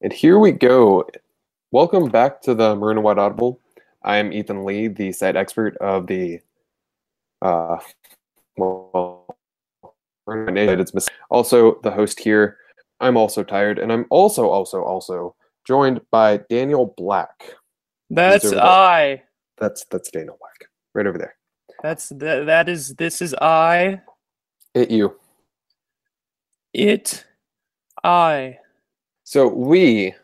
And 0.00 0.12
here 0.12 0.38
we 0.38 0.52
go. 0.52 1.04
Welcome 1.72 2.08
back 2.08 2.40
to 2.42 2.54
the 2.54 2.76
Maroon 2.76 2.98
and 2.98 3.04
White 3.04 3.18
Audible. 3.18 3.60
I 4.04 4.18
am 4.18 4.32
Ethan 4.32 4.64
Lee, 4.64 4.86
the 4.86 5.10
site 5.10 5.34
expert 5.34 5.76
of 5.78 6.06
the 6.06 6.40
uh, 7.42 7.78
well, 8.56 9.26
also 11.30 11.80
the 11.82 11.90
host 11.90 12.20
here. 12.20 12.58
I'm 13.00 13.16
also 13.16 13.42
tired, 13.42 13.80
and 13.80 13.92
I'm 13.92 14.06
also 14.10 14.48
also 14.48 14.82
also 14.82 15.34
joined 15.66 16.00
by 16.12 16.38
Daniel 16.48 16.94
Black. 16.96 17.56
That's 18.08 18.52
I. 18.52 19.22
That's 19.58 19.84
that's 19.90 20.12
Daniel 20.12 20.38
Black, 20.38 20.70
right 20.94 21.08
over 21.08 21.18
there. 21.18 21.34
That's 21.82 22.10
that. 22.10 22.46
That 22.46 22.68
is. 22.68 22.94
This 22.94 23.20
is 23.20 23.34
I. 23.34 24.00
It 24.74 24.92
you. 24.92 25.16
It. 26.72 27.24
I. 28.04 28.58
So 29.28 29.46
we 29.46 30.14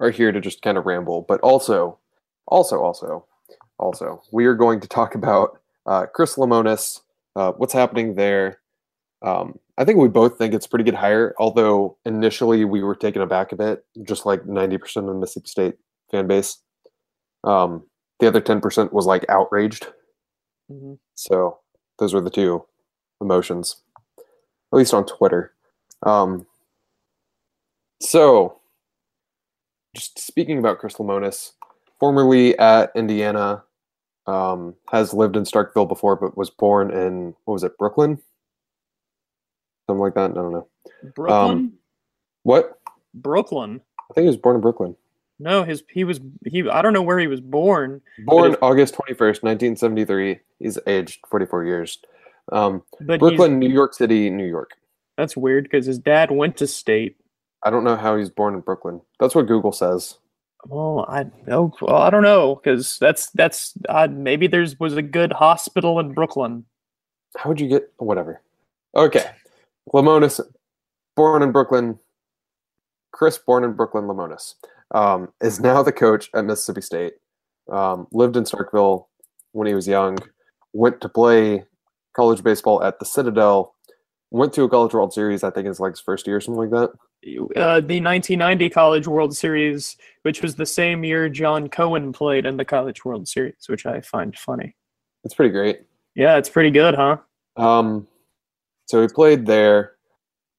are 0.00 0.10
here 0.10 0.32
to 0.32 0.40
just 0.40 0.60
kind 0.60 0.76
of 0.76 0.86
ramble, 0.86 1.24
but 1.28 1.40
also, 1.40 2.00
also, 2.48 2.80
also, 2.80 3.24
also, 3.78 4.22
we 4.32 4.46
are 4.46 4.56
going 4.56 4.80
to 4.80 4.88
talk 4.88 5.14
about 5.14 5.60
uh, 5.86 6.06
Chris 6.06 6.34
Lemonis, 6.34 7.02
uh, 7.36 7.52
what's 7.52 7.72
happening 7.72 8.16
there. 8.16 8.58
Um, 9.22 9.60
I 9.76 9.84
think 9.84 10.00
we 10.00 10.08
both 10.08 10.36
think 10.36 10.52
it's 10.52 10.66
pretty 10.66 10.82
good 10.82 10.96
hire, 10.96 11.32
although 11.38 11.96
initially 12.04 12.64
we 12.64 12.82
were 12.82 12.96
taken 12.96 13.22
aback 13.22 13.52
a 13.52 13.56
bit, 13.56 13.84
just 14.02 14.26
like 14.26 14.42
90% 14.42 14.96
of 14.96 15.06
the 15.06 15.14
Mississippi 15.14 15.48
State 15.48 15.74
fan 16.10 16.26
base. 16.26 16.58
Um, 17.44 17.84
the 18.18 18.26
other 18.26 18.40
10% 18.40 18.92
was 18.92 19.06
like 19.06 19.26
outraged. 19.28 19.86
Mm-hmm. 20.68 20.94
So 21.14 21.60
those 22.00 22.14
were 22.14 22.20
the 22.20 22.30
two 22.30 22.64
emotions, 23.20 23.76
at 24.18 24.76
least 24.76 24.92
on 24.92 25.06
Twitter. 25.06 25.52
Um, 26.02 26.48
so, 28.00 28.60
just 29.94 30.18
speaking 30.18 30.58
about 30.58 30.78
Chris 30.78 30.94
Lemonis, 30.94 31.52
formerly 31.98 32.58
at 32.58 32.90
Indiana, 32.94 33.64
um, 34.26 34.74
has 34.90 35.14
lived 35.14 35.36
in 35.36 35.44
Starkville 35.44 35.88
before, 35.88 36.16
but 36.16 36.36
was 36.36 36.50
born 36.50 36.90
in 36.90 37.34
what 37.44 37.54
was 37.54 37.64
it, 37.64 37.78
Brooklyn, 37.78 38.20
something 39.86 40.00
like 40.00 40.14
that. 40.14 40.30
I 40.30 40.34
don't 40.34 40.52
know. 40.52 40.68
Brooklyn. 41.14 41.50
Um, 41.50 41.72
what? 42.42 42.78
Brooklyn. 43.14 43.80
I 44.10 44.14
think 44.14 44.24
he 44.24 44.28
was 44.28 44.36
born 44.36 44.56
in 44.56 44.62
Brooklyn. 44.62 44.96
No, 45.40 45.62
his 45.62 45.84
he 45.90 46.04
was 46.04 46.20
he. 46.44 46.68
I 46.68 46.82
don't 46.82 46.92
know 46.92 47.02
where 47.02 47.18
he 47.18 47.28
was 47.28 47.40
born. 47.40 48.00
Born 48.24 48.50
his, 48.50 48.58
August 48.60 48.94
twenty 48.94 49.14
first, 49.14 49.44
nineteen 49.44 49.76
seventy 49.76 50.04
three. 50.04 50.40
He's 50.58 50.78
aged 50.86 51.20
forty 51.28 51.46
four 51.46 51.64
years. 51.64 51.98
Um, 52.50 52.82
but 53.00 53.20
Brooklyn, 53.20 53.58
New 53.58 53.68
York 53.68 53.94
City, 53.94 54.30
New 54.30 54.46
York. 54.46 54.72
That's 55.16 55.36
weird 55.36 55.64
because 55.64 55.86
his 55.86 55.98
dad 55.98 56.30
went 56.30 56.56
to 56.56 56.66
state. 56.66 57.16
I 57.64 57.70
don't 57.70 57.84
know 57.84 57.96
how 57.96 58.16
he's 58.16 58.30
born 58.30 58.54
in 58.54 58.60
Brooklyn. 58.60 59.00
That's 59.18 59.34
what 59.34 59.46
Google 59.46 59.72
says. 59.72 60.18
Well, 60.66 61.06
I 61.08 61.26
know. 61.46 61.72
Well, 61.80 61.96
I 61.96 62.10
don't 62.10 62.22
know 62.22 62.56
because 62.56 62.98
that's 62.98 63.30
that's 63.30 63.74
uh, 63.88 64.08
maybe 64.10 64.46
there's 64.46 64.78
was 64.78 64.96
a 64.96 65.02
good 65.02 65.32
hospital 65.32 66.00
in 66.00 66.12
Brooklyn. 66.12 66.64
How 67.36 67.50
would 67.50 67.60
you 67.60 67.68
get 67.68 67.92
whatever? 67.98 68.42
Okay, 68.96 69.24
Lemonis, 69.92 70.40
born 71.16 71.42
in 71.42 71.52
Brooklyn. 71.52 71.98
Chris, 73.12 73.38
born 73.38 73.64
in 73.64 73.72
Brooklyn, 73.72 74.04
Lemonis, 74.04 74.54
um, 74.94 75.32
is 75.40 75.60
now 75.60 75.82
the 75.82 75.92
coach 75.92 76.28
at 76.34 76.44
Mississippi 76.44 76.80
State. 76.80 77.14
Um, 77.70 78.06
lived 78.12 78.36
in 78.36 78.44
Starkville 78.44 79.06
when 79.52 79.66
he 79.66 79.74
was 79.74 79.86
young. 79.88 80.18
Went 80.72 81.00
to 81.00 81.08
play 81.08 81.64
college 82.14 82.42
baseball 82.42 82.82
at 82.82 82.98
the 82.98 83.04
Citadel. 83.04 83.74
Went 84.30 84.52
to 84.54 84.64
a 84.64 84.68
College 84.68 84.92
World 84.92 85.12
Series, 85.12 85.42
I 85.42 85.50
think, 85.50 85.66
it's 85.66 85.80
like 85.80 85.92
his 85.92 86.00
first 86.00 86.26
year 86.26 86.36
or 86.36 86.40
something 86.40 86.68
like 86.68 86.70
that 86.70 86.90
uh, 87.24 87.80
the 87.80 88.00
1990 88.00 88.70
College 88.70 89.06
World 89.06 89.36
Series, 89.36 89.96
which 90.22 90.42
was 90.42 90.54
the 90.54 90.66
same 90.66 91.04
year 91.04 91.28
John 91.28 91.68
Cohen 91.68 92.12
played 92.12 92.46
in 92.46 92.56
the 92.56 92.64
College 92.64 93.04
World 93.04 93.26
Series, 93.26 93.66
which 93.66 93.86
I 93.86 94.00
find 94.00 94.36
funny. 94.38 94.76
It's 95.24 95.34
pretty 95.34 95.52
great. 95.52 95.80
Yeah, 96.14 96.36
it's 96.36 96.48
pretty 96.48 96.70
good, 96.70 96.94
huh? 96.94 97.18
Um, 97.56 98.06
so 98.86 99.02
he 99.02 99.08
played 99.08 99.46
there. 99.46 99.94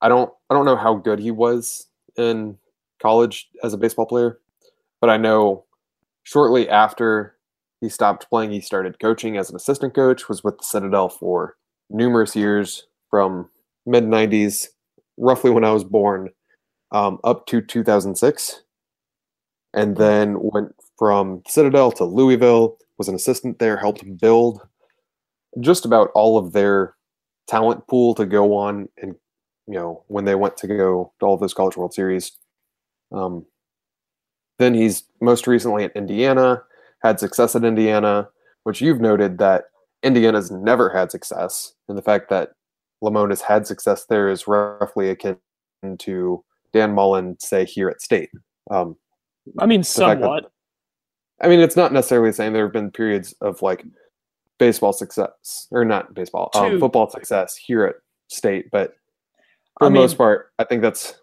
I 0.02 0.09
don't 0.09 0.31
I 0.50 0.53
don't 0.53 0.66
know 0.66 0.75
how 0.75 0.96
good 0.96 1.19
he 1.19 1.31
was 1.31 1.88
in 2.18 2.58
college 3.02 3.50
as 3.63 3.74
a 3.74 3.78
baseball 3.78 4.06
player, 4.06 4.40
but 5.02 5.09
I 5.09 5.18
know 5.18 5.66
shortly 6.24 6.69
after 6.69 7.35
he 7.81 7.90
stopped 7.90 8.29
playing, 8.29 8.52
he 8.52 8.62
started 8.62 9.00
coaching 9.00 9.38
as 9.38 9.50
an 9.50 9.56
assistant 9.56 9.94
coach. 9.94 10.28
Was 10.28 10.44
with 10.44 10.58
the 10.58 10.66
Citadel 10.66 11.09
for 11.09 11.56
numerous 11.90 12.35
years 12.35 12.88
from 13.09 13.50
mid 13.89 14.05
90s, 14.05 14.67
roughly 15.17 15.51
when 15.51 15.63
I 15.63 15.72
was 15.72 15.83
born, 15.83 16.29
um, 16.91 17.19
up 17.23 17.45
to 17.47 17.61
2006, 17.61 18.63
and 19.73 19.97
then 19.97 20.38
went 20.39 20.73
from 20.97 21.41
Citadel 21.47 21.91
to 21.94 22.05
Louisville. 22.05 22.78
Was 22.97 23.07
an 23.07 23.16
assistant 23.16 23.59
there, 23.59 23.78
helped 23.78 24.03
build 24.19 24.61
just 25.59 25.85
about 25.85 26.11
all 26.13 26.38
of 26.38 26.51
their 26.53 26.95
talent 27.47 27.88
pool 27.88 28.13
to 28.13 28.25
go 28.25 28.55
on 28.55 28.88
and 29.01 29.16
you 29.67 29.73
know 29.73 30.03
when 30.07 30.25
they 30.25 30.35
went 30.35 30.55
to 30.57 30.67
go 30.67 31.11
to 31.19 31.25
all 31.25 31.33
of 31.33 31.39
those 31.39 31.53
college 31.53 31.75
world 31.75 31.94
series 31.94 32.33
um, 33.11 33.45
then 34.59 34.73
he's 34.75 35.03
most 35.19 35.47
recently 35.47 35.83
at 35.83 35.95
indiana 35.95 36.61
had 37.01 37.19
success 37.19 37.55
at 37.55 37.63
indiana 37.63 38.29
which 38.63 38.81
you've 38.81 39.01
noted 39.01 39.39
that 39.39 39.66
indiana's 40.03 40.51
never 40.51 40.89
had 40.89 41.09
success 41.09 41.73
and 41.88 41.97
the 41.97 42.03
fact 42.03 42.29
that 42.29 42.49
Lemonis 43.03 43.41
had 43.41 43.65
success 43.65 44.05
there 44.05 44.29
is 44.29 44.47
roughly 44.47 45.09
akin 45.09 45.37
to 45.99 46.43
Dan 46.73 46.93
Mullen 46.93 47.37
say 47.39 47.65
here 47.65 47.89
at 47.89 48.01
State. 48.01 48.29
Um, 48.69 48.95
I 49.57 49.65
mean, 49.65 49.83
somewhat. 49.83 50.43
That, 50.43 51.45
I 51.45 51.49
mean, 51.49 51.59
it's 51.59 51.75
not 51.75 51.93
necessarily 51.93 52.31
saying 52.31 52.53
there 52.53 52.65
have 52.65 52.73
been 52.73 52.91
periods 52.91 53.33
of 53.41 53.61
like 53.61 53.85
baseball 54.57 54.93
success 54.93 55.67
or 55.71 55.85
not 55.85 56.13
baseball, 56.13 56.51
um, 56.53 56.79
football 56.79 57.09
success 57.09 57.55
here 57.55 57.85
at 57.85 57.95
State, 58.27 58.69
but 58.71 58.93
for 59.77 59.85
I 59.85 59.87
the 59.87 59.93
mean, 59.93 60.01
most 60.01 60.17
part, 60.17 60.51
I 60.59 60.66
think 60.66 60.81
that's 60.81 61.16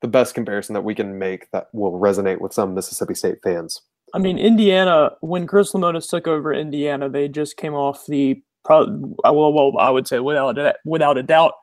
the 0.00 0.08
best 0.08 0.34
comparison 0.34 0.74
that 0.74 0.82
we 0.82 0.94
can 0.94 1.18
make 1.18 1.50
that 1.50 1.68
will 1.72 1.92
resonate 1.92 2.40
with 2.40 2.54
some 2.54 2.74
Mississippi 2.74 3.14
State 3.14 3.38
fans. 3.42 3.82
I 4.14 4.18
mean, 4.18 4.38
Indiana, 4.38 5.12
when 5.20 5.46
Chris 5.46 5.72
Lemonis 5.72 6.08
took 6.08 6.26
over 6.26 6.52
Indiana, 6.52 7.08
they 7.08 7.28
just 7.28 7.56
came 7.56 7.74
off 7.74 8.06
the 8.06 8.42
well, 8.68 9.52
well, 9.52 9.72
I 9.78 9.90
would 9.90 10.06
say 10.06 10.20
without 10.20 10.56
without 10.84 11.18
a 11.18 11.22
doubt, 11.22 11.54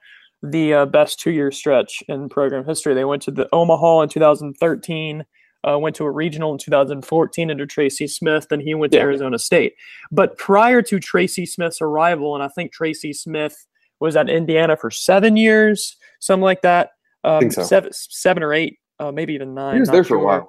the 0.44 0.74
uh, 0.74 0.86
best 0.86 1.20
two 1.20 1.32
year 1.32 1.52
stretch 1.52 2.04
in 2.08 2.30
program 2.30 2.66
history. 2.66 2.94
They 2.94 3.06
went 3.06 3.22
to 3.24 3.32
the 3.32 3.50
Omaha 3.54 4.02
in 4.02 4.10
2013, 4.10 5.26
uh, 5.68 5.80
went 5.80 5.96
to 5.96 6.06
a 6.06 6.12
regional 6.12 6.52
in 6.52 6.58
2014 6.58 7.52
under 7.52 7.66
Tracy 7.66 8.08
Smith, 8.08 8.48
then 8.50 8.60
he 8.60 8.74
went 8.74 8.92
to 8.94 8.98
yeah. 8.98 9.04
Arizona 9.04 9.40
State. 9.40 9.74
But 10.12 10.38
prior 10.38 10.82
to 10.84 11.00
Tracy 11.00 11.46
Smith's 11.46 11.82
arrival, 11.82 12.36
and 12.36 12.44
I 12.44 12.48
think 12.50 12.72
Tracy 12.72 13.14
Smith 13.14 13.56
was 14.00 14.16
at 14.16 14.30
Indiana 14.30 14.78
for 14.78 14.92
seven 14.92 15.38
years, 15.38 15.96
something 16.20 16.44
like 16.44 16.62
that. 16.62 16.92
Um, 17.24 17.50
so. 17.50 17.64
seven, 17.64 17.92
seven 17.94 18.44
or 18.44 18.54
eight, 18.54 18.78
uh, 19.00 19.12
maybe 19.12 19.34
even 19.34 19.54
nine. 19.54 19.74
He 19.74 19.80
was 19.80 19.90
there 19.90 20.04
sure. 20.04 20.20
for 20.20 20.24
a 20.24 20.46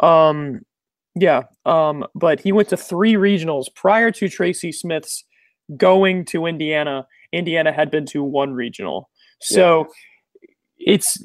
while. 0.00 0.28
Um, 0.28 0.60
yeah, 1.16 1.44
um, 1.66 2.06
but 2.14 2.40
he 2.40 2.52
went 2.52 2.68
to 2.68 2.76
three 2.76 3.14
regionals 3.14 3.66
prior 3.74 4.12
to 4.12 4.28
Tracy 4.28 4.70
Smith's 4.70 5.24
going 5.76 6.24
to 6.26 6.46
Indiana 6.46 7.06
Indiana 7.32 7.72
had 7.72 7.90
been 7.90 8.06
to 8.06 8.22
one 8.22 8.54
regional. 8.54 9.10
So 9.40 9.86
yeah. 10.40 10.94
it's 10.94 11.18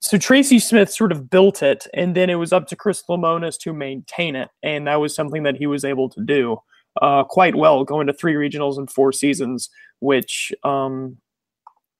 so 0.00 0.18
Tracy 0.18 0.58
Smith 0.58 0.90
sort 0.90 1.12
of 1.12 1.28
built 1.30 1.62
it, 1.62 1.86
and 1.94 2.14
then 2.14 2.30
it 2.30 2.36
was 2.36 2.52
up 2.52 2.68
to 2.68 2.76
Chris 2.76 3.02
Lemonis 3.08 3.58
to 3.60 3.72
maintain 3.72 4.36
it, 4.36 4.48
and 4.62 4.86
that 4.86 4.96
was 4.96 5.14
something 5.14 5.42
that 5.42 5.56
he 5.56 5.66
was 5.66 5.84
able 5.84 6.08
to 6.10 6.20
do 6.22 6.58
uh, 7.02 7.24
quite 7.24 7.54
well, 7.54 7.84
going 7.84 8.06
to 8.06 8.12
three 8.12 8.34
regionals 8.34 8.78
in 8.78 8.86
four 8.86 9.12
seasons, 9.12 9.70
which 10.00 10.52
um, 10.64 11.16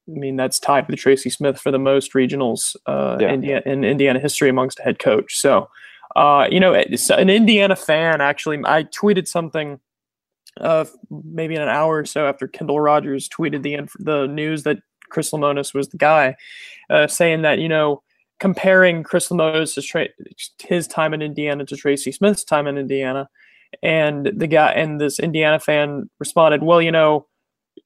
I 0.08 0.18
mean 0.18 0.36
that's 0.36 0.58
tied 0.58 0.88
with 0.88 0.98
Tracy 0.98 1.30
Smith 1.30 1.58
for 1.60 1.70
the 1.70 1.78
most 1.78 2.12
regionals 2.12 2.76
uh, 2.86 3.16
yeah. 3.20 3.32
India, 3.32 3.62
in 3.66 3.84
Indiana 3.84 4.20
history 4.20 4.48
amongst 4.48 4.80
a 4.80 4.82
head 4.82 4.98
coach. 4.98 5.36
So, 5.36 5.68
uh, 6.16 6.46
you 6.50 6.60
know, 6.60 6.74
an 6.74 7.30
Indiana 7.30 7.76
fan 7.76 8.20
actually, 8.20 8.60
I 8.64 8.84
tweeted 8.84 9.28
something 9.28 9.80
uh, 10.60 10.84
maybe 11.10 11.54
in 11.54 11.62
an 11.62 11.68
hour 11.68 11.98
or 11.98 12.04
so 12.04 12.26
after 12.26 12.48
Kendall 12.48 12.80
Rogers 12.80 13.28
tweeted 13.28 13.62
the 13.62 13.88
the 14.02 14.26
news 14.26 14.62
that 14.64 14.78
Chris 15.08 15.30
Lemonis 15.30 15.74
was 15.74 15.88
the 15.88 15.96
guy, 15.96 16.36
uh, 16.90 17.06
saying 17.06 17.42
that 17.42 17.58
you 17.58 17.68
know 17.68 18.02
comparing 18.40 19.02
Chris 19.02 19.28
Lemonis' 19.28 19.84
tra- 19.86 20.08
his 20.62 20.86
time 20.86 21.12
in 21.14 21.22
Indiana 21.22 21.64
to 21.64 21.76
Tracy 21.76 22.12
Smith's 22.12 22.44
time 22.44 22.66
in 22.66 22.78
Indiana, 22.78 23.28
and 23.82 24.30
the 24.34 24.46
guy 24.46 24.72
and 24.72 25.00
this 25.00 25.18
Indiana 25.18 25.58
fan 25.58 26.08
responded, 26.18 26.62
well, 26.62 26.82
you 26.82 26.92
know. 26.92 27.26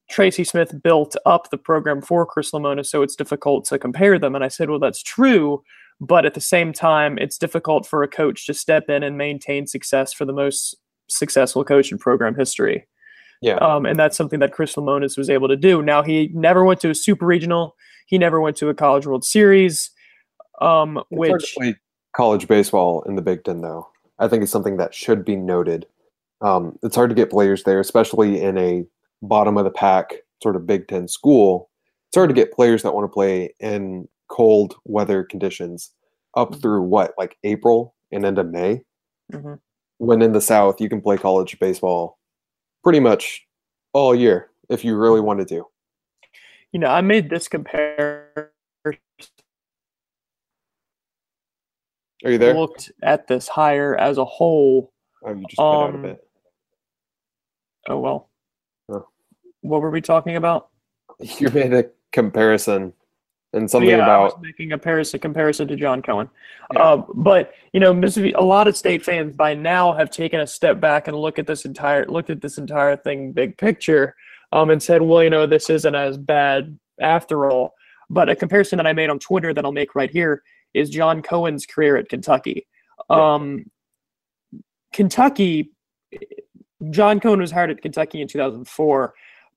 Tracy 0.09 0.43
Smith 0.43 0.83
built 0.83 1.15
up 1.25 1.49
the 1.49 1.57
program 1.57 2.01
for 2.01 2.25
Chris 2.25 2.51
Lemonis, 2.51 2.87
so 2.87 3.03
it's 3.03 3.15
difficult 3.15 3.63
to 3.65 3.79
compare 3.79 4.19
them. 4.19 4.35
And 4.35 4.43
I 4.43 4.47
said, 4.49 4.69
well, 4.69 4.79
that's 4.79 5.01
true, 5.01 5.63
but 6.01 6.25
at 6.25 6.33
the 6.33 6.41
same 6.41 6.73
time, 6.73 7.17
it's 7.17 7.37
difficult 7.37 7.85
for 7.87 8.03
a 8.03 8.07
coach 8.07 8.45
to 8.47 8.53
step 8.53 8.89
in 8.89 9.03
and 9.03 9.17
maintain 9.17 9.65
success 9.65 10.11
for 10.11 10.25
the 10.25 10.33
most 10.33 10.75
successful 11.17 11.63
coach 11.63 11.91
in 11.91 11.97
program 11.97 12.35
history. 12.35 12.87
Yeah. 13.41 13.55
Um, 13.55 13.85
and 13.85 13.99
that's 13.99 14.15
something 14.15 14.39
that 14.39 14.53
Chris 14.53 14.75
Lemonis 14.75 15.17
was 15.17 15.29
able 15.29 15.47
to 15.49 15.55
do. 15.57 15.81
Now, 15.81 16.01
he 16.01 16.29
never 16.33 16.63
went 16.63 16.79
to 16.81 16.89
a 16.89 16.95
super 16.95 17.25
regional, 17.25 17.75
he 18.05 18.17
never 18.17 18.39
went 18.41 18.57
to 18.57 18.69
a 18.69 18.73
College 18.73 19.05
World 19.05 19.23
Series, 19.25 19.91
um, 20.61 21.01
which. 21.09 21.55
college 22.15 22.47
baseball 22.47 23.01
in 23.03 23.15
the 23.15 23.21
Big 23.21 23.43
Ten, 23.43 23.61
though, 23.61 23.87
I 24.19 24.27
think 24.27 24.43
is 24.43 24.51
something 24.51 24.77
that 24.77 24.93
should 24.93 25.25
be 25.25 25.35
noted. 25.35 25.85
Um, 26.41 26.77
it's 26.83 26.95
hard 26.95 27.09
to 27.09 27.15
get 27.15 27.31
players 27.31 27.63
there, 27.63 27.79
especially 27.79 28.41
in 28.41 28.57
a 28.57 28.85
bottom 29.21 29.57
of 29.57 29.63
the 29.63 29.71
pack 29.71 30.13
sort 30.41 30.55
of 30.55 30.67
Big 30.67 30.87
Ten 30.87 31.07
school. 31.07 31.69
It's 32.09 32.15
hard 32.17 32.29
to 32.29 32.35
get 32.35 32.53
players 32.53 32.83
that 32.83 32.93
want 32.93 33.05
to 33.05 33.13
play 33.13 33.55
in 33.59 34.07
cold 34.29 34.75
weather 34.85 35.23
conditions 35.23 35.91
up 36.35 36.51
Mhm. 36.51 36.61
through 36.61 36.81
what, 36.83 37.13
like 37.17 37.37
April 37.43 37.95
and 38.11 38.25
into 38.25 38.43
May. 38.43 38.83
Mhm. 39.31 39.59
When 39.97 40.21
in 40.21 40.33
the 40.33 40.41
South, 40.41 40.81
you 40.81 40.89
can 40.89 41.01
play 41.01 41.17
college 41.17 41.57
baseball 41.59 42.19
pretty 42.83 42.99
much 42.99 43.45
all 43.93 44.13
year 44.13 44.49
if 44.69 44.83
you 44.83 44.97
really 44.97 45.21
wanted 45.21 45.47
to. 45.49 45.65
You 46.71 46.79
know, 46.79 46.87
I 46.87 47.01
made 47.01 47.29
this 47.29 47.47
comparison. 47.47 48.49
Are 52.25 52.31
you 52.31 52.37
there? 52.37 52.53
Looked 52.53 52.91
at 53.03 53.27
this 53.27 53.47
hire 53.47 53.95
as 53.95 54.17
a 54.17 54.25
whole. 54.25 54.91
Oh, 55.23 55.33
you 55.33 55.45
just 55.47 55.57
cut 55.57 55.63
out 55.63 55.91
a 55.91 55.93
um, 55.93 56.01
bit. 56.01 56.27
Oh 57.89 57.99
well. 57.99 58.29
Oh. 58.89 59.07
What 59.61 59.81
were 59.81 59.91
we 59.91 60.01
talking 60.01 60.35
about? 60.35 60.69
You 61.37 61.49
made 61.51 61.73
a 61.73 61.85
comparison 62.11 62.91
and 63.53 63.69
something 63.69 63.89
yeah, 63.89 64.07
I 64.07 64.19
was 64.19 64.33
about 64.33 64.41
making 64.41 64.71
a 64.71 64.75
comparison 64.75 65.19
comparison 65.19 65.67
to 65.67 65.75
John 65.75 66.01
Cohen. 66.01 66.29
Yeah. 66.73 66.81
Uh, 66.81 67.03
but 67.13 67.53
you 67.71 67.79
know, 67.79 67.93
Mississippi, 67.93 68.33
a 68.33 68.41
lot 68.41 68.67
of 68.67 68.75
state 68.75 69.03
fans 69.03 69.35
by 69.35 69.53
now 69.53 69.93
have 69.93 70.09
taken 70.09 70.39
a 70.39 70.47
step 70.47 70.79
back 70.79 71.07
and 71.07 71.17
look 71.17 71.39
at 71.39 71.47
this 71.47 71.65
entire 71.65 72.05
looked 72.07 72.29
at 72.29 72.41
this 72.41 72.57
entire 72.57 72.95
thing 72.95 73.31
big 73.31 73.57
picture, 73.57 74.15
um, 74.51 74.69
and 74.69 74.81
said, 74.81 75.01
well, 75.01 75.23
you 75.23 75.29
know, 75.29 75.45
this 75.45 75.69
isn't 75.69 75.95
as 75.95 76.17
bad 76.17 76.77
after 76.99 77.49
all. 77.49 77.73
But 78.09 78.29
a 78.29 78.35
comparison 78.35 78.77
that 78.77 78.87
I 78.87 78.93
made 78.93 79.09
on 79.09 79.19
Twitter 79.19 79.53
that 79.53 79.63
I'll 79.63 79.71
make 79.71 79.95
right 79.95 80.11
here 80.11 80.43
is 80.73 80.89
John 80.89 81.21
Cohen's 81.21 81.65
career 81.65 81.97
at 81.97 82.09
Kentucky. 82.09 82.67
Yeah. 83.09 83.33
Um, 83.35 83.65
Kentucky, 84.93 85.71
John 86.91 87.19
Cohen 87.19 87.39
was 87.39 87.51
hired 87.51 87.71
at 87.71 87.81
Kentucky 87.81 88.21
in 88.21 88.27
2004 88.27 89.13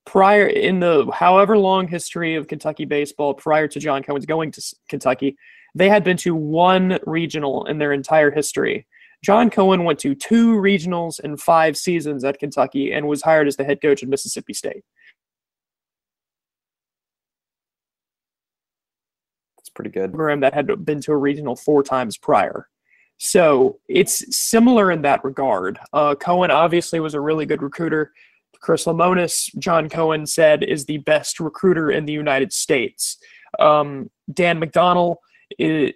prior 0.07 0.47
in 0.47 0.81
the 0.81 1.11
however 1.13 1.59
long 1.59 1.87
history 1.87 2.37
of 2.37 2.49
Kentucky 2.49 2.87
baseball 2.87 3.35
prior 3.35 3.69
to 3.69 3.79
John 3.79 4.03
Cohen's 4.03 4.25
going 4.25 4.53
to 4.53 4.63
Kentucky, 4.89 5.37
they 5.75 5.89
had 5.89 6.05
been 6.05 6.17
to 6.19 6.35
one 6.35 6.99
regional 7.05 7.67
in 7.67 7.79
their 7.79 7.93
entire 7.93 8.31
history. 8.31 8.87
John 9.23 9.51
Cohen 9.51 9.85
went 9.85 9.99
to 10.01 10.15
two 10.15 10.57
regionals 10.57 11.21
in 11.21 11.37
five 11.37 11.77
seasons 11.77 12.25
at 12.25 12.39
Kentucky 12.39 12.93
and 12.93 13.09
was 13.09 13.23
hired 13.23 13.49
as 13.49 13.57
the 13.57 13.65
head 13.65 13.83
coach 13.83 14.03
at 14.03 14.09
Mississippi 14.09 14.55
State. 14.55 14.85
it's 19.67 19.71
pretty 19.71 19.91
good. 19.91 20.13
program 20.13 20.39
that 20.41 20.55
had 20.55 20.85
been 20.85 21.01
to 21.01 21.11
a 21.11 21.17
regional 21.17 21.57
four 21.57 21.83
times 21.83 22.17
prior. 22.17 22.69
So 23.19 23.81
it's 23.89 24.37
similar 24.37 24.93
in 24.93 25.03
that 25.03 25.25
regard. 25.25 25.81
Uh, 25.93 26.15
Cohen 26.15 26.53
obviously 26.53 27.01
was 27.01 27.15
a 27.15 27.21
really 27.21 27.47
good 27.47 27.63
recruiter. 27.63 28.13
Chris 28.61 28.85
Lemonis, 28.85 29.57
John 29.59 29.89
Cohen 29.89 30.27
said, 30.27 30.63
is 30.63 30.85
the 30.87 30.99
best 30.99 31.41
recruiter 31.41 31.91
in 31.91 32.05
the 32.07 32.13
United 32.13 32.53
States. 32.53 33.19
Um, 33.59 34.11
Dan 34.33 34.61
McDonnell 34.61 35.17
is, 35.59 35.93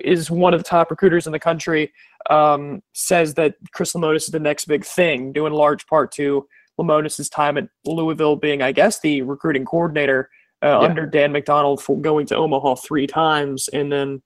is 0.00 0.30
one 0.30 0.54
of 0.54 0.60
the 0.60 0.68
top 0.68 0.90
recruiters 0.90 1.26
in 1.26 1.32
the 1.32 1.38
country. 1.38 1.92
Um, 2.30 2.82
says 2.92 3.34
that 3.34 3.56
Chris 3.72 3.94
Lemonis 3.94 4.16
is 4.24 4.26
the 4.28 4.38
next 4.38 4.66
big 4.66 4.84
thing, 4.84 5.32
due 5.32 5.46
in 5.46 5.52
large 5.52 5.86
part 5.86 6.12
to 6.12 6.46
Lemonis' 6.80 7.30
time 7.30 7.58
at 7.58 7.68
Louisville 7.84 8.36
being, 8.36 8.62
I 8.62 8.72
guess, 8.72 9.00
the 9.00 9.22
recruiting 9.22 9.64
coordinator 9.64 10.30
uh, 10.62 10.68
Yeah. 10.68 10.78
under 10.78 11.06
Dan 11.06 11.32
McDonnell 11.32 11.80
for 11.80 12.00
going 12.00 12.26
to 12.26 12.36
Omaha 12.36 12.76
three 12.76 13.06
times, 13.08 13.68
and 13.68 13.90
then 13.90 14.22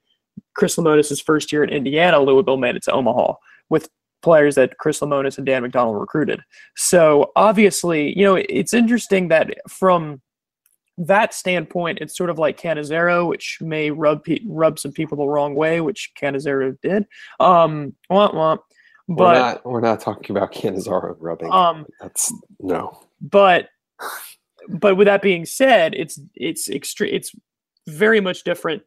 Chris 0.55 0.77
Lemonis' 0.77 1.23
first 1.25 1.51
year 1.53 1.65
in 1.65 1.71
Indiana, 1.71 2.21
Louisville 2.21 2.59
made 2.59 2.77
it 2.77 2.83
to 2.85 2.93
Omaha 2.93 3.35
with 3.71 3.89
players 4.27 4.57
that 4.57 4.77
Chris 4.79 4.99
Lemonis 4.99 5.37
and 5.39 5.47
Dan 5.47 5.63
McDonnell 5.63 5.99
recruited. 6.01 6.41
So 6.75 7.31
obviously, 7.37 8.13
you 8.19 8.25
know, 8.25 8.35
it's 8.35 8.75
interesting 8.75 9.29
that 9.29 9.55
from 9.69 10.21
that 10.99 11.33
standpoint, 11.33 11.99
it's 12.01 12.17
sort 12.17 12.29
of 12.31 12.37
like 12.37 12.61
Cannizaro, 12.61 13.29
which 13.29 13.59
may 13.61 13.93
rub 13.93 14.25
pe- 14.25 14.41
rub 14.49 14.81
some 14.81 14.91
people 14.91 15.17
the 15.17 15.29
wrong 15.29 15.55
way, 15.55 15.81
which 15.81 16.11
Cannizaro 16.21 16.77
did. 16.83 17.07
Um, 17.39 17.95
womp 18.11 18.35
womp. 18.35 18.59
we're 19.07 19.17
But 19.17 19.39
not 19.39 19.65
we're 19.65 19.81
not 19.81 20.01
talking 20.01 20.37
about 20.37 20.53
Cannizaro 20.53 21.15
rubbing. 21.21 21.53
um, 21.53 21.87
That's 22.01 22.35
no. 22.59 22.99
but 23.21 23.69
but 24.69 24.97
with 24.97 25.07
that 25.07 25.23
being 25.23 25.47
said, 25.47 25.95
it's 25.95 26.19
it's 26.35 26.69
extre- 26.69 27.13
it's 27.13 27.31
very 27.87 28.21
much 28.21 28.43
different 28.43 28.83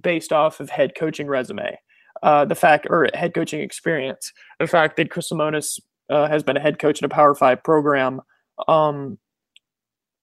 based 0.00 0.32
off 0.32 0.60
of 0.60 0.70
head 0.70 0.92
coaching 0.96 1.26
resume. 1.26 1.76
Uh, 2.22 2.44
the 2.44 2.54
fact 2.54 2.86
or 2.88 3.08
head 3.14 3.34
coaching 3.34 3.60
experience. 3.60 4.32
The 4.58 4.66
fact 4.66 4.96
that 4.96 5.10
Chris 5.10 5.30
Simonis 5.30 5.80
uh, 6.08 6.28
has 6.28 6.42
been 6.42 6.56
a 6.56 6.60
head 6.60 6.78
coach 6.78 7.00
in 7.00 7.04
a 7.04 7.08
Power 7.08 7.34
Five 7.34 7.62
program. 7.62 8.20
Um, 8.68 9.18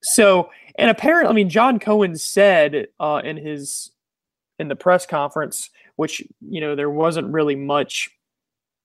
so 0.01 0.49
and 0.75 0.89
apparently, 0.89 1.29
I 1.29 1.33
mean, 1.33 1.49
John 1.49 1.79
Cohen 1.79 2.15
said 2.15 2.87
uh, 2.99 3.21
in 3.23 3.37
his 3.37 3.91
in 4.59 4.67
the 4.67 4.75
press 4.75 5.05
conference, 5.05 5.69
which 5.95 6.21
you 6.41 6.61
know 6.61 6.75
there 6.75 6.89
wasn't 6.89 7.31
really 7.31 7.55
much 7.55 8.09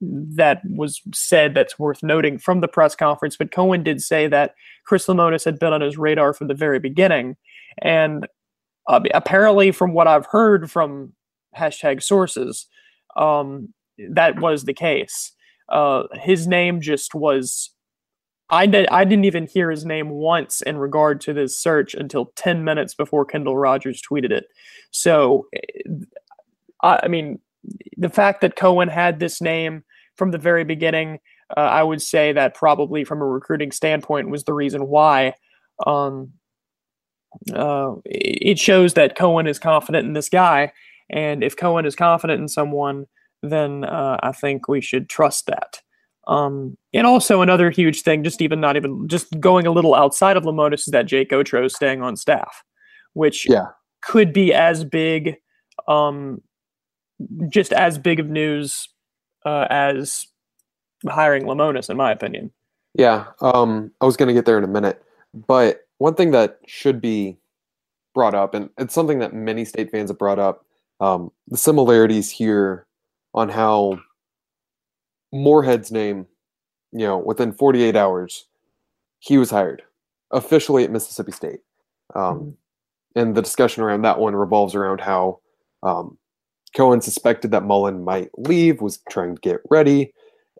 that 0.00 0.62
was 0.64 1.00
said 1.12 1.54
that's 1.54 1.78
worth 1.78 2.02
noting 2.02 2.38
from 2.38 2.60
the 2.60 2.68
press 2.68 2.94
conference, 2.94 3.36
but 3.36 3.50
Cohen 3.50 3.82
did 3.82 4.00
say 4.00 4.28
that 4.28 4.54
Chris 4.84 5.06
Lemonis 5.06 5.44
had 5.44 5.58
been 5.58 5.72
on 5.72 5.80
his 5.80 5.98
radar 5.98 6.32
from 6.32 6.46
the 6.46 6.54
very 6.54 6.78
beginning, 6.78 7.36
and 7.82 8.26
uh, 8.86 9.00
apparently, 9.14 9.72
from 9.72 9.92
what 9.92 10.06
I've 10.06 10.26
heard 10.26 10.70
from 10.70 11.14
hashtag 11.56 12.02
sources, 12.02 12.66
um, 13.18 13.74
that 14.10 14.40
was 14.40 14.64
the 14.64 14.74
case. 14.74 15.32
Uh, 15.68 16.04
his 16.14 16.46
name 16.46 16.80
just 16.80 17.14
was. 17.14 17.70
I 18.50 18.64
did. 18.66 18.88
I 18.88 19.04
didn't 19.04 19.26
even 19.26 19.46
hear 19.46 19.70
his 19.70 19.84
name 19.84 20.08
once 20.08 20.62
in 20.62 20.78
regard 20.78 21.20
to 21.22 21.34
this 21.34 21.60
search 21.60 21.94
until 21.94 22.32
ten 22.36 22.64
minutes 22.64 22.94
before 22.94 23.26
Kendall 23.26 23.58
Rogers 23.58 24.00
tweeted 24.00 24.30
it. 24.30 24.46
So, 24.90 25.46
I, 26.82 27.00
I 27.02 27.08
mean, 27.08 27.40
the 27.98 28.08
fact 28.08 28.40
that 28.40 28.56
Cohen 28.56 28.88
had 28.88 29.18
this 29.18 29.42
name 29.42 29.84
from 30.16 30.30
the 30.30 30.38
very 30.38 30.64
beginning, 30.64 31.18
uh, 31.56 31.60
I 31.60 31.82
would 31.82 32.00
say 32.00 32.32
that 32.32 32.54
probably 32.54 33.04
from 33.04 33.20
a 33.20 33.26
recruiting 33.26 33.72
standpoint 33.72 34.30
was 34.30 34.44
the 34.44 34.54
reason 34.54 34.88
why. 34.88 35.34
Um, 35.86 36.32
uh, 37.52 37.96
it 38.06 38.58
shows 38.58 38.94
that 38.94 39.14
Cohen 39.16 39.46
is 39.46 39.58
confident 39.58 40.06
in 40.06 40.14
this 40.14 40.30
guy, 40.30 40.72
and 41.10 41.42
if 41.42 41.56
Cohen 41.56 41.86
is 41.86 41.96
confident 41.96 42.40
in 42.40 42.48
someone, 42.48 43.06
then 43.42 43.84
uh, 43.84 44.18
I 44.22 44.32
think 44.32 44.68
we 44.68 44.80
should 44.80 45.08
trust 45.08 45.46
that. 45.46 45.80
Um, 46.26 46.76
and 46.92 47.06
also 47.06 47.40
another 47.40 47.70
huge 47.70 48.02
thing, 48.02 48.22
just 48.22 48.42
even 48.42 48.60
not 48.60 48.76
even 48.76 49.08
just 49.08 49.40
going 49.40 49.66
a 49.66 49.70
little 49.70 49.94
outside 49.94 50.36
of 50.36 50.44
Lemonis, 50.44 50.80
is 50.80 50.92
that 50.92 51.06
Jake 51.06 51.30
Gautreau 51.30 51.64
is 51.64 51.74
staying 51.74 52.02
on 52.02 52.16
staff, 52.16 52.62
which 53.14 53.48
Yeah. 53.48 53.68
could 54.02 54.32
be 54.32 54.52
as 54.52 54.84
big, 54.84 55.36
um, 55.86 56.42
just 57.48 57.72
as 57.72 57.98
big 57.98 58.20
of 58.20 58.28
news 58.28 58.88
uh, 59.46 59.66
as 59.70 60.26
hiring 61.08 61.44
Lemonis, 61.44 61.88
in 61.88 61.96
my 61.96 62.12
opinion. 62.12 62.50
Yeah, 62.94 63.26
um, 63.40 63.92
I 64.00 64.04
was 64.04 64.16
going 64.16 64.28
to 64.28 64.34
get 64.34 64.44
there 64.44 64.58
in 64.58 64.64
a 64.64 64.68
minute, 64.68 65.02
but 65.32 65.86
one 65.98 66.14
thing 66.14 66.32
that 66.32 66.58
should 66.66 67.00
be 67.00 67.38
brought 68.14 68.34
up, 68.34 68.54
and 68.54 68.68
it's 68.78 68.94
something 68.94 69.20
that 69.20 69.32
many 69.32 69.64
state 69.64 69.90
fans 69.90 70.10
have 70.10 70.18
brought 70.18 70.38
up, 70.38 70.64
um, 71.00 71.30
the 71.48 71.56
similarities 71.56 72.30
here 72.30 72.86
on 73.34 73.48
how 73.48 74.00
Moorhead's 75.32 75.92
name, 75.92 76.26
you 76.92 77.06
know, 77.06 77.18
within 77.18 77.52
48 77.52 77.96
hours, 77.96 78.46
he 79.20 79.38
was 79.38 79.50
hired 79.50 79.82
officially 80.30 80.84
at 80.84 80.90
Mississippi 80.90 81.32
State. 81.32 81.60
Um, 82.14 82.56
and 83.14 83.34
the 83.34 83.42
discussion 83.42 83.82
around 83.82 84.02
that 84.02 84.18
one 84.18 84.34
revolves 84.34 84.74
around 84.74 85.00
how 85.00 85.40
um, 85.82 86.18
Cohen 86.76 87.00
suspected 87.00 87.50
that 87.50 87.64
Mullen 87.64 88.04
might 88.04 88.30
leave, 88.36 88.80
was 88.80 89.00
trying 89.10 89.34
to 89.34 89.40
get 89.40 89.60
ready, 89.70 90.12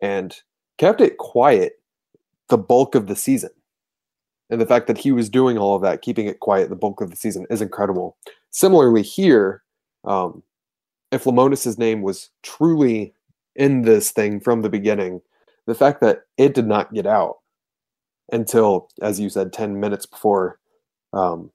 and 0.03 0.35
kept 0.79 1.01
it 1.01 1.19
quiet 1.19 1.75
the 2.49 2.59
bulk 2.59 2.95
of 2.95 3.07
the 3.07 3.17
season. 3.17 3.51
And 4.51 4.61
the 4.61 4.67
fact 4.67 4.87
that 4.87 4.99
he 4.99 5.13
was 5.13 5.29
doing 5.29 5.59
all 5.59 5.77
of 5.77 5.83
that, 5.83 6.01
keeping 6.01 6.27
it 6.27 6.41
quiet 6.41 6.71
the 6.71 6.77
bulk 6.77 7.01
of 7.01 7.11
the 7.11 7.17
season, 7.17 7.47
is 7.51 7.61
incredible. 7.61 8.17
Similarly, 8.51 9.03
here, 9.03 9.63
um, 10.05 10.43
if 11.11 11.27
Lemonis's 11.27 11.79
name 11.79 12.03
was 12.03 12.31
truly 12.43 13.15
in 13.57 13.83
this 13.83 14.11
thing 14.11 14.41
from 14.41 14.63
the 14.63 14.69
beginning, 14.69 15.21
the 15.67 15.75
fact 15.75 16.01
that 16.01 16.23
it 16.37 16.55
did 16.55 16.67
not 16.67 16.93
get 16.93 17.07
out 17.07 17.39
until, 18.31 18.89
as 19.01 19.19
you 19.19 19.29
said, 19.29 19.53
10 19.53 19.81
minutes 19.81 20.07
before 20.07 20.59
um, 21.13 21.51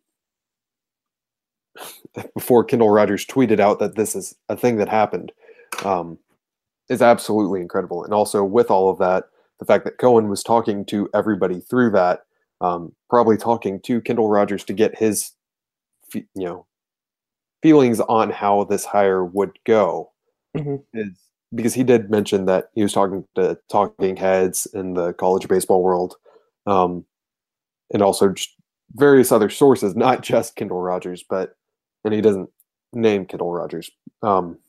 before 2.36 2.64
Kendall 2.64 2.90
Rogers 2.90 3.26
tweeted 3.26 3.60
out 3.60 3.80
that 3.80 3.96
this 3.96 4.16
is 4.16 4.36
a 4.50 4.56
thing 4.56 4.78
that 4.78 4.90
happened 4.90 5.32
um, 5.84 6.18
is 6.90 7.02
absolutely 7.02 7.62
incredible. 7.62 8.04
And 8.04 8.14
also, 8.14 8.44
with 8.44 8.70
all 8.70 8.90
of 8.90 8.98
that, 9.00 9.26
the 9.60 9.66
fact 9.66 9.86
that 9.86 9.98
Cohen 9.98 10.30
was 10.30 10.44
talking 10.44 10.86
to 10.86 11.10
everybody 11.14 11.60
through 11.60 11.92
that, 11.92 12.26
um, 12.62 12.94
probably 13.10 13.38
talking 13.38 13.80
to 13.82 14.02
Kendall 14.02 14.30
Rogers 14.30 14.64
to 14.66 14.74
get 14.74 14.98
his, 14.98 15.32
you 16.14 16.26
know, 16.36 16.66
feelings 17.64 18.02
on 18.02 18.32
how 18.32 18.66
this 18.66 18.86
hire 18.86 19.26
would 19.26 19.58
go. 19.66 20.12
Mhm. 20.58 20.84
is 20.94 21.20
because 21.56 21.74
he 21.76 21.84
did 21.84 22.12
mention 22.12 22.46
that 22.48 22.70
he 22.76 22.84
was 22.84 22.94
talking 22.94 23.26
to 23.36 23.58
talking 23.72 24.18
heads 24.18 24.68
in 24.74 24.96
the 24.96 25.14
college 25.14 25.48
baseball 25.48 25.84
world, 25.84 26.16
um, 26.68 27.06
and 27.94 28.02
also 28.04 28.30
just 28.30 28.56
various 28.96 29.32
other 29.32 29.50
sources, 29.50 29.96
not 29.96 30.22
just 30.24 30.56
Kendall 30.58 30.82
Rogers, 30.82 31.24
but 31.30 31.56
and 32.06 32.14
he 32.14 32.22
doesn't 32.22 32.50
name 32.94 33.26
Kendall 33.26 33.52
Rogers. 33.54 33.92
Um, 34.24 34.60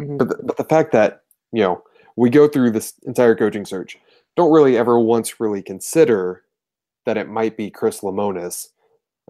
Mhm. 0.00 0.18
but 0.18 0.28
the, 0.30 0.38
but 0.44 0.56
the 0.58 0.64
fact 0.64 0.92
that 0.92 1.22
you 1.52 1.62
know 1.62 1.82
we 2.16 2.30
go 2.30 2.48
through 2.48 2.70
this 2.72 2.94
entire 3.04 3.34
coaching 3.36 3.66
search, 3.66 3.98
don't 4.36 4.52
really 4.52 4.76
ever 4.78 4.98
once 5.00 5.40
really 5.40 5.62
consider 5.62 6.44
that 7.06 7.16
it 7.18 7.28
might 7.28 7.56
be 7.56 7.70
Chris 7.70 8.00
Lemonis, 8.02 8.68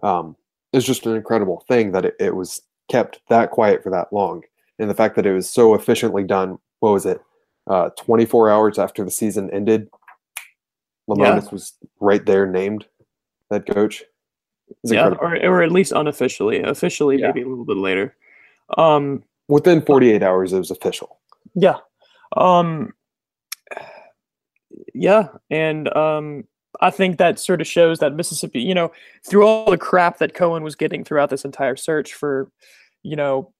um, 0.03 0.35
is 0.73 0.85
just 0.85 1.05
an 1.07 1.15
incredible 1.15 1.63
thing 1.69 1.91
that 1.93 2.05
it, 2.05 2.15
it 2.19 2.35
was 2.35 2.61
kept 2.89 3.19
that 3.29 3.51
quiet 3.51 3.83
for 3.83 3.89
that 3.91 4.11
long, 4.11 4.43
and 4.79 4.89
the 4.89 4.95
fact 4.95 5.15
that 5.15 5.25
it 5.25 5.33
was 5.33 5.49
so 5.49 5.73
efficiently 5.73 6.23
done. 6.23 6.57
What 6.79 6.91
was 6.93 7.05
it? 7.05 7.21
Uh, 7.67 7.89
24 7.91 8.49
hours 8.49 8.77
after 8.77 9.05
the 9.05 9.11
season 9.11 9.49
ended, 9.51 9.87
Lemonis 11.09 11.51
was 11.51 11.73
right 12.01 12.25
there 12.25 12.45
named 12.45 12.85
head 13.49 13.65
coach. 13.67 14.03
Yeah, 14.83 15.09
or 15.09 15.37
or 15.45 15.61
at 15.61 15.71
least 15.71 15.91
unofficially. 15.93 16.61
Officially, 16.61 17.19
Yeah. 17.19 17.27
maybe 17.27 17.41
a 17.43 17.47
little 17.47 17.65
bit 17.65 17.77
later. 17.77 18.15
Um, 18.77 19.23
Within 19.49 19.81
48 19.81 20.23
hours, 20.23 20.51
it 20.53 20.57
was 20.57 20.71
official. 20.71 21.19
yeah, 21.53 21.77
um, 22.37 22.93
yeah, 24.93 25.27
and 25.49 25.93
um, 25.95 26.45
I 26.81 26.89
think 26.89 27.17
that 27.17 27.39
sort 27.39 27.61
of 27.61 27.67
shows 27.67 27.99
that 27.99 28.15
Mississippi, 28.15 28.61
you 28.61 28.73
know, 28.73 28.91
through 29.27 29.45
all 29.45 29.69
the 29.69 29.77
crap 29.77 30.17
that 30.19 30.33
Cohen 30.33 30.63
was 30.63 30.75
getting 30.75 31.03
throughout 31.03 31.29
this 31.29 31.45
entire 31.45 31.75
search 31.75 32.13
for, 32.13 32.51
you 33.03 33.15
know, 33.15 33.53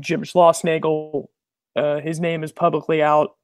Jim 0.00 0.22
Schlossnagle, 0.22 1.28
uh, 1.76 2.00
his 2.00 2.20
name 2.20 2.42
is 2.42 2.52
publicly 2.52 3.02
out. 3.02 3.36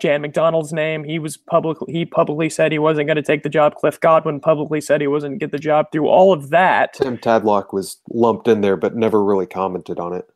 Dan 0.00 0.22
McDonnell's 0.22 0.72
name. 0.72 1.04
He 1.04 1.18
was 1.18 1.36
publicly 1.36 1.92
he 1.92 2.06
publicly 2.06 2.48
said 2.48 2.72
he 2.72 2.78
wasn't 2.78 3.08
going 3.08 3.16
to 3.16 3.22
take 3.22 3.42
the 3.42 3.50
job. 3.50 3.74
Cliff 3.74 4.00
Godwin 4.00 4.40
publicly 4.40 4.80
said 4.80 5.02
he 5.02 5.06
wasn't 5.06 5.38
get 5.38 5.52
the 5.52 5.58
job. 5.58 5.92
Through 5.92 6.08
all 6.08 6.32
of 6.32 6.48
that, 6.48 6.94
Tim 6.94 7.18
Tadlock 7.18 7.74
was 7.74 8.00
lumped 8.10 8.48
in 8.48 8.62
there, 8.62 8.76
but 8.78 8.96
never 8.96 9.22
really 9.22 9.46
commented 9.46 9.98
on 10.00 10.14
it. 10.14 10.26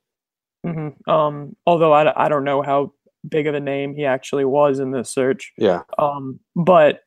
hmm 0.62 0.88
Um, 1.10 1.56
although 1.66 1.92
I, 1.92 2.26
I 2.26 2.28
don't 2.28 2.44
know 2.44 2.60
how 2.60 2.92
big 3.26 3.46
of 3.46 3.54
a 3.54 3.60
name 3.60 3.94
he 3.94 4.04
actually 4.04 4.44
was 4.44 4.78
in 4.78 4.90
this 4.90 5.08
search. 5.08 5.52
Yeah, 5.56 5.82
Um, 5.98 6.38
but 6.54 7.00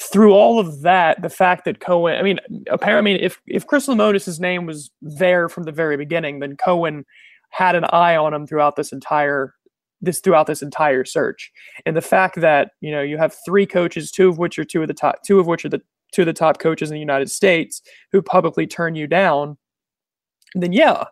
through 0.00 0.32
all 0.32 0.58
of 0.58 0.80
that, 0.80 1.20
the 1.20 1.28
fact 1.28 1.64
that 1.66 1.80
Cohen, 1.80 2.16
I 2.16 2.22
mean, 2.22 2.40
apparently, 2.70 3.12
I 3.12 3.14
mean, 3.14 3.24
if 3.24 3.40
if 3.46 3.66
Chris 3.66 3.86
Lemonis' 3.86 4.40
name 4.40 4.64
was 4.66 4.90
there 5.02 5.48
from 5.48 5.64
the 5.64 5.72
very 5.72 5.96
beginning, 5.96 6.40
then 6.40 6.56
Cohen 6.56 7.04
had 7.50 7.74
an 7.74 7.84
eye 7.90 8.16
on 8.16 8.32
him 8.32 8.46
throughout 8.46 8.76
this 8.76 8.92
entire 8.92 9.54
this 10.00 10.20
throughout 10.20 10.46
this 10.46 10.62
entire 10.62 11.04
search. 11.04 11.52
And 11.84 11.94
the 11.94 12.00
fact 12.00 12.40
that 12.40 12.70
you 12.80 12.90
know 12.90 13.02
you 13.02 13.18
have 13.18 13.36
three 13.44 13.66
coaches, 13.66 14.10
two 14.10 14.28
of 14.28 14.38
which 14.38 14.58
are 14.58 14.64
two 14.64 14.80
of 14.80 14.88
the 14.88 14.94
top, 14.94 15.16
two 15.22 15.38
of 15.38 15.46
which 15.46 15.64
are 15.64 15.68
the 15.68 15.82
two 16.12 16.22
of 16.22 16.26
the 16.26 16.32
top 16.32 16.58
coaches 16.58 16.90
in 16.90 16.94
the 16.94 17.00
United 17.00 17.30
States 17.30 17.82
who 18.10 18.22
publicly 18.22 18.66
turn 18.66 18.94
you 18.94 19.06
down, 19.06 19.58
then 20.54 20.72
yeah, 20.72 21.04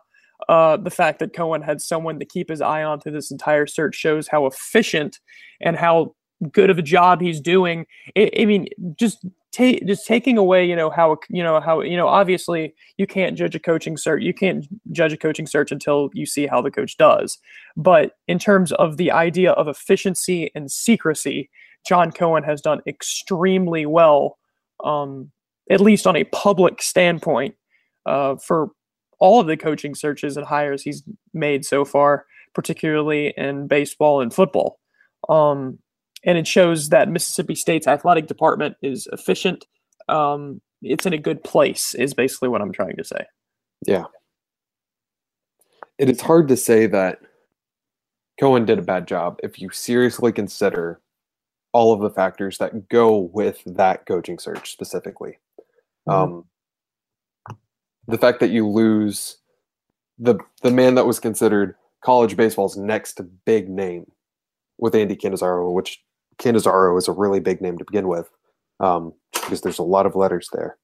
uh, 0.47 0.77
the 0.77 0.89
fact 0.89 1.19
that 1.19 1.33
Cohen 1.33 1.61
had 1.61 1.79
someone 1.79 2.17
to 2.19 2.25
keep 2.25 2.49
his 2.49 2.61
eye 2.61 2.83
on 2.83 2.99
through 2.99 3.11
this 3.11 3.29
entire 3.29 3.67
search 3.67 3.95
shows 3.95 4.27
how 4.27 4.47
efficient 4.47 5.19
and 5.61 5.75
how 5.75 6.15
good 6.51 6.69
of 6.69 6.77
a 6.77 6.83
job 6.83 7.21
he's 7.21 7.41
doing. 7.41 7.85
I, 8.17 8.31
I 8.39 8.45
mean, 8.45 8.67
just 8.95 9.25
just 9.51 10.05
taking 10.05 10.37
away, 10.37 10.65
you 10.65 10.75
know, 10.75 10.89
how 10.89 11.17
you 11.29 11.43
know 11.43 11.59
how 11.59 11.81
you 11.81 11.97
know 11.97 12.07
obviously 12.07 12.73
you 12.97 13.07
can't 13.07 13.37
judge 13.37 13.55
a 13.55 13.59
coaching 13.59 13.97
search. 13.97 14.21
You 14.21 14.33
can't 14.33 14.65
judge 14.91 15.13
a 15.13 15.17
coaching 15.17 15.47
search 15.47 15.71
until 15.71 16.09
you 16.13 16.25
see 16.25 16.47
how 16.47 16.61
the 16.61 16.71
coach 16.71 16.97
does. 16.97 17.37
But 17.75 18.13
in 18.27 18.39
terms 18.39 18.71
of 18.73 18.97
the 18.97 19.11
idea 19.11 19.51
of 19.53 19.67
efficiency 19.67 20.51
and 20.53 20.71
secrecy, 20.71 21.49
John 21.87 22.11
Cohen 22.11 22.43
has 22.43 22.61
done 22.61 22.81
extremely 22.87 23.85
well, 23.85 24.37
um, 24.83 25.31
at 25.69 25.81
least 25.81 26.05
on 26.05 26.15
a 26.15 26.25
public 26.25 26.81
standpoint, 26.81 27.55
uh, 28.05 28.35
for 28.35 28.69
all 29.19 29.39
of 29.39 29.47
the 29.47 29.57
coaching 29.57 29.95
searches 29.95 30.37
and 30.37 30.45
hires 30.45 30.81
he's 30.81 31.03
made 31.33 31.65
so 31.65 31.83
far, 31.83 32.25
particularly 32.53 33.33
in 33.35 33.67
baseball 33.67 34.21
and 34.21 34.33
football. 34.33 34.79
Um, 35.27 35.79
and 36.25 36.37
it 36.37 36.47
shows 36.47 36.89
that 36.89 37.09
Mississippi 37.09 37.55
State's 37.55 37.87
athletic 37.87 38.27
department 38.27 38.75
is 38.81 39.07
efficient. 39.11 39.65
Um, 40.07 40.61
it's 40.81 41.05
in 41.05 41.13
a 41.13 41.17
good 41.17 41.43
place, 41.43 41.93
is 41.95 42.13
basically 42.13 42.49
what 42.49 42.61
I'm 42.61 42.71
trying 42.71 42.97
to 42.97 43.03
say. 43.03 43.25
Yeah. 43.85 44.05
It 45.97 46.09
is 46.09 46.21
hard 46.21 46.47
to 46.47 46.57
say 46.57 46.87
that 46.87 47.19
Cohen 48.39 48.65
did 48.65 48.79
a 48.79 48.83
bad 48.83 49.07
job 49.07 49.39
if 49.43 49.59
you 49.59 49.69
seriously 49.69 50.31
consider 50.31 51.01
all 51.73 51.93
of 51.93 51.99
the 51.99 52.09
factors 52.09 52.57
that 52.57 52.89
go 52.89 53.17
with 53.17 53.61
that 53.65 54.05
coaching 54.05 54.39
search 54.39 54.71
specifically. 54.71 55.37
Mhm. 56.07 56.13
Um, 56.13 56.49
the 58.07 58.17
fact 58.17 58.39
that 58.39 58.49
you 58.49 58.67
lose 58.67 59.37
the 60.17 60.39
the 60.63 60.71
man 60.71 60.95
that 60.95 61.05
was 61.05 61.19
considered 61.19 61.75
college 62.01 62.35
baseball's 62.35 62.75
next 62.75 63.21
big 63.45 63.69
name 63.69 64.11
with 64.77 64.95
Andy 64.95 65.15
Cannizaro, 65.15 65.71
which 65.71 66.03
Cannizaro 66.39 66.97
is 66.97 67.07
a 67.07 67.11
really 67.11 67.39
big 67.39 67.61
name 67.61 67.77
to 67.77 67.85
begin 67.85 68.07
with, 68.07 68.29
um, 68.79 69.13
because 69.33 69.61
there's 69.61 69.79
a 69.79 69.83
lot 69.83 70.05
of 70.05 70.15
letters 70.15 70.49
there. 70.53 70.77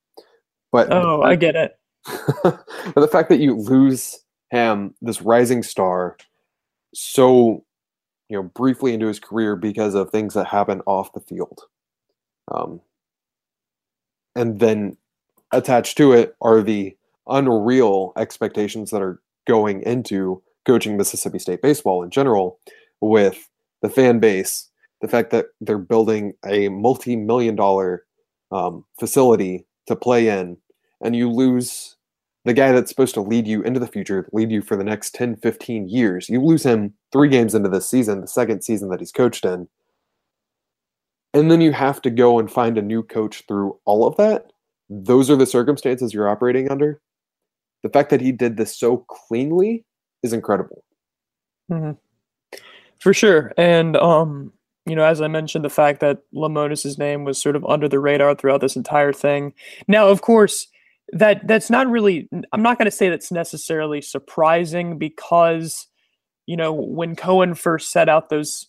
But 0.72 0.92
Oh, 0.92 1.22
I 1.22 1.36
get 1.36 1.56
it. 1.56 1.80
but 2.44 2.66
the 2.96 3.08
fact 3.08 3.30
that 3.30 3.40
you 3.40 3.56
lose 3.56 4.20
him, 4.52 4.94
this 5.02 5.22
rising 5.22 5.64
star, 5.64 6.18
so 6.94 7.64
you 8.30 8.38
know 8.38 8.44
briefly 8.44 8.94
into 8.94 9.08
his 9.08 9.20
career 9.20 9.56
because 9.56 9.96
of 9.96 10.10
things 10.10 10.34
that 10.34 10.48
happen 10.48 10.82
off 10.86 11.14
the 11.14 11.20
field, 11.22 11.62
um, 12.52 12.82
and 14.36 14.60
then 14.60 14.98
attached 15.52 15.98
to 15.98 16.12
it 16.12 16.36
are 16.42 16.62
the 16.62 16.96
unreal 17.28 18.12
expectations 18.18 18.92
that 18.92 19.02
are 19.02 19.22
going 19.48 19.82
into 19.84 20.42
coaching 20.66 20.98
Mississippi 20.98 21.40
State 21.40 21.62
baseball 21.62 22.04
in 22.04 22.10
general, 22.10 22.60
with 23.02 23.50
the 23.82 23.90
fan 23.90 24.20
base, 24.20 24.70
the 25.06 25.12
fact 25.12 25.30
that 25.30 25.46
they're 25.62 25.78
building 25.78 26.34
a 26.48 26.68
multi-million 26.70 27.56
dollar 27.56 28.06
um, 28.52 28.84
facility 29.00 29.68
to 29.86 29.96
play 29.96 30.30
in, 30.30 30.58
and 31.04 31.16
you 31.16 31.30
lose 31.30 31.96
the 32.44 32.56
guy 32.56 32.72
that's 32.72 32.90
supposed 32.90 33.14
to 33.14 33.22
lead 33.22 33.48
you 33.48 33.62
into 33.62 33.80
the 33.80 33.86
future, 33.86 34.28
lead 34.34 34.50
you 34.50 34.64
for 34.64 34.76
the 34.76 34.84
next 34.84 35.14
10, 35.14 35.36
15 35.36 35.88
years. 35.88 36.28
You 36.28 36.42
lose 36.42 36.64
him 36.64 36.96
three 37.12 37.30
games 37.30 37.54
into 37.54 37.70
this 37.70 37.88
season, 37.88 38.22
the 38.22 38.28
second 38.28 38.64
season 38.64 38.90
that 38.90 39.00
he's 39.00 39.12
coached 39.12 39.46
in. 39.46 39.68
And 41.36 41.52
then 41.52 41.62
you 41.62 41.72
have 41.72 42.02
to 42.02 42.10
go 42.10 42.40
and 42.40 42.52
find 42.52 42.76
a 42.76 42.82
new 42.82 43.04
coach 43.04 43.44
through 43.48 43.78
all 43.86 44.08
of 44.08 44.18
that. 44.18 44.54
Those 44.90 45.30
are 45.30 45.36
the 45.36 45.46
circumstances 45.46 46.16
you're 46.16 46.30
operating 46.30 46.72
under. 46.72 47.00
The 47.84 47.90
fact 47.90 48.10
that 48.10 48.22
he 48.22 48.32
did 48.32 48.58
this 48.58 48.76
so 48.76 49.06
cleanly 49.08 49.86
is 50.24 50.34
incredible. 50.34 50.84
hmm 51.70 51.92
For 52.98 53.14
sure. 53.14 53.54
And, 53.56 53.98
um, 53.98 54.52
you 54.86 54.96
know, 54.96 55.04
as 55.04 55.22
I 55.22 55.28
mentioned, 55.28 55.66
the 55.66 55.70
fact 55.70 56.00
that 56.02 56.20
Lemonis's 56.34 56.98
name 56.98 57.24
was 57.24 57.42
sort 57.42 57.56
of 57.56 57.66
under 57.66 57.90
the 57.90 58.00
radar 58.00 58.36
throughout 58.36 58.62
this 58.62 58.76
entire 58.76 59.14
thing. 59.14 59.54
Now, 59.88 60.08
of 60.08 60.22
course, 60.22 60.68
that 61.12 61.48
that's 61.48 61.70
not 61.70 61.88
really. 61.88 62.30
I'm 62.52 62.62
not 62.62 62.78
going 62.78 62.86
to 62.86 62.92
say 62.92 63.10
that's 63.10 63.32
necessarily 63.32 64.02
surprising 64.02 64.98
because, 64.98 65.88
you 66.46 66.56
know, 66.58 66.74
when 66.74 67.16
Cohen 67.16 67.56
first 67.56 67.92
set 67.92 68.10
out 68.10 68.30
those 68.30 68.68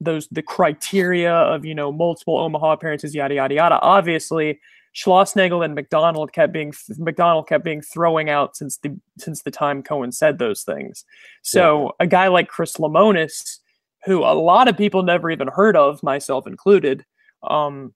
those 0.00 0.28
the 0.32 0.42
criteria 0.42 1.32
of 1.32 1.64
you 1.64 1.74
know 1.74 1.92
multiple 1.92 2.38
Omaha 2.38 2.72
appearances, 2.72 3.14
yada 3.14 3.34
yada 3.34 3.54
yada. 3.54 3.80
Obviously, 3.80 4.60
Schlossnagle 4.94 5.64
and 5.64 5.76
McDonnell 5.76 6.30
kept 6.30 6.52
being 6.52 6.72
McDonnell 6.72 7.46
kept 7.46 7.64
being 7.64 7.82
throwing 7.82 8.28
out 8.28 8.56
since 8.56 8.78
the 8.78 8.96
since 9.18 9.42
the 9.42 9.50
time 9.50 9.82
Cohen 9.82 10.12
said 10.12 10.38
those 10.38 10.62
things. 10.62 11.04
So 11.42 11.94
a 11.98 12.06
guy 12.06 12.28
like 12.28 12.48
Chris 12.48 12.74
Lemonis, 12.74 13.58
who 14.04 14.20
a 14.24 14.34
lot 14.34 14.68
of 14.68 14.76
people 14.76 15.02
never 15.02 15.30
even 15.30 15.48
heard 15.48 15.76
of, 15.76 16.02
myself 16.02 16.46
included, 16.46 17.04
um, 17.48 17.94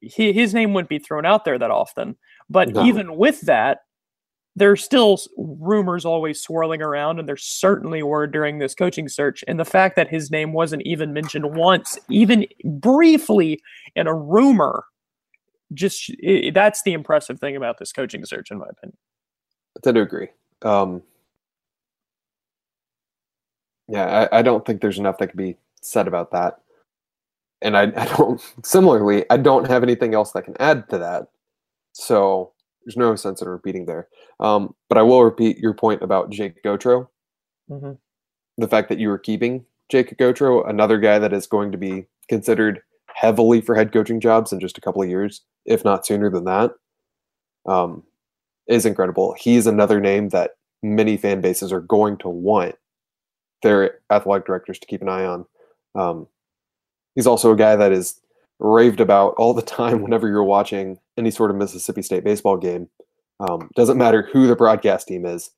he, 0.00 0.32
his 0.32 0.54
name 0.54 0.72
wouldn't 0.72 0.88
be 0.88 0.98
thrown 0.98 1.24
out 1.26 1.44
there 1.44 1.58
that 1.58 1.70
often. 1.70 2.16
But 2.48 2.70
No. 2.74 2.84
even 2.84 3.16
with 3.16 3.40
that, 3.42 3.78
there's 4.56 4.84
still 4.84 5.18
rumors 5.36 6.04
always 6.04 6.40
swirling 6.40 6.80
around, 6.80 7.18
and 7.18 7.28
there 7.28 7.36
certainly 7.36 8.02
were 8.04 8.26
during 8.26 8.58
this 8.58 8.74
coaching 8.74 9.08
search. 9.08 9.42
And 9.48 9.58
the 9.58 9.64
fact 9.64 9.96
that 9.96 10.08
his 10.08 10.30
name 10.30 10.52
wasn't 10.52 10.82
even 10.82 11.12
mentioned 11.12 11.56
once, 11.56 11.98
even 12.08 12.46
briefly 12.64 13.60
in 13.96 14.06
a 14.06 14.14
rumor, 14.14 14.84
just 15.72 16.08
i 16.24 16.52
that's 16.54 16.82
the 16.82 16.92
impressive 16.92 17.40
thing 17.40 17.56
about 17.56 17.78
this 17.78 17.92
coaching 17.92 18.24
search, 18.24 18.52
in 18.52 18.58
my 18.58 18.66
opinion. 18.70 18.96
I 19.76 19.80
tend 19.82 19.96
to 19.96 20.02
agree. 20.02 20.28
Um, 20.62 21.02
yeah, 23.88 24.28
I, 24.32 24.38
I 24.38 24.42
don't 24.42 24.64
think 24.64 24.80
there's 24.80 24.98
enough 24.98 25.18
that 25.18 25.28
can 25.28 25.38
be 25.38 25.56
said 25.80 26.08
about 26.08 26.30
that. 26.32 26.60
And 27.62 27.76
I, 27.76 27.82
I 27.96 28.06
don't, 28.16 28.40
similarly, 28.64 29.24
I 29.30 29.36
don't 29.36 29.66
have 29.68 29.82
anything 29.82 30.14
else 30.14 30.32
that 30.32 30.44
can 30.44 30.56
add 30.60 30.88
to 30.90 30.98
that. 30.98 31.28
So 31.92 32.52
there's 32.84 32.96
no 32.96 33.14
sense 33.16 33.40
in 33.40 33.48
repeating 33.48 33.86
there. 33.86 34.08
Um, 34.40 34.74
but 34.88 34.98
I 34.98 35.02
will 35.02 35.24
repeat 35.24 35.58
your 35.58 35.74
point 35.74 36.02
about 36.02 36.30
Jake 36.30 36.62
Gautreau. 36.62 37.08
Mhm. 37.70 37.96
the 38.58 38.68
fact 38.68 38.90
that 38.90 38.98
you 38.98 39.08
were 39.08 39.18
keeping 39.18 39.64
Jake 39.88 40.16
Gautreau, 40.18 40.68
another 40.68 40.98
guy 40.98 41.18
that 41.18 41.32
is 41.32 41.46
going 41.46 41.72
to 41.72 41.78
be 41.78 42.06
considered 42.28 42.82
heavily 43.14 43.60
for 43.62 43.74
head 43.74 43.92
coaching 43.92 44.20
jobs 44.20 44.52
in 44.52 44.60
just 44.60 44.76
a 44.76 44.80
couple 44.82 45.02
of 45.02 45.08
years, 45.08 45.42
if 45.64 45.84
not 45.84 46.04
sooner 46.06 46.28
than 46.30 46.44
that, 46.44 46.72
um, 47.66 48.02
is 48.68 48.84
incredible. 48.86 49.34
He's 49.38 49.66
another 49.66 50.00
name 50.00 50.28
that 50.30 50.52
many 50.82 51.16
fan 51.16 51.40
bases 51.40 51.72
are 51.72 51.80
going 51.80 52.18
to 52.18 52.28
want 52.28 52.74
their 53.64 53.98
athletic 54.10 54.46
directors 54.46 54.78
to 54.78 54.86
keep 54.86 55.02
an 55.02 55.08
eye 55.08 55.24
on. 55.24 55.46
Um, 55.96 56.28
he's 57.16 57.26
also 57.26 57.52
a 57.52 57.56
guy 57.56 57.74
that 57.74 57.90
is 57.90 58.20
raved 58.60 59.00
about 59.00 59.34
all 59.36 59.54
the 59.54 59.62
time 59.80 60.02
whenever 60.02 60.28
you're 60.28 60.44
watching 60.44 60.98
any 61.18 61.32
sort 61.32 61.50
of 61.50 61.56
Mississippi 61.56 62.02
State 62.02 62.22
baseball 62.22 62.56
game. 62.56 62.88
Um, 63.40 63.68
doesn't 63.74 63.98
matter 63.98 64.28
who 64.32 64.46
the 64.46 64.54
broadcast 64.54 65.08
team 65.08 65.26
is, 65.26 65.50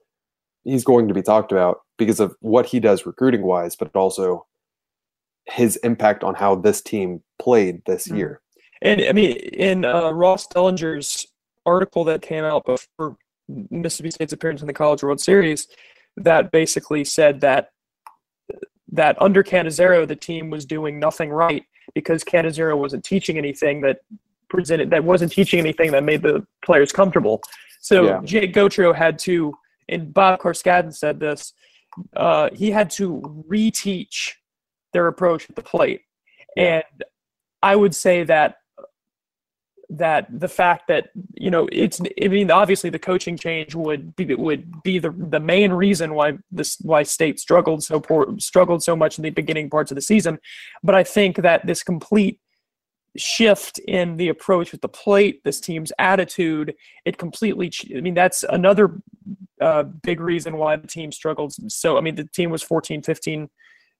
he's 0.64 0.84
going 0.84 1.08
to 1.08 1.14
be 1.14 1.22
talked 1.22 1.52
about 1.52 1.82
because 1.98 2.20
of 2.20 2.34
what 2.40 2.66
he 2.66 2.80
does 2.80 3.04
recruiting 3.04 3.42
wise, 3.42 3.76
but 3.76 3.94
also 3.94 4.46
his 5.46 5.76
impact 5.76 6.24
on 6.24 6.34
how 6.34 6.54
this 6.54 6.80
team 6.80 7.22
played 7.38 7.82
this 7.86 8.08
mm-hmm. 8.08 8.16
year. 8.16 8.40
And 8.82 9.02
I 9.02 9.12
mean, 9.12 9.36
in 9.36 9.84
uh, 9.84 10.10
Ross 10.10 10.46
Dellenger's 10.48 11.26
article 11.64 12.04
that 12.04 12.22
came 12.22 12.44
out 12.44 12.64
before 12.64 13.16
Mississippi 13.48 14.10
State's 14.10 14.32
appearance 14.32 14.60
in 14.60 14.66
the 14.66 14.72
College 14.72 15.02
World 15.02 15.20
Series, 15.20 15.68
that 16.16 16.50
basically 16.50 17.04
said 17.04 17.40
that 17.40 17.70
that 18.96 19.20
under 19.20 19.42
Cannizaro, 19.42 20.06
the 20.06 20.16
team 20.16 20.50
was 20.50 20.64
doing 20.64 20.98
nothing 20.98 21.30
right 21.30 21.64
because 21.94 22.24
Cannizaro 22.24 22.76
wasn't 22.76 23.04
teaching 23.04 23.38
anything 23.38 23.80
that 23.82 23.98
presented 24.48 24.90
that 24.90 25.02
wasn't 25.02 25.32
teaching 25.32 25.58
anything 25.58 25.90
that 25.92 26.04
made 26.04 26.22
the 26.22 26.46
players 26.64 26.92
comfortable. 26.92 27.40
So 27.80 28.04
yeah. 28.04 28.20
Jake 28.24 28.52
Gautreau 28.52 28.94
had 28.94 29.18
to, 29.20 29.54
and 29.88 30.12
Bob 30.12 30.40
Carskadden 30.40 30.94
said 30.94 31.20
this, 31.20 31.52
uh, 32.16 32.50
he 32.52 32.70
had 32.70 32.90
to 32.90 33.44
reteach 33.48 34.32
their 34.92 35.06
approach 35.06 35.48
at 35.48 35.56
the 35.56 35.62
plate. 35.62 36.02
Yeah. 36.56 36.76
And 36.76 37.04
I 37.62 37.76
would 37.76 37.94
say 37.94 38.24
that 38.24 38.56
that 39.90 40.26
the 40.30 40.48
fact 40.48 40.88
that 40.88 41.10
you 41.34 41.50
know 41.50 41.68
it's 41.70 42.00
I 42.22 42.28
mean 42.28 42.50
obviously 42.50 42.90
the 42.90 42.98
coaching 42.98 43.36
change 43.36 43.74
would 43.74 44.16
be 44.16 44.34
would 44.34 44.82
be 44.82 44.98
the 44.98 45.10
the 45.10 45.40
main 45.40 45.72
reason 45.72 46.14
why 46.14 46.38
this 46.50 46.76
why 46.80 47.02
state 47.02 47.38
struggled 47.38 47.82
so 47.82 48.00
poor 48.00 48.34
struggled 48.38 48.82
so 48.82 48.96
much 48.96 49.18
in 49.18 49.22
the 49.22 49.30
beginning 49.30 49.70
parts 49.70 49.90
of 49.90 49.94
the 49.94 50.02
season. 50.02 50.38
But 50.82 50.94
I 50.94 51.04
think 51.04 51.36
that 51.36 51.66
this 51.66 51.82
complete 51.82 52.40
shift 53.16 53.78
in 53.78 54.16
the 54.16 54.28
approach 54.28 54.72
with 54.72 54.82
the 54.82 54.88
plate 54.88 55.42
this 55.42 55.58
team's 55.58 55.90
attitude 55.98 56.74
it 57.06 57.16
completely 57.16 57.72
I 57.96 58.00
mean 58.00 58.12
that's 58.12 58.44
another 58.44 59.00
uh, 59.58 59.84
big 59.84 60.20
reason 60.20 60.58
why 60.58 60.76
the 60.76 60.86
team 60.86 61.10
struggled 61.10 61.54
so 61.72 61.96
I 61.96 62.02
mean 62.02 62.16
the 62.16 62.24
team 62.24 62.50
was 62.50 62.62
14 62.62 63.02
15 63.02 63.48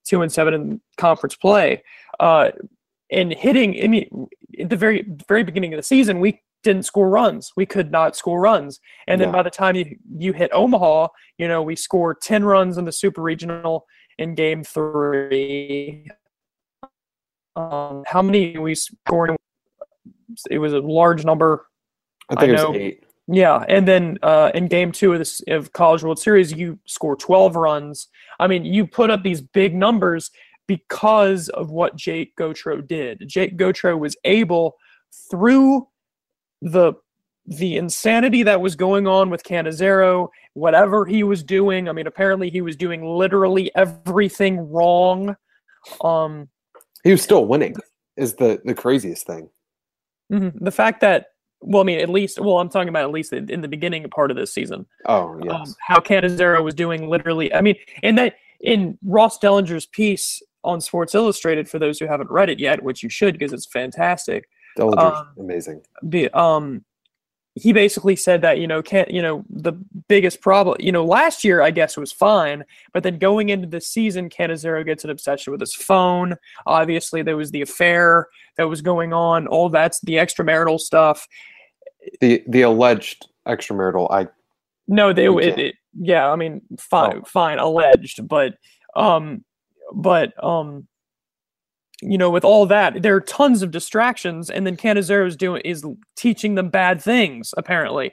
2 0.06 0.22
and 0.22 0.32
7 0.32 0.54
in 0.54 0.80
conference 0.96 1.36
play. 1.36 1.82
Uh, 2.18 2.50
and 3.10 3.32
hitting. 3.32 3.82
I 3.82 3.88
mean, 3.88 4.28
at 4.60 4.70
the 4.70 4.76
very 4.76 5.06
very 5.28 5.42
beginning 5.42 5.72
of 5.74 5.78
the 5.78 5.82
season, 5.82 6.20
we 6.20 6.40
didn't 6.62 6.84
score 6.84 7.08
runs. 7.08 7.52
We 7.56 7.66
could 7.66 7.90
not 7.92 8.16
score 8.16 8.40
runs. 8.40 8.80
And 9.06 9.20
then 9.20 9.28
yeah. 9.28 9.32
by 9.32 9.42
the 9.42 9.50
time 9.50 9.76
you 9.76 9.96
you 10.16 10.32
hit 10.32 10.50
Omaha, 10.52 11.08
you 11.38 11.48
know, 11.48 11.62
we 11.62 11.76
scored 11.76 12.20
ten 12.20 12.44
runs 12.44 12.78
in 12.78 12.84
the 12.84 12.92
Super 12.92 13.22
Regional 13.22 13.86
in 14.18 14.34
Game 14.34 14.64
Three. 14.64 16.08
Um, 17.54 18.04
how 18.06 18.20
many 18.22 18.58
we 18.58 18.74
scored? 18.74 19.36
It 20.50 20.58
was 20.58 20.72
a 20.72 20.80
large 20.80 21.24
number. 21.24 21.66
I 22.28 22.34
think 22.34 22.58
I 22.58 22.62
it 22.62 22.68
was 22.68 22.76
eight. 22.76 23.02
Yeah, 23.28 23.64
and 23.68 23.88
then 23.88 24.18
uh, 24.22 24.52
in 24.54 24.68
Game 24.68 24.92
Two 24.92 25.12
of 25.12 25.18
this 25.18 25.40
of 25.48 25.72
College 25.72 26.02
World 26.04 26.18
Series, 26.18 26.52
you 26.52 26.78
score 26.86 27.16
twelve 27.16 27.56
runs. 27.56 28.08
I 28.38 28.46
mean, 28.46 28.64
you 28.64 28.86
put 28.86 29.10
up 29.10 29.22
these 29.22 29.40
big 29.40 29.74
numbers, 29.74 30.30
because 30.66 31.48
of 31.50 31.70
what 31.70 31.96
Jake 31.96 32.34
Gautreau 32.36 32.86
did. 32.86 33.22
Jake 33.26 33.56
Gautreau 33.56 33.98
was 33.98 34.16
able 34.24 34.76
through 35.30 35.88
the 36.62 36.94
the 37.48 37.76
insanity 37.76 38.42
that 38.42 38.60
was 38.60 38.74
going 38.74 39.06
on 39.06 39.30
with 39.30 39.44
Cannizaro, 39.44 40.28
whatever 40.54 41.06
he 41.06 41.22
was 41.22 41.44
doing. 41.44 41.88
I 41.88 41.92
mean, 41.92 42.08
apparently 42.08 42.50
he 42.50 42.60
was 42.60 42.74
doing 42.74 43.04
literally 43.04 43.70
everything 43.76 44.68
wrong. 44.70 45.36
Um, 46.00 46.48
he 47.04 47.12
was 47.12 47.22
still 47.22 47.46
winning. 47.46 47.76
Is 48.16 48.34
the 48.34 48.60
the 48.64 48.74
craziest 48.74 49.26
thing. 49.26 49.48
Mm-hmm. 50.32 50.64
The 50.64 50.72
fact 50.72 51.00
that 51.02 51.26
well, 51.60 51.82
I 51.82 51.84
mean, 51.84 52.00
at 52.00 52.08
least, 52.08 52.38
well, 52.38 52.58
I'm 52.58 52.68
talking 52.68 52.88
about 52.88 53.04
at 53.04 53.10
least 53.10 53.32
in 53.32 53.60
the 53.60 53.68
beginning 53.68 54.08
part 54.10 54.30
of 54.30 54.36
this 54.36 54.52
season. 54.52 54.86
Oh, 55.06 55.30
um, 55.30 55.42
yes. 55.42 55.54
Um, 55.54 55.74
how 55.80 56.00
Cannizaro 56.00 56.62
was 56.62 56.74
doing 56.74 57.08
literally. 57.08 57.52
I 57.54 57.60
mean, 57.60 57.76
and 58.02 58.18
that 58.18 58.34
in 58.60 58.98
Ross 59.04 59.38
Dellenger's 59.38 59.86
piece 59.86 60.42
on 60.66 60.80
Sports 60.80 61.14
Illustrated 61.14 61.68
for 61.68 61.78
those 61.78 61.98
who 61.98 62.06
haven't 62.06 62.30
read 62.30 62.50
it 62.50 62.58
yet, 62.58 62.82
which 62.82 63.02
you 63.02 63.08
should 63.08 63.38
because 63.38 63.52
it's 63.52 63.66
fantastic. 63.66 64.48
um, 64.98 65.28
amazing. 65.38 65.82
The, 66.02 66.28
um, 66.38 66.84
he 67.54 67.72
basically 67.72 68.16
said 68.16 68.42
that 68.42 68.58
you 68.58 68.66
know 68.66 68.82
can't 68.82 69.10
you 69.10 69.22
know 69.22 69.42
the 69.48 69.72
biggest 70.08 70.42
problem 70.42 70.76
you 70.78 70.92
know 70.92 71.02
last 71.02 71.42
year 71.42 71.62
I 71.62 71.70
guess 71.70 71.96
was 71.96 72.12
fine, 72.12 72.64
but 72.92 73.02
then 73.02 73.18
going 73.18 73.48
into 73.48 73.66
the 73.66 73.80
season, 73.80 74.28
Cannizaro 74.28 74.84
gets 74.84 75.04
an 75.04 75.10
obsession 75.10 75.52
with 75.52 75.60
his 75.60 75.74
phone. 75.74 76.36
Obviously, 76.66 77.22
there 77.22 77.36
was 77.36 77.50
the 77.50 77.62
affair 77.62 78.28
that 78.58 78.68
was 78.68 78.82
going 78.82 79.14
on. 79.14 79.46
All 79.46 79.70
that's 79.70 80.00
the 80.00 80.14
extramarital 80.14 80.78
stuff. 80.78 81.26
The 82.20 82.44
the 82.46 82.62
alleged 82.62 83.26
extramarital. 83.48 84.10
I 84.10 84.28
no, 84.86 85.14
they 85.14 85.26
it, 85.26 85.58
it, 85.58 85.74
yeah. 85.98 86.30
I 86.30 86.36
mean, 86.36 86.60
fine, 86.78 87.20
oh. 87.22 87.24
fine, 87.24 87.58
alleged, 87.58 88.28
but 88.28 88.54
um, 88.94 89.44
but 89.94 90.32
um, 90.42 90.86
you 92.02 92.18
know, 92.18 92.30
with 92.30 92.44
all 92.44 92.66
that, 92.66 93.02
there 93.02 93.14
are 93.14 93.20
tons 93.20 93.62
of 93.62 93.70
distractions, 93.70 94.50
and 94.50 94.66
then 94.66 94.76
Cannizaro 94.76 95.26
is 95.26 95.36
doing 95.36 95.62
is 95.64 95.84
teaching 96.16 96.54
them 96.54 96.68
bad 96.68 97.00
things 97.00 97.54
apparently. 97.56 98.12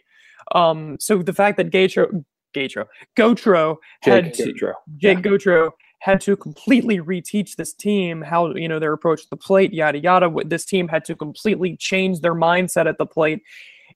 Um, 0.54 0.98
so 1.00 1.22
the 1.22 1.34
fact 1.34 1.58
that 1.58 1.72
Gautreau, 1.72 2.24
Gautreau, 2.54 2.86
Gautreau 3.18 3.78
had 4.02 4.34
Jake 4.34 4.58
to, 4.58 4.74
Jake 4.98 5.18
yeah. 5.18 5.22
Gautreau 5.22 5.72
had 6.00 6.20
to 6.20 6.36
completely 6.36 7.00
reteach 7.00 7.56
this 7.56 7.74
team 7.74 8.22
how 8.22 8.54
you 8.56 8.68
know 8.68 8.80
their 8.80 8.94
approach 8.94 9.24
to 9.24 9.30
the 9.30 9.38
plate, 9.38 9.74
yada 9.74 10.00
yada. 10.00 10.30
This 10.46 10.66
team 10.66 10.88
had 10.88 11.06
to 11.06 11.16
completely 11.16 11.78
change 11.78 12.22
their 12.22 12.36
mindset 12.36 12.88
at 12.88 12.98
the 12.98 13.06
plate, 13.06 13.42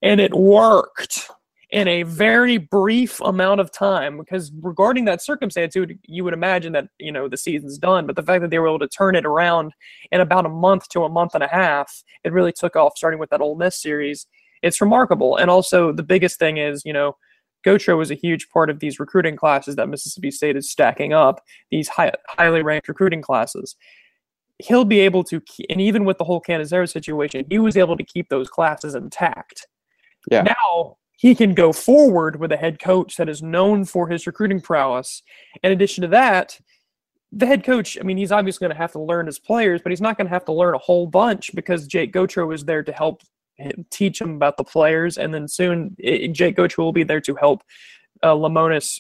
and 0.02 0.20
it 0.20 0.34
worked 0.34 1.30
in 1.70 1.88
a 1.88 2.04
very 2.04 2.58
brief 2.58 3.20
amount 3.22 3.60
of 3.60 3.72
time 3.72 4.18
because 4.18 4.52
regarding 4.62 5.06
that 5.06 5.22
circumstance 5.22 5.76
you 5.76 5.82
would, 5.82 6.00
you 6.04 6.24
would 6.24 6.34
imagine 6.34 6.72
that 6.72 6.88
you 6.98 7.12
know 7.12 7.28
the 7.28 7.36
season's 7.36 7.78
done 7.78 8.08
but 8.08 8.16
the 8.16 8.24
fact 8.24 8.42
that 8.42 8.50
they 8.50 8.60
were 8.60 8.68
able 8.68 8.80
to 8.80 8.88
turn 8.88 9.16
it 9.16 9.26
around 9.26 9.74
in 10.12 10.22
about 10.22 10.46
a 10.46 10.50
month 10.50 10.88
to 10.88 11.04
a 11.04 11.10
month 11.10 11.36
and 11.36 11.44
a 11.44 11.48
half 11.48 12.04
it 12.24 12.32
really 12.32 12.54
took 12.54 12.76
off 12.76 12.94
starting 12.96 13.20
with 13.20 13.30
that 13.30 13.42
Ole 13.42 13.56
Miss 13.56 13.82
series. 13.82 14.28
It's 14.64 14.82
remarkable. 14.82 15.38
And 15.38 15.50
also 15.50 15.92
the 15.92 16.04
biggest 16.04 16.40
thing 16.40 16.58
is 16.58 16.84
you 16.86 16.94
know 16.94 17.18
Gautreau 17.66 17.98
was 17.98 18.12
a 18.12 18.16
huge 18.16 18.50
part 18.50 18.70
of 18.70 18.80
these 18.80 19.00
recruiting 19.00 19.36
classes 19.36 19.76
that 19.76 19.90
Mississippi 19.90 20.32
State 20.32 20.56
is 20.56 20.72
stacking 20.72 21.12
up 21.12 21.44
these 21.70 21.90
high, 21.90 22.14
highly 22.30 22.62
ranked 22.62 22.88
recruiting 22.88 23.22
classes. 23.22 23.76
He'll 24.60 24.86
be 24.86 25.00
able 25.02 25.24
to 25.26 25.42
and 25.70 25.82
even 25.82 26.06
with 26.06 26.18
the 26.18 26.24
whole 26.24 26.42
Cannizaro 26.42 26.90
situation 26.90 27.46
he 27.50 27.60
was 27.60 27.76
able 27.76 27.98
to 27.98 28.04
keep 28.04 28.30
those 28.30 28.50
classes 28.50 28.96
intact. 28.96 29.68
Yeah. 30.32 30.44
Now 30.44 30.98
he 31.18 31.36
can 31.36 31.54
go 31.54 31.74
forward 31.74 32.40
with 32.40 32.52
a 32.52 32.58
head 32.58 32.80
coach 32.80 33.18
that 33.18 33.28
is 33.28 33.42
known 33.42 33.84
for 33.86 34.08
his 34.08 34.26
recruiting 34.26 34.62
prowess. 34.62 35.24
In 35.64 35.72
addition 35.72 36.04
to 36.04 36.08
that, 36.10 36.60
the 37.32 37.48
head 37.48 37.64
coach, 37.64 37.98
I 38.00 38.04
mean, 38.04 38.18
he's 38.18 38.32
obviously 38.32 38.66
going 38.66 38.76
to 38.76 38.82
have 38.82 38.94
to 38.94 39.02
learn 39.02 39.26
his 39.26 39.40
players, 39.40 39.82
but 39.82 39.92
he's 39.92 40.00
not 40.00 40.16
going 40.16 40.28
to 40.28 40.34
have 40.34 40.46
to 40.46 40.54
learn 40.54 40.76
a 40.76 40.80
whole 40.80 41.08
bunch 41.08 41.54
because 41.56 41.88
Jake 41.88 42.14
Gautreau 42.14 42.54
is 42.54 42.64
there 42.64 42.84
to 42.84 42.92
help 42.92 43.24
him, 43.56 43.86
teach 43.90 44.22
him 44.22 44.36
about 44.36 44.58
the 44.58 44.64
players. 44.64 45.18
And 45.18 45.34
then 45.34 45.48
soon, 45.48 45.96
it, 45.98 46.30
Jake 46.30 46.56
Gautreau 46.56 46.86
will 46.86 46.94
be 46.94 47.04
there 47.04 47.22
to 47.22 47.36
help 47.36 47.64
uh, 48.22 48.34
Lemonis 48.34 49.00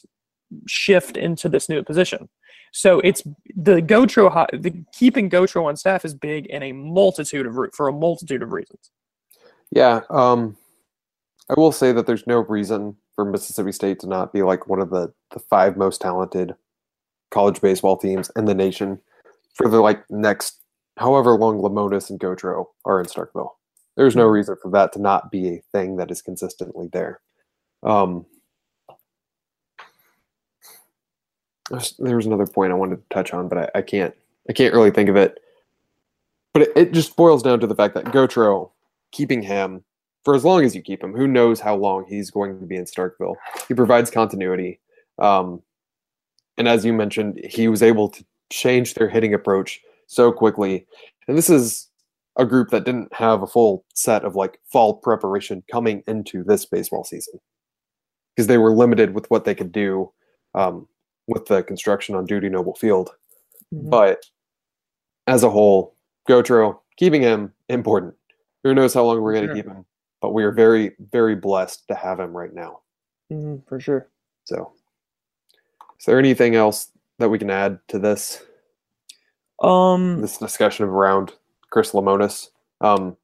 shift 0.67 1.17
into 1.17 1.47
this 1.49 1.69
new 1.69 1.83
position. 1.83 2.29
So 2.73 2.99
it's 2.99 3.21
the 3.55 3.81
Gautreau, 3.81 4.47
the 4.59 4.83
keeping 4.91 5.29
Gautreau 5.29 5.65
on 5.65 5.77
staff 5.77 6.03
is 6.03 6.13
big 6.13 6.47
in 6.47 6.63
a 6.63 6.71
multitude 6.73 7.45
of 7.45 7.55
for 7.73 7.87
a 7.87 7.93
multitude 7.93 8.41
of 8.41 8.51
reasons. 8.51 8.91
Yeah, 9.71 10.01
um, 10.09 10.57
I 11.49 11.53
will 11.57 11.71
say 11.71 11.91
that 11.91 12.05
there's 12.05 12.27
no 12.27 12.39
reason 12.39 12.97
for 13.15 13.25
Mississippi 13.25 13.71
State 13.71 13.99
to 13.99 14.07
not 14.07 14.33
be 14.33 14.43
like 14.43 14.67
one 14.67 14.81
of 14.81 14.89
the, 14.89 15.13
the 15.31 15.39
five 15.39 15.77
most 15.77 16.01
talented 16.01 16.55
college 17.31 17.61
baseball 17.61 17.97
teams 17.97 18.31
in 18.35 18.45
the 18.45 18.53
nation 18.53 18.99
for 19.53 19.67
the 19.67 19.79
like 19.79 20.03
next 20.09 20.61
however 20.97 21.35
long 21.35 21.57
Lemonis 21.57 22.09
and 22.09 22.19
Gautreau 22.19 22.65
are 22.85 22.99
in 22.99 23.05
Starkville. 23.05 23.51
There's 23.95 24.15
no 24.15 24.25
reason 24.25 24.55
for 24.61 24.69
that 24.71 24.93
to 24.93 25.01
not 25.01 25.31
be 25.31 25.47
a 25.47 25.63
thing 25.71 25.97
that 25.97 26.11
is 26.11 26.21
consistently 26.21 26.89
there. 26.91 27.19
Um, 27.83 28.25
there 31.99 32.15
was 32.15 32.25
another 32.25 32.45
point 32.45 32.71
I 32.71 32.75
wanted 32.75 32.97
to 32.97 33.13
touch 33.13 33.33
on, 33.33 33.49
but 33.49 33.57
I, 33.57 33.79
I 33.79 33.81
can't. 33.81 34.13
I 34.49 34.53
can't 34.53 34.73
really 34.73 34.91
think 34.91 35.09
of 35.09 35.17
it. 35.17 35.39
But 36.53 36.63
it, 36.63 36.71
it 36.75 36.91
just 36.93 37.17
boils 37.17 37.43
down 37.43 37.59
to 37.59 37.67
the 37.67 37.75
fact 37.75 37.95
that 37.95 38.05
Gautreau, 38.05 38.71
keeping 39.11 39.41
him 39.41 39.83
for 40.23 40.35
as 40.35 40.43
long 40.43 40.63
as 40.63 40.75
you 40.75 40.81
keep 40.81 41.03
him. 41.03 41.13
Who 41.13 41.27
knows 41.27 41.59
how 41.59 41.75
long 41.75 42.05
he's 42.07 42.31
going 42.31 42.59
to 42.59 42.65
be 42.65 42.75
in 42.75 42.85
Starkville? 42.85 43.35
He 43.67 43.73
provides 43.73 44.11
continuity. 44.11 44.79
Um, 45.19 45.61
and 46.57 46.67
as 46.67 46.85
you 46.85 46.93
mentioned, 46.93 47.39
he 47.43 47.67
was 47.67 47.83
able 47.83 48.09
to 48.09 48.25
change 48.51 48.93
their 48.93 49.09
hitting 49.09 49.33
approach 49.33 49.79
so 50.07 50.31
quickly. 50.31 50.85
And 51.27 51.37
this 51.37 51.49
is 51.49 51.89
a 52.37 52.45
group 52.45 52.69
that 52.69 52.85
didn't 52.85 53.13
have 53.13 53.41
a 53.41 53.47
full 53.47 53.85
set 53.93 54.23
of 54.23 54.35
like 54.35 54.59
fall 54.71 54.95
preparation 54.95 55.63
coming 55.71 56.03
into 56.07 56.43
this 56.43 56.65
baseball 56.65 57.03
season 57.03 57.39
because 58.35 58.47
they 58.47 58.57
were 58.57 58.75
limited 58.75 59.13
with 59.13 59.29
what 59.31 59.45
they 59.45 59.55
could 59.55 59.71
do 59.71 60.11
um, 60.53 60.87
with 61.27 61.45
the 61.47 61.63
construction 61.63 62.15
on 62.15 62.25
Dudy 62.25 62.49
Noble 62.49 62.75
Field. 62.75 63.09
Mm-hmm. 63.73 63.89
But 63.89 64.23
as 65.25 65.43
a 65.43 65.49
whole, 65.49 65.95
Gautreau, 66.29 66.79
keeping 66.97 67.21
him 67.21 67.53
important. 67.69 68.13
Who 68.63 68.73
knows 68.73 68.93
how 68.93 69.03
long 69.03 69.21
we're 69.21 69.33
going 69.33 69.47
to 69.47 69.49
sure. 69.49 69.55
keep 69.55 69.67
him, 69.67 69.85
but 70.21 70.33
we 70.33 70.43
are 70.43 70.51
very, 70.51 70.91
very 71.11 71.35
blessed 71.35 71.87
to 71.87 71.95
have 71.95 72.19
him 72.19 72.35
right 72.35 72.53
now. 72.53 72.81
Mm-hmm, 73.31 73.67
for 73.67 73.79
sure. 73.79 74.09
So, 74.45 74.73
is 75.99 76.05
there 76.05 76.19
anything 76.19 76.55
else 76.55 76.91
that 77.19 77.29
we 77.29 77.39
can 77.39 77.49
add 77.49 77.79
to 77.89 77.99
this? 77.99 78.43
Um, 79.61 80.21
this 80.21 80.37
discussion 80.37 80.85
around 80.85 81.33
Chris 81.69 81.91
Lemonis. 81.91 82.49
Um, 82.81 83.17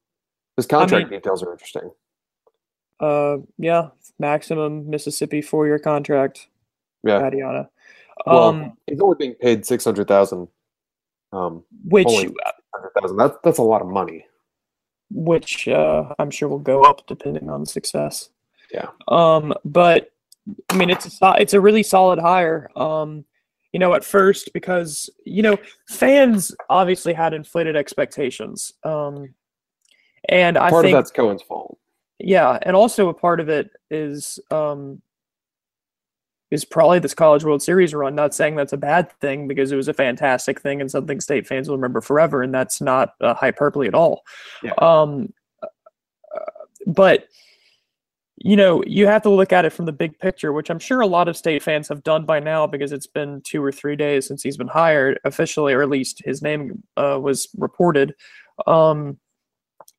his 0.56 0.66
contract 0.66 1.06
I 1.06 1.10
mean, 1.10 1.20
details 1.20 1.42
are 1.42 1.52
interesting. 1.52 1.90
Uh, 3.00 3.38
yeah, 3.58 3.88
maximum 4.18 4.88
Mississippi 4.88 5.42
four-year 5.42 5.78
contract. 5.78 6.48
Yeah, 7.02 7.20
Adiana. 7.20 7.68
Um, 8.26 8.60
well, 8.60 8.76
he's 8.86 9.00
only 9.00 9.16
being 9.18 9.34
paid 9.34 9.66
six 9.66 9.84
hundred 9.84 10.08
thousand. 10.08 10.48
Um, 11.32 11.64
which 11.86 12.06
that's 13.16 13.36
that's 13.42 13.58
a 13.58 13.62
lot 13.62 13.82
of 13.82 13.88
money. 13.88 14.26
Which 15.16 15.68
uh, 15.68 16.12
I'm 16.18 16.30
sure 16.30 16.48
will 16.48 16.58
go 16.58 16.82
up 16.82 17.06
depending 17.06 17.48
on 17.48 17.64
success. 17.64 18.30
Yeah. 18.72 18.88
Um, 19.08 19.54
but 19.64 20.10
I 20.70 20.76
mean, 20.76 20.90
it's 20.90 21.20
a 21.22 21.34
it's 21.38 21.54
a 21.54 21.60
really 21.60 21.82
solid 21.82 22.18
hire. 22.18 22.68
Um, 22.76 23.24
you 23.72 23.80
know, 23.80 23.94
at 23.94 24.04
first 24.04 24.52
because 24.52 25.08
you 25.24 25.42
know 25.42 25.56
fans 25.88 26.54
obviously 26.68 27.12
had 27.12 27.32
inflated 27.32 27.76
expectations, 27.76 28.72
um, 28.84 29.34
and 30.28 30.58
I 30.58 30.70
part 30.70 30.84
think 30.84 30.94
of 30.94 30.98
that's 30.98 31.10
Cohen's 31.10 31.42
fault. 31.42 31.78
Yeah, 32.18 32.58
and 32.62 32.76
also 32.76 33.08
a 33.08 33.14
part 33.14 33.40
of 33.40 33.48
it 33.48 33.70
is 33.90 34.38
um, 34.50 35.00
is 36.54 36.64
probably 36.64 36.98
this 36.98 37.14
College 37.14 37.44
World 37.44 37.62
Series 37.62 37.92
run. 37.92 38.14
Not 38.14 38.34
saying 38.34 38.56
that's 38.56 38.72
a 38.72 38.78
bad 38.78 39.10
thing 39.20 39.48
because 39.48 39.72
it 39.72 39.76
was 39.76 39.88
a 39.88 39.92
fantastic 39.92 40.60
thing 40.60 40.80
and 40.80 40.90
something 40.90 41.20
state 41.20 41.46
fans 41.46 41.68
will 41.68 41.76
remember 41.76 42.00
forever, 42.00 42.42
and 42.42 42.54
that's 42.54 42.80
not 42.80 43.14
uh, 43.20 43.34
hyperbole 43.34 43.88
at 43.88 43.94
all. 43.94 44.22
Yeah. 44.62 44.72
Um, 44.78 45.32
uh, 45.62 46.38
but 46.86 47.26
you 48.36 48.56
know, 48.56 48.82
you 48.86 49.06
have 49.06 49.22
to 49.22 49.30
look 49.30 49.52
at 49.52 49.64
it 49.64 49.70
from 49.70 49.86
the 49.86 49.92
big 49.92 50.18
picture, 50.18 50.52
which 50.52 50.68
I'm 50.70 50.78
sure 50.78 51.00
a 51.00 51.06
lot 51.06 51.28
of 51.28 51.36
state 51.36 51.62
fans 51.62 51.88
have 51.88 52.02
done 52.02 52.26
by 52.26 52.40
now 52.40 52.66
because 52.66 52.92
it's 52.92 53.06
been 53.06 53.40
two 53.42 53.62
or 53.62 53.72
three 53.72 53.96
days 53.96 54.26
since 54.26 54.42
he's 54.42 54.56
been 54.56 54.68
hired 54.68 55.18
officially, 55.24 55.72
or 55.72 55.82
at 55.82 55.88
least 55.88 56.22
his 56.24 56.42
name 56.42 56.82
uh, 56.96 57.18
was 57.20 57.48
reported. 57.56 58.14
Um, 58.66 59.18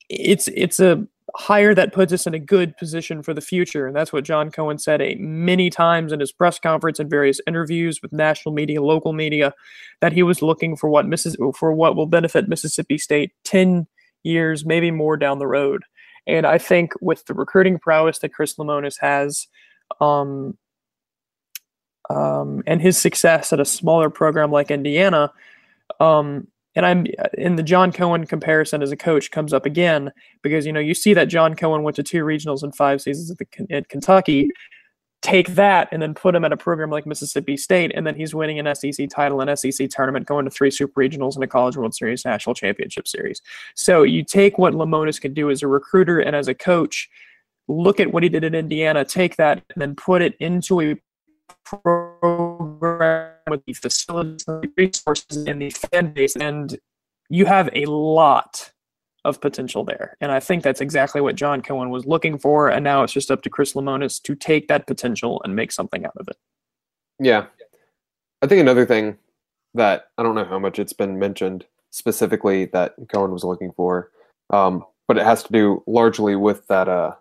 it's 0.10 0.48
it's 0.50 0.80
a 0.80 1.08
hire 1.38 1.76
that 1.76 1.92
puts 1.92 2.14
us 2.14 2.26
in 2.26 2.34
a 2.34 2.40
good 2.40 2.78
position 2.78 3.22
for 3.22 3.34
the 3.34 3.42
future, 3.42 3.86
and 3.86 3.96
that's 3.96 4.14
what 4.14 4.24
John 4.24 4.52
Cohen 4.52 4.78
said 4.78 5.02
many 5.20 5.70
times 5.70 6.12
in 6.14 6.20
his 6.20 6.32
press 6.32 6.60
conference 6.60 6.98
and 6.98 7.10
various 7.10 7.42
interviews 7.46 8.02
with 8.02 8.14
national 8.14 8.56
media, 8.56 8.82
local 8.82 9.12
media, 9.12 9.54
that 10.00 10.14
he 10.14 10.24
was 10.24 10.42
looking 10.42 10.78
for 10.78 10.90
what 10.90 11.06
Missis- 11.06 11.36
for 11.54 11.74
what 11.74 11.96
will 11.96 12.06
benefit 12.08 12.48
Mississippi 12.48 12.98
State 12.98 13.32
ten 13.44 13.86
years, 14.24 14.66
maybe 14.66 14.92
more 14.92 15.18
down 15.18 15.40
the 15.40 15.48
road. 15.48 15.84
And 16.26 16.48
I 16.48 16.58
think 16.58 16.94
with 17.02 17.26
the 17.26 17.34
recruiting 17.34 17.80
prowess 17.80 18.20
that 18.20 18.34
Chris 18.34 18.56
Lemonis 18.56 19.00
has, 19.00 19.48
um, 20.02 20.58
um, 22.10 22.64
and 22.66 22.82
his 22.82 22.98
success 22.98 23.54
at 23.54 23.60
a 23.60 23.66
smaller 23.66 24.10
program 24.10 24.52
like 24.52 24.72
Indiana, 24.72 25.32
um, 26.00 26.48
and 26.76 26.86
I'm 26.86 27.06
in 27.38 27.56
the 27.56 27.64
John 27.64 27.92
Cohen 27.92 28.26
comparison 28.26 28.82
as 28.82 28.92
a 28.92 28.98
coach 28.98 29.32
comes 29.32 29.54
up 29.54 29.66
again 29.66 30.12
because 30.42 30.66
you 30.66 30.74
know 30.74 30.80
you 30.80 30.94
see 30.94 31.14
that 31.14 31.26
John 31.26 31.56
Cohen 31.56 31.84
went 31.84 31.96
to 31.96 32.04
two 32.04 32.24
regionals 32.24 32.64
in 32.64 32.72
five 32.72 33.02
seasons 33.02 33.32
at, 33.32 33.38
the, 33.38 33.76
at 33.76 33.90
Kentucky, 33.90 34.50
take 35.22 35.56
that 35.56 35.88
and 35.92 36.02
then 36.02 36.14
put 36.14 36.36
him 36.36 36.46
at 36.46 36.52
a 36.52 36.58
program 36.58 36.90
like 36.90 37.06
Mississippi 37.06 37.58
State, 37.58 37.92
and 37.96 38.06
then 38.06 38.16
he's 38.16 38.36
winning 38.36 38.60
an 38.60 38.76
SEC 38.76 39.10
title, 39.10 39.42
an 39.42 39.56
SEC 39.56 39.90
tournament, 39.90 40.28
going 40.28 40.46
to 40.46 40.52
three 40.52 40.70
Super 40.70 41.02
Regionals 41.02 41.36
and 41.36 41.44
a 41.44 41.48
College 41.48 41.78
World 41.78 41.96
Series 41.96 42.26
National 42.26 42.54
Championship 42.54 43.08
Series. 43.08 43.42
So 43.76 44.04
you 44.04 44.24
take 44.24 44.58
what 44.58 44.74
Lemonis 44.74 45.20
can 45.20 45.34
do 45.34 45.50
as 45.50 45.64
a 45.64 45.68
recruiter 45.68 46.20
and 46.20 46.36
as 46.36 46.48
a 46.48 46.54
coach, 46.54 47.10
look 47.68 48.00
at 48.00 48.12
what 48.12 48.22
he 48.22 48.30
did 48.30 48.44
in 48.44 48.54
Indiana, 48.54 49.04
take 49.04 49.38
that 49.38 49.64
and 49.74 49.82
then 49.82 49.96
put 49.96 50.22
it 50.22 50.36
into 50.40 50.82
a 50.82 50.96
program 51.66 53.32
with 53.50 53.64
the 53.66 53.74
facilities, 53.74 54.46
the 54.46 54.72
resources, 54.78 55.46
and 55.46 55.62
the 55.62 55.70
fan 55.70 56.14
base, 56.14 56.36
and 56.36 56.78
you 57.30 57.46
have 57.46 57.70
a 57.74 57.86
lot 57.86 58.72
of 59.26 59.42
potential 59.42 59.84
there. 59.84 60.16
And 60.22 60.32
I 60.32 60.40
think 60.40 60.64
that's 60.64 60.82
exactly 60.82 61.20
what 61.20 61.36
John 61.36 61.62
Cohen 61.62 61.90
was 61.90 62.06
looking 62.06 62.38
for. 62.38 62.70
And 62.70 62.84
now 62.84 63.04
it's 63.04 63.12
just 63.12 63.32
up 63.32 63.42
to 63.42 63.50
Chris 63.50 63.74
Lemonis 63.74 64.22
to 64.22 64.36
take 64.36 64.68
that 64.68 64.86
potential 64.88 65.42
and 65.44 65.56
make 65.56 65.72
something 65.72 66.06
out 66.06 66.16
of 66.18 66.28
it. 66.28 66.38
Yeah. 67.20 67.48
I 68.42 68.48
think 68.48 68.62
another 68.62 68.86
thing 68.86 69.18
that 69.74 70.10
I 70.18 70.24
don't 70.24 70.36
know 70.36 70.46
how 70.46 70.60
much 70.60 70.78
it's 70.78 70.94
been 70.94 71.18
mentioned 71.18 71.66
specifically 71.90 72.66
that 72.66 72.94
Cohen 73.12 73.32
was 73.32 73.44
looking 73.44 73.72
for, 73.72 74.12
um, 74.52 74.86
but 75.08 75.18
it 75.18 75.26
has 75.26 75.44
to 75.44 75.52
do 75.52 75.84
largely 75.88 76.36
with 76.36 76.68
that 76.68 76.88
uh, 76.88 77.16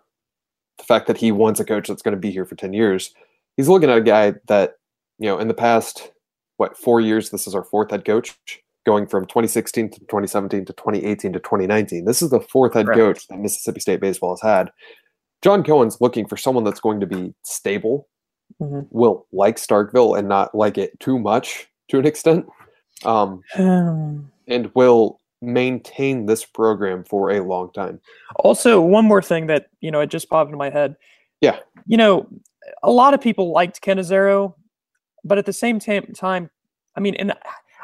the 0.77 0.83
fact 0.83 1.07
that 1.07 1.17
he 1.17 1.31
wants 1.31 1.59
a 1.59 1.65
coach 1.65 1.87
that's 1.87 2.01
going 2.01 2.13
to 2.13 2.19
be 2.19 2.31
here 2.31 2.45
for 2.45 2.55
10 2.55 2.73
years. 2.73 3.13
He's 3.57 3.69
looking 3.69 3.89
at 3.89 3.97
a 3.97 4.01
guy 4.01 4.33
that, 4.47 4.73
you 5.19 5.27
know, 5.27 5.39
in 5.39 5.47
the 5.47 5.53
past, 5.53 6.11
what, 6.57 6.77
four 6.77 7.01
years, 7.01 7.29
this 7.29 7.47
is 7.47 7.55
our 7.55 7.63
fourth 7.63 7.91
head 7.91 8.05
coach 8.05 8.37
going 8.85 9.07
from 9.07 9.25
2016 9.25 9.89
to 9.91 9.99
2017 10.01 10.65
to 10.65 10.73
2018 10.73 11.33
to 11.33 11.39
2019. 11.39 12.05
This 12.05 12.21
is 12.21 12.29
the 12.29 12.39
fourth 12.39 12.73
head 12.73 12.87
right. 12.87 12.97
coach 12.97 13.27
that 13.27 13.39
Mississippi 13.39 13.79
State 13.79 13.99
baseball 13.99 14.35
has 14.35 14.41
had. 14.41 14.71
John 15.41 15.63
Cohen's 15.63 15.99
looking 15.99 16.27
for 16.27 16.37
someone 16.37 16.63
that's 16.63 16.79
going 16.79 16.99
to 16.99 17.07
be 17.07 17.33
stable, 17.43 18.07
mm-hmm. 18.61 18.81
will 18.89 19.27
like 19.31 19.57
Starkville 19.57 20.17
and 20.17 20.27
not 20.27 20.55
like 20.55 20.77
it 20.77 20.99
too 20.99 21.19
much 21.19 21.67
to 21.89 21.99
an 21.99 22.05
extent, 22.05 22.45
um, 23.03 23.41
and 23.55 24.71
will 24.73 25.19
maintain 25.41 26.25
this 26.25 26.45
program 26.45 27.03
for 27.03 27.31
a 27.31 27.43
long 27.43 27.71
time. 27.73 27.99
Also, 28.37 28.81
one 28.81 29.05
more 29.05 29.21
thing 29.21 29.47
that 29.47 29.67
you 29.81 29.91
know 29.91 29.99
it 29.99 30.09
just 30.09 30.29
popped 30.29 30.47
into 30.47 30.57
my 30.57 30.69
head. 30.69 30.95
Yeah, 31.41 31.59
you 31.85 31.97
know, 31.97 32.27
a 32.83 32.91
lot 32.91 33.13
of 33.13 33.21
people 33.21 33.51
liked 33.51 33.81
Cannizaro, 33.81 34.53
but 35.23 35.37
at 35.37 35.45
the 35.45 35.53
same 35.53 35.79
time, 35.79 36.49
I 36.95 36.99
mean, 36.99 37.15
and 37.15 37.33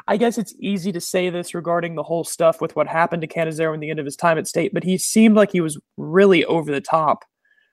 I 0.08 0.16
guess 0.16 0.38
it's 0.38 0.54
easy 0.58 0.92
to 0.92 1.00
say 1.00 1.30
this 1.30 1.54
regarding 1.54 1.94
the 1.94 2.02
whole 2.02 2.24
stuff 2.24 2.60
with 2.60 2.74
what 2.74 2.86
happened 2.86 3.22
to 3.22 3.28
Cannizaro 3.28 3.74
in 3.74 3.80
the 3.80 3.90
end 3.90 3.98
of 3.98 4.04
his 4.04 4.16
time 4.16 4.38
at 4.38 4.46
state, 4.46 4.72
but 4.74 4.84
he 4.84 4.98
seemed 4.98 5.36
like 5.36 5.52
he 5.52 5.60
was 5.60 5.78
really 5.96 6.44
over 6.46 6.70
the 6.70 6.80
top. 6.80 7.24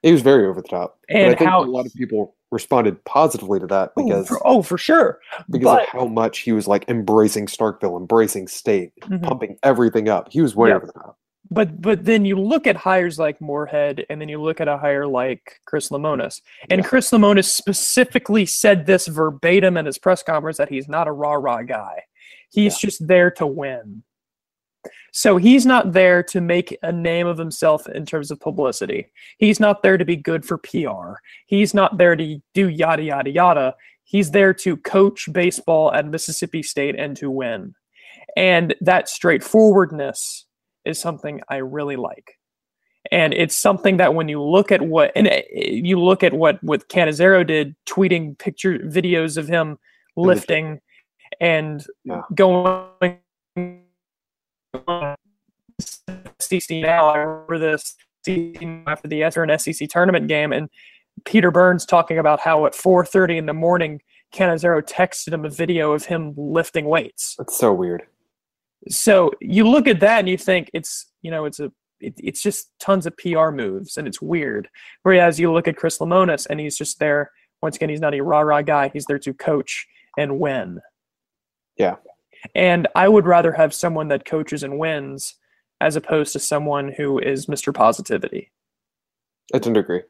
He 0.01 0.11
was 0.11 0.21
very 0.21 0.45
over 0.45 0.61
the 0.61 0.67
top. 0.67 0.97
And 1.09 1.31
I 1.31 1.35
think 1.35 1.49
how, 1.49 1.63
a 1.63 1.65
lot 1.65 1.85
of 1.85 1.93
people 1.93 2.35
responded 2.51 3.03
positively 3.03 3.59
to 3.59 3.67
that 3.67 3.91
because 3.95 4.31
oh, 4.31 4.35
for, 4.35 4.47
oh, 4.47 4.61
for 4.61 4.77
sure. 4.77 5.19
Because 5.49 5.65
but, 5.65 5.83
of 5.83 5.89
how 5.89 6.05
much 6.05 6.39
he 6.39 6.51
was 6.51 6.67
like 6.67 6.87
embracing 6.87 7.47
Starkville, 7.47 7.99
embracing 7.99 8.47
state, 8.47 8.93
mm-hmm. 9.01 9.23
pumping 9.23 9.57
everything 9.61 10.07
up. 10.07 10.29
He 10.31 10.41
was 10.41 10.55
way 10.55 10.71
over 10.71 10.85
the 10.85 10.93
top. 10.93 11.18
But 11.51 11.81
but 11.81 12.05
then 12.05 12.25
you 12.25 12.39
look 12.39 12.67
at 12.67 12.75
hires 12.75 13.17
like 13.17 13.41
Moorhead, 13.41 14.05
and 14.09 14.21
then 14.21 14.29
you 14.29 14.41
look 14.41 14.61
at 14.61 14.67
a 14.67 14.77
hire 14.77 15.07
like 15.07 15.59
Chris 15.65 15.89
Lemonis, 15.89 16.41
and 16.69 16.81
yeah. 16.81 16.87
Chris 16.87 17.09
Lemonis 17.11 17.45
specifically 17.45 18.45
said 18.45 18.85
this 18.85 19.07
verbatim 19.07 19.75
in 19.77 19.85
his 19.85 19.97
press 19.97 20.21
conference 20.21 20.57
that 20.57 20.69
he's 20.69 20.87
not 20.87 21.07
a 21.07 21.11
rah 21.11 21.33
rah 21.33 21.63
guy. 21.63 22.03
He's 22.51 22.75
yeah. 22.75 22.87
just 22.87 23.07
there 23.07 23.31
to 23.31 23.47
win. 23.47 24.03
So 25.11 25.37
he's 25.37 25.65
not 25.65 25.93
there 25.93 26.23
to 26.23 26.41
make 26.41 26.77
a 26.83 26.91
name 26.91 27.27
of 27.27 27.37
himself 27.37 27.87
in 27.89 28.05
terms 28.05 28.31
of 28.31 28.39
publicity. 28.39 29.11
He's 29.37 29.59
not 29.59 29.81
there 29.81 29.97
to 29.97 30.05
be 30.05 30.15
good 30.15 30.45
for 30.45 30.57
PR. 30.57 31.19
He's 31.47 31.73
not 31.73 31.97
there 31.97 32.15
to 32.15 32.39
do 32.53 32.69
yada, 32.69 33.03
yada, 33.03 33.29
yada. 33.29 33.75
He's 34.03 34.31
there 34.31 34.53
to 34.55 34.77
coach 34.77 35.27
baseball 35.31 35.91
at 35.93 36.07
Mississippi 36.07 36.63
State 36.63 36.95
and 36.97 37.17
to 37.17 37.29
win. 37.29 37.73
And 38.37 38.75
that 38.81 39.09
straightforwardness 39.09 40.45
is 40.85 40.99
something 40.99 41.41
I 41.49 41.57
really 41.57 41.95
like. 41.95 42.35
And 43.11 43.33
it's 43.33 43.55
something 43.55 43.97
that 43.97 44.13
when 44.13 44.27
you 44.27 44.41
look 44.41 44.71
at 44.71 44.81
what, 44.81 45.11
and 45.15 45.27
eh, 45.27 45.43
you 45.55 45.99
look 45.99 46.23
at 46.23 46.33
what, 46.33 46.61
what 46.63 46.89
Cannizaro 46.89 47.45
did, 47.45 47.75
tweeting 47.87 48.37
picture 48.37 48.79
videos 48.79 49.37
of 49.37 49.47
him 49.47 49.77
lifting 50.15 50.81
and 51.39 51.85
yeah. 52.03 52.21
going 52.35 53.19
SEC 56.39 56.69
now. 56.71 57.07
I 57.09 57.17
remember 57.17 57.57
this 57.57 57.95
after 58.87 59.07
the 59.07 59.25
Eastern 59.25 59.57
SEC 59.57 59.89
tournament 59.89 60.27
game, 60.27 60.51
and 60.51 60.69
Peter 61.25 61.51
Burns 61.51 61.85
talking 61.85 62.17
about 62.17 62.39
how 62.39 62.65
at 62.65 62.73
4:30 62.73 63.37
in 63.37 63.45
the 63.45 63.53
morning, 63.53 64.01
Cannizaro 64.33 64.81
texted 64.81 65.33
him 65.33 65.45
a 65.45 65.49
video 65.49 65.93
of 65.93 66.05
him 66.05 66.33
lifting 66.37 66.85
weights. 66.85 67.35
That's 67.37 67.57
so 67.57 67.73
weird. 67.73 68.03
So 68.87 69.31
you 69.41 69.67
look 69.67 69.87
at 69.87 69.99
that 69.99 70.19
and 70.19 70.29
you 70.29 70.37
think 70.37 70.69
it's 70.73 71.11
you 71.21 71.31
know 71.31 71.45
it's 71.45 71.59
a 71.59 71.71
it, 71.99 72.13
it's 72.17 72.41
just 72.41 72.71
tons 72.79 73.05
of 73.05 73.17
PR 73.17 73.49
moves 73.49 73.97
and 73.97 74.07
it's 74.07 74.21
weird. 74.21 74.69
Whereas 75.03 75.39
you 75.39 75.51
look 75.51 75.67
at 75.67 75.75
Chris 75.75 75.97
Lemonis 75.97 76.47
and 76.49 76.59
he's 76.59 76.77
just 76.77 76.99
there 76.99 77.31
once 77.61 77.75
again. 77.75 77.89
He's 77.89 77.99
not 77.99 78.15
a 78.15 78.21
rah 78.21 78.39
rah 78.39 78.61
guy. 78.61 78.89
He's 78.93 79.05
there 79.05 79.19
to 79.19 79.33
coach 79.33 79.85
and 80.17 80.39
win. 80.39 80.79
Yeah. 81.77 81.95
And 82.55 82.87
I 82.95 83.09
would 83.09 83.25
rather 83.25 83.51
have 83.51 83.73
someone 83.73 84.07
that 84.09 84.25
coaches 84.25 84.63
and 84.63 84.79
wins 84.79 85.35
as 85.81 85.95
opposed 85.95 86.33
to 86.33 86.39
someone 86.39 86.93
who 86.95 87.19
is 87.19 87.47
Mr. 87.47 87.73
Positivity. 87.73 88.51
I 89.53 89.59
tend 89.59 89.75
to 89.75 89.81
agree. 89.81 90.03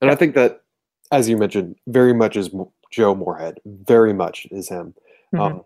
And 0.00 0.10
I 0.10 0.14
think 0.14 0.34
that, 0.34 0.62
as 1.10 1.28
you 1.28 1.36
mentioned, 1.36 1.76
very 1.86 2.12
much 2.12 2.36
is 2.36 2.50
Joe 2.90 3.14
Moorhead. 3.14 3.60
Very 3.64 4.12
much 4.12 4.46
is 4.50 4.68
him. 4.68 4.94
Mhm. 5.34 5.40
Um, 5.40 5.64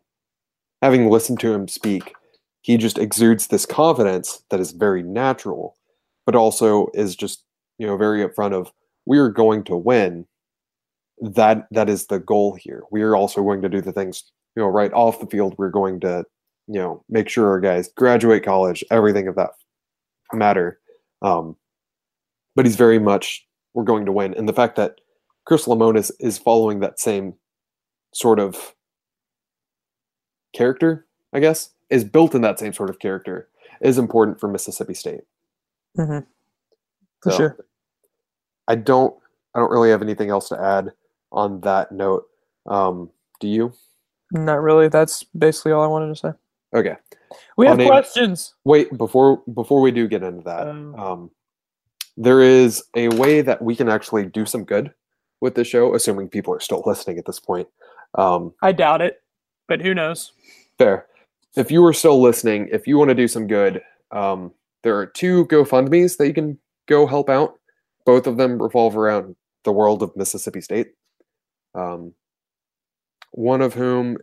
having 0.86 1.10
listened 1.10 1.40
to 1.40 1.52
him 1.52 1.66
speak, 1.66 2.14
he 2.62 2.76
just 2.76 2.96
exudes 2.96 3.48
this 3.48 3.66
confidence 3.66 4.44
that 4.50 4.60
is 4.60 4.70
very 4.70 5.02
natural, 5.02 5.76
but 6.24 6.36
also 6.36 6.86
is 6.94 7.16
just 7.16 7.42
you 7.78 7.86
know 7.88 7.96
very 7.96 8.24
upfront 8.24 8.52
of 8.52 8.70
we 9.04 9.18
are 9.18 9.28
going 9.28 9.64
to 9.64 9.76
win. 9.76 10.26
That 11.20 11.66
that 11.72 11.88
is 11.88 12.06
the 12.06 12.20
goal 12.20 12.54
here. 12.54 12.84
We 12.92 13.02
are 13.02 13.16
also 13.16 13.42
going 13.42 13.62
to 13.62 13.68
do 13.68 13.80
the 13.80 13.92
things 13.92 14.30
you 14.54 14.62
know 14.62 14.68
right 14.68 14.92
off 14.92 15.18
the 15.18 15.26
field. 15.26 15.56
We're 15.58 15.70
going 15.70 15.98
to 16.00 16.22
you 16.68 16.78
know 16.78 17.02
make 17.08 17.28
sure 17.28 17.48
our 17.48 17.58
guys 17.58 17.90
graduate 17.96 18.44
college, 18.44 18.84
everything 18.88 19.26
of 19.26 19.34
that 19.34 19.50
matter. 20.32 20.78
Um, 21.20 21.56
but 22.54 22.64
he's 22.64 22.76
very 22.76 23.00
much 23.00 23.44
we're 23.74 23.82
going 23.82 24.06
to 24.06 24.12
win, 24.12 24.34
and 24.34 24.48
the 24.48 24.52
fact 24.60 24.76
that 24.76 25.00
Chris 25.46 25.66
Lemonis 25.66 26.12
is 26.20 26.38
following 26.38 26.78
that 26.78 27.00
same 27.00 27.34
sort 28.14 28.38
of 28.38 28.76
character, 30.56 31.06
I 31.32 31.40
guess, 31.40 31.70
is 31.90 32.04
built 32.04 32.34
in 32.34 32.42
that 32.42 32.58
same 32.58 32.72
sort 32.72 32.90
of 32.90 32.98
character 32.98 33.48
is 33.80 33.98
important 33.98 34.40
for 34.40 34.48
Mississippi 34.48 34.94
State. 34.94 35.20
Mm-hmm. 35.98 36.20
For 37.22 37.30
So, 37.30 37.36
sure. 37.36 37.56
I 38.68 38.74
don't 38.74 39.14
I 39.54 39.60
don't 39.60 39.70
really 39.70 39.90
have 39.90 40.02
anything 40.02 40.30
else 40.30 40.48
to 40.50 40.60
add 40.60 40.92
on 41.32 41.60
that 41.60 41.92
note. 41.92 42.24
Um, 42.66 43.10
do 43.40 43.48
you? 43.48 43.72
Not 44.32 44.60
really. 44.60 44.88
That's 44.88 45.22
basically 45.22 45.72
all 45.72 45.82
I 45.82 45.86
wanted 45.86 46.08
to 46.08 46.16
say. 46.16 46.32
Okay. 46.74 46.96
We 47.56 47.66
have 47.66 47.78
questions. 47.78 48.54
Wait, 48.64 48.96
before 48.96 49.42
before 49.54 49.80
we 49.80 49.90
do 49.92 50.08
get 50.08 50.22
into 50.22 50.42
that, 50.44 50.68
Um, 50.68 50.94
um, 50.96 51.30
there 52.16 52.40
is 52.40 52.82
a 52.96 53.08
way 53.08 53.40
that 53.42 53.62
we 53.62 53.76
can 53.76 53.88
actually 53.88 54.24
do 54.26 54.46
some 54.46 54.64
good 54.64 54.92
with 55.40 55.54
this 55.54 55.68
show, 55.68 55.94
assuming 55.94 56.28
people 56.28 56.54
are 56.54 56.60
still 56.60 56.82
listening 56.86 57.18
at 57.18 57.26
this 57.26 57.40
point. 57.40 57.68
Um, 58.14 58.52
I 58.62 58.72
doubt 58.72 59.00
it, 59.00 59.22
but 59.68 59.80
who 59.80 59.94
knows? 59.94 60.32
Fair. 60.78 61.06
If 61.56 61.70
you 61.70 61.84
are 61.84 61.92
still 61.92 62.20
listening, 62.20 62.68
if 62.70 62.86
you 62.86 62.98
want 62.98 63.08
to 63.08 63.14
do 63.14 63.28
some 63.28 63.46
good, 63.46 63.80
um, 64.10 64.52
there 64.82 64.96
are 64.98 65.06
two 65.06 65.46
GoFundMe's 65.46 66.16
that 66.16 66.26
you 66.26 66.34
can 66.34 66.58
go 66.86 67.06
help 67.06 67.30
out. 67.30 67.58
Both 68.04 68.26
of 68.26 68.36
them 68.36 68.60
revolve 68.60 68.96
around 68.96 69.34
the 69.64 69.72
world 69.72 70.02
of 70.02 70.14
Mississippi 70.16 70.60
State. 70.60 70.88
Um, 71.74 72.12
one 73.32 73.62
of 73.62 73.74
whom, 73.74 74.18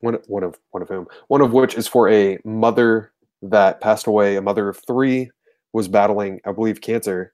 one 0.00 0.18
one 0.26 0.42
of 0.42 0.58
one 0.70 0.82
of 0.82 0.88
whom, 0.88 1.06
one 1.28 1.40
of 1.40 1.52
which 1.52 1.74
is 1.74 1.86
for 1.86 2.08
a 2.08 2.38
mother 2.44 3.12
that 3.42 3.80
passed 3.80 4.06
away. 4.06 4.36
A 4.36 4.42
mother 4.42 4.68
of 4.68 4.80
three 4.86 5.30
was 5.72 5.88
battling, 5.88 6.40
I 6.44 6.52
believe, 6.52 6.80
cancer. 6.80 7.32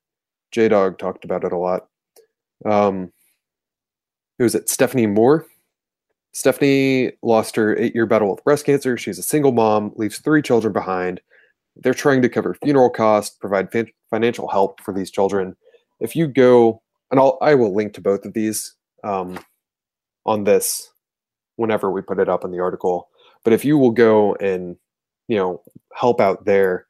J 0.50 0.68
Dog 0.68 0.98
talked 0.98 1.24
about 1.24 1.44
it 1.44 1.52
a 1.52 1.58
lot. 1.58 1.86
Um, 2.64 3.12
was 4.38 4.54
it? 4.54 4.68
Stephanie 4.68 5.06
Moore. 5.06 5.46
Stephanie 6.34 7.12
lost 7.22 7.54
her 7.54 7.76
eight 7.78 7.94
year 7.94 8.06
battle 8.06 8.28
with 8.28 8.42
breast 8.44 8.66
cancer. 8.66 8.98
She's 8.98 9.18
a 9.18 9.22
single 9.22 9.52
mom, 9.52 9.92
leaves 9.94 10.18
three 10.18 10.42
children 10.42 10.72
behind. 10.72 11.20
They're 11.76 11.94
trying 11.94 12.22
to 12.22 12.28
cover 12.28 12.56
funeral 12.62 12.90
costs, 12.90 13.36
provide 13.36 13.70
fin- 13.70 13.90
financial 14.10 14.48
help 14.48 14.80
for 14.80 14.92
these 14.92 15.10
children. 15.12 15.56
If 16.00 16.16
you 16.16 16.26
go, 16.26 16.82
and 17.10 17.20
I'll, 17.20 17.38
I 17.40 17.54
will 17.54 17.74
link 17.74 17.94
to 17.94 18.00
both 18.00 18.24
of 18.24 18.32
these 18.32 18.74
um, 19.04 19.38
on 20.26 20.42
this 20.42 20.90
whenever 21.56 21.90
we 21.90 22.02
put 22.02 22.18
it 22.18 22.28
up 22.28 22.44
in 22.44 22.50
the 22.50 22.60
article. 22.60 23.08
But 23.44 23.52
if 23.52 23.64
you 23.64 23.78
will 23.78 23.92
go 23.92 24.34
and, 24.34 24.76
you 25.28 25.36
know, 25.36 25.62
help 25.94 26.20
out 26.20 26.44
there, 26.44 26.86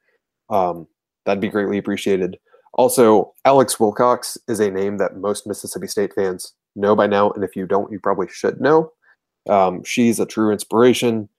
um, 0.49 0.87
that'd 1.25 1.41
be 1.41 1.49
greatly 1.49 1.77
appreciated. 1.77 2.39
Also, 2.73 3.33
Alex 3.45 3.79
Wilcox 3.79 4.39
is 4.47 4.59
a 4.59 4.71
name 4.71 4.97
that 4.97 5.17
most 5.17 5.45
Mississippi 5.45 5.87
State 5.87 6.13
fans 6.15 6.53
know 6.75 6.95
by 6.95 7.05
now. 7.05 7.29
And 7.31 7.43
if 7.43 7.55
you 7.55 7.67
don't, 7.67 7.91
you 7.91 7.99
probably 7.99 8.27
should 8.27 8.59
know. 8.59 8.91
Um, 9.47 9.83
she's 9.83 10.19
a 10.19 10.25
true 10.25 10.51
inspiration. 10.51 11.29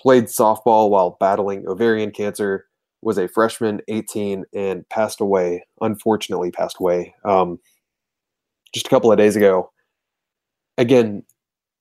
Played 0.00 0.24
softball 0.24 0.90
while 0.90 1.16
battling 1.18 1.66
ovarian 1.66 2.10
cancer. 2.10 2.66
Was 3.02 3.18
a 3.18 3.28
freshman, 3.28 3.80
18, 3.88 4.44
and 4.54 4.88
passed 4.88 5.20
away. 5.20 5.64
Unfortunately, 5.80 6.50
passed 6.50 6.78
away 6.80 7.14
um, 7.24 7.58
just 8.72 8.86
a 8.86 8.90
couple 8.90 9.12
of 9.12 9.18
days 9.18 9.36
ago. 9.36 9.70
Again, 10.78 11.22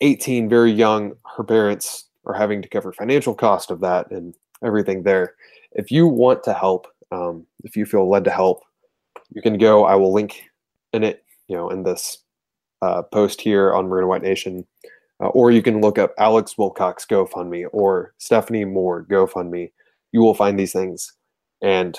18, 0.02 0.50
very 0.50 0.72
young. 0.72 1.14
Her 1.36 1.44
parents 1.44 2.06
are 2.26 2.34
having 2.34 2.62
to 2.62 2.70
cover 2.70 2.92
financial 2.92 3.34
cost 3.34 3.72
of 3.72 3.82
that 3.82 4.12
and 4.12 4.36
everything 4.64 5.04
there. 5.04 5.36
If 5.72 5.92
you 5.92 6.08
want 6.08 6.44
to 6.44 6.54
help, 6.54 6.88
um, 7.12 7.46
if 7.64 7.76
you 7.76 7.86
feel 7.86 8.10
led 8.10 8.24
to 8.26 8.32
help, 8.32 8.64
you 9.32 9.42
can 9.42 9.58
go. 9.58 9.86
I 9.86 9.96
will 9.96 10.14
link 10.14 10.44
in 10.94 11.04
it, 11.04 11.24
you 11.48 11.56
know, 11.56 11.70
in 11.70 11.84
this 11.84 12.20
uh, 12.82 13.02
post 13.02 13.42
here 13.42 13.74
on 13.74 13.88
Maroon 13.88 14.08
White 14.08 14.22
Nation. 14.22 14.66
Uh, 15.24 15.28
or 15.28 15.52
you 15.52 15.62
can 15.62 15.82
look 15.82 15.98
up 15.98 16.14
Alex 16.18 16.58
Wilcox 16.58 17.06
GoFundMe 17.06 17.66
or 17.72 18.14
Stephanie 18.18 18.66
Moore 18.66 19.06
GoFundMe. 19.10 19.72
You 20.12 20.22
will 20.22 20.34
find 20.34 20.60
these 20.60 20.74
things 20.74 21.14
and 21.62 21.98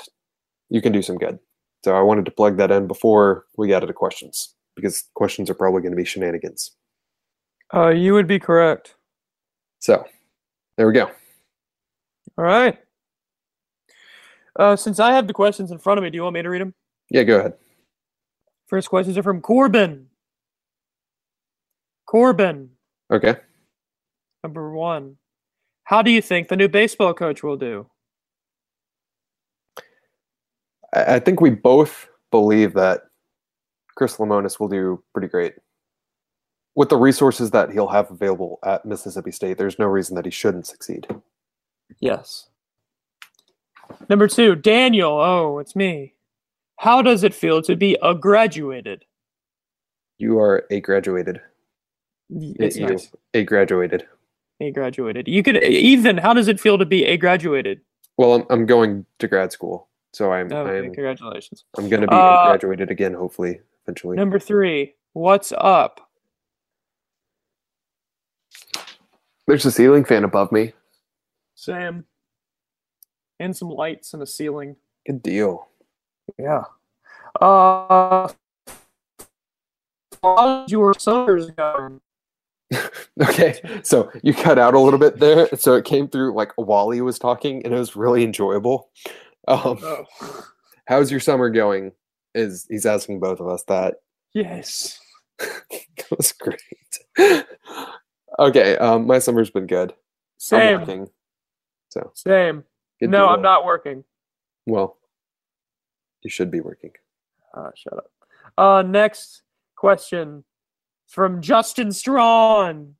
you 0.68 0.83
can 0.83 0.92
do 0.92 1.02
some 1.02 1.16
good. 1.16 1.38
So 1.85 1.96
I 1.96 2.02
wanted 2.02 2.24
to 2.26 2.31
plug 2.31 2.57
that 2.59 2.70
in 2.70 2.87
before 2.87 3.46
we 3.57 3.68
got 3.68 3.83
into 3.83 3.94
questions 3.94 4.55
because 4.74 5.05
questions 5.14 5.48
are 5.48 5.55
probably 5.55 5.81
going 5.81 5.92
to 5.92 5.96
be 5.96 6.05
shenanigans. 6.05 6.72
Uh, 7.72 7.88
you 7.88 8.12
would 8.12 8.26
be 8.26 8.38
correct. 8.38 8.94
So 9.81 10.05
there 10.76 10.87
we 10.87 10.92
go. 10.92 11.11
All 12.38 12.44
right. 12.44 12.79
Uh, 14.59 14.76
since 14.76 15.00
I 15.00 15.12
have 15.12 15.26
the 15.26 15.33
questions 15.33 15.70
in 15.70 15.79
front 15.79 15.98
of 15.98 16.05
me, 16.05 16.11
do 16.11 16.16
you 16.16 16.22
want 16.22 16.35
me 16.35 16.42
to 16.42 16.50
read 16.50 16.61
them? 16.61 16.74
Yeah, 17.11 17.22
go 17.22 17.38
ahead. 17.38 17.55
First 18.66 18.88
questions 18.88 19.16
are 19.16 19.22
from 19.22 19.40
Corbin. 19.40 20.07
Corbin, 22.07 22.70
Okay. 23.12 23.37
number 24.42 24.71
one. 24.73 25.16
How 25.85 26.03
do 26.03 26.11
you 26.11 26.21
think 26.21 26.49
the 26.49 26.57
new 26.57 26.69
baseball 26.69 27.14
coach 27.14 27.42
will 27.42 27.57
do? 27.57 27.87
I, 30.95 31.16
I 31.16 31.19
think 31.21 31.40
we 31.40 31.51
both 31.51 32.09
believe 32.31 32.75
that 32.75 33.03
Chris 33.97 34.16
Lemonis 34.16 34.59
will 34.59 34.69
do 34.69 35.03
pretty 35.12 35.29
great. 35.29 35.55
With 36.75 36.88
the 36.90 36.97
resources 36.97 37.51
that 37.53 37.71
he'll 37.71 37.88
have 37.88 38.11
available 38.11 38.59
at 38.64 38.85
Mississippi 38.85 39.31
State, 39.33 39.57
there's 39.57 39.79
no 39.79 39.87
reason 39.87 40.14
that 40.16 40.25
he 40.27 40.31
shouldn't 40.31 40.66
succeed. 40.66 41.07
Yes. 42.01 42.49
Number 44.11 44.29
two, 44.29 44.57
Daniel. 44.57 45.12
Oh, 45.12 45.59
it's 45.59 45.75
me. 45.77 46.14
How 46.79 47.01
does 47.01 47.25
it 47.25 47.33
feel 47.33 47.62
to 47.62 47.77
be 47.77 47.97
a 48.03 48.14
graduated? 48.14 49.05
You 50.19 50.38
are 50.38 50.66
a 50.71 50.81
graduated. 50.81 51.40
It's 52.31 52.77
you, 52.77 52.87
nice. 52.87 53.11
a 53.35 53.45
graduated. 53.45 54.07
A 54.61 54.71
graduated. 54.71 55.29
You 55.29 55.43
could 55.43 55.62
Ethan. 55.62 56.19
How 56.19 56.33
does 56.33 56.49
it 56.49 56.59
feel 56.59 56.79
to 56.79 56.87
be 56.87 57.05
a 57.05 57.17
graduated? 57.17 57.81
Well, 58.17 58.35
I'm, 58.35 58.47
I'm 58.51 58.67
going 58.67 59.05
to 59.19 59.29
grad 59.29 59.53
school, 59.53 59.89
so 60.12 60.33
I'm 60.33 60.51
Oh, 60.53 60.62
okay, 60.62 60.79
I'm 60.79 60.85
congratulations. 60.95 61.65
I'm 61.77 61.89
going 61.89 62.01
to 62.03 62.09
be 62.09 62.15
Uh, 62.15 62.19
a 62.19 62.47
graduated 62.47 62.91
again, 62.91 63.12
hopefully, 63.12 63.61
eventually. 63.85 64.17
Number 64.17 64.39
three, 64.39 64.95
what's 65.12 65.53
up? 65.57 66.01
There's 69.47 69.65
a 69.67 69.71
ceiling 69.71 70.05
fan 70.05 70.25
above 70.25 70.51
me. 70.51 70.73
Sam. 71.55 72.07
And 73.39 73.55
some 73.55 73.69
lights 73.69 74.15
and 74.15 74.23
a 74.23 74.27
ceiling. 74.27 74.77
Good 75.07 75.23
deal. 75.23 75.69
Yeah. 76.39 76.65
Uh, 77.41 78.29
how's 80.23 80.73
your 80.73 80.95
summers 80.99 81.51
going? 81.51 82.01
Okay, 83.22 83.59
so 83.83 84.11
you 84.22 84.35
cut 84.35 84.59
out 84.59 84.74
a 84.74 84.79
little 84.79 84.98
bit 84.98 85.18
there, 85.18 85.48
so 85.57 85.74
it 85.74 85.87
came 85.87 86.07
through 86.07 86.35
like 86.35 86.52
Wally 86.59 87.00
was 87.00 87.18
talking, 87.18 87.64
and 87.64 87.72
it 87.72 87.79
was 87.79 87.96
really 87.96 88.22
enjoyable. 88.24 88.90
Um, 89.48 89.79
Oh, 89.83 90.05
how's 90.87 91.11
your 91.11 91.20
summer 91.20 91.48
going? 91.48 91.92
Is 92.35 92.66
he's 92.68 92.85
asking 92.85 93.20
both 93.20 93.40
of 93.40 93.48
us 93.48 93.62
that? 93.68 93.96
yes. 94.35 95.00
that 95.38 96.11
was 96.16 96.33
great. 96.33 97.44
okay, 98.38 98.76
um, 98.76 99.07
my 99.07 99.18
summer's 99.18 99.50
been 99.50 99.66
good. 99.66 99.94
Same. 100.37 100.81
working, 100.81 101.09
so 101.88 102.11
Same. 102.14 102.64
good 103.00 103.09
No, 103.11 103.29
I'm 103.29 103.42
not 103.42 103.64
working. 103.64 104.05
Well, 104.66 104.98
you 106.22 106.29
should 106.29 106.50
be 106.50 106.61
working. 106.61 106.90
Uh, 107.55 107.70
shut 107.74 107.94
up. 107.94 108.11
Uh, 108.59 108.83
next 108.83 109.42
question 109.76 110.44
from 111.07 111.40
Justin 111.40 111.92
Strawn. 111.92 112.95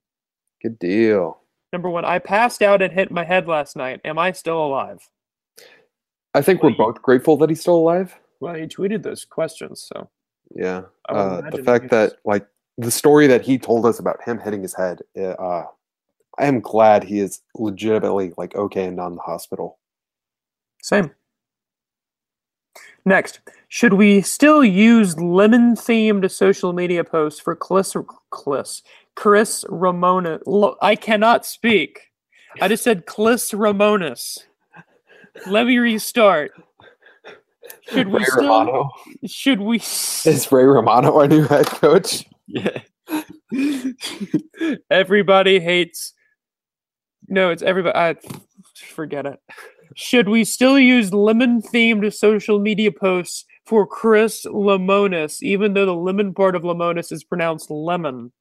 Good 0.61 0.79
deal. 0.79 1.41
Number 1.73 1.89
one, 1.89 2.05
I 2.05 2.19
passed 2.19 2.61
out 2.61 2.81
and 2.81 2.91
hit 2.91 3.11
my 3.11 3.23
head 3.23 3.47
last 3.47 3.75
night. 3.75 4.01
Am 4.05 4.17
I 4.17 4.31
still 4.31 4.65
alive? 4.65 5.07
I 6.33 6.41
think 6.41 6.63
we're 6.63 6.71
both 6.71 7.01
grateful 7.01 7.37
that 7.37 7.49
he's 7.49 7.61
still 7.61 7.75
alive. 7.75 8.15
Well, 8.39 8.55
he 8.55 8.67
tweeted 8.67 9.03
those 9.03 9.25
questions, 9.25 9.81
so 9.81 10.09
Yeah. 10.55 10.83
Uh, 11.09 11.49
the 11.49 11.63
fact 11.63 11.89
that 11.89 12.13
like 12.25 12.47
the 12.77 12.91
story 12.91 13.27
that 13.27 13.41
he 13.41 13.57
told 13.57 13.85
us 13.85 13.99
about 13.99 14.23
him 14.23 14.39
hitting 14.39 14.61
his 14.61 14.75
head, 14.75 15.01
uh, 15.17 15.29
uh, 15.29 15.65
I 16.37 16.45
am 16.45 16.61
glad 16.61 17.03
he 17.03 17.19
is 17.19 17.41
legitimately 17.55 18.33
like 18.37 18.55
okay 18.55 18.85
and 18.85 18.95
not 18.95 19.07
in 19.07 19.15
the 19.15 19.21
hospital. 19.21 19.79
Same. 20.81 21.11
Next, 23.05 23.39
should 23.69 23.93
we 23.93 24.21
still 24.21 24.63
use 24.63 25.19
lemon 25.19 25.75
themed 25.75 26.29
social 26.31 26.73
media 26.73 27.03
posts 27.03 27.39
for 27.39 27.55
Chris, 27.55 27.95
Chris, 28.29 28.83
Chris 29.15 29.65
Ramona? 29.69 30.39
I 30.81 30.95
cannot 30.95 31.45
speak. 31.45 32.11
I 32.61 32.67
just 32.67 32.83
said 32.83 33.05
Chris 33.05 33.51
Ramonas. 33.51 34.39
Let 35.45 35.67
me 35.67 35.77
restart. 35.77 36.51
Should 37.89 38.07
we 38.07 38.19
Ray 38.19 38.25
still? 38.25 38.43
Romano 38.43 38.89
Should 39.25 39.61
we? 39.61 39.77
is 39.79 40.51
Ray 40.51 40.63
Romano 40.63 41.17
our 41.17 41.27
new 41.27 41.43
head 41.43 41.67
coach? 41.67 42.25
Yeah. 42.47 42.81
everybody 44.91 45.59
hates. 45.59 46.13
No, 47.27 47.49
it's 47.49 47.61
everybody. 47.61 47.97
I 47.97 48.15
forget 48.75 49.25
it. 49.25 49.39
Should 49.99 50.29
we 50.29 50.43
still 50.43 50.77
use 50.77 51.11
lemon 51.11 51.59
themed 51.59 52.13
social 52.13 52.59
media 52.59 52.91
posts 52.91 53.45
for 53.65 53.87
Chris 53.87 54.45
Lemonis, 54.45 55.41
even 55.41 55.73
though 55.73 55.87
the 55.87 55.95
lemon 55.95 56.35
part 56.35 56.55
of 56.55 56.61
Lemonis 56.61 57.11
is 57.11 57.23
pronounced 57.23 57.71
lemon? 57.71 58.31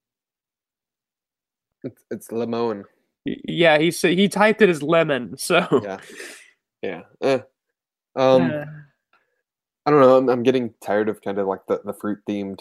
It's, 1.83 2.03
it's 2.11 2.31
Lemon. 2.31 2.85
Yeah, 3.25 3.79
he 3.79 3.91
said 3.91 4.19
he 4.19 4.29
typed 4.29 4.61
it 4.61 4.69
as 4.69 4.83
lemon. 4.83 5.39
So 5.39 5.67
Yeah, 5.83 5.99
yeah. 6.83 7.03
Eh. 7.23 7.39
Um, 8.17 8.51
Uh, 8.51 8.65
I 9.87 9.91
don't 9.91 10.01
know. 10.01 10.19
I'm, 10.19 10.29
I'm 10.29 10.43
getting 10.43 10.75
tired 10.85 11.09
of 11.09 11.23
kind 11.23 11.39
of 11.39 11.47
like 11.47 11.65
the, 11.69 11.81
the 11.87 11.95
fruit 11.95 12.19
themed 12.29 12.61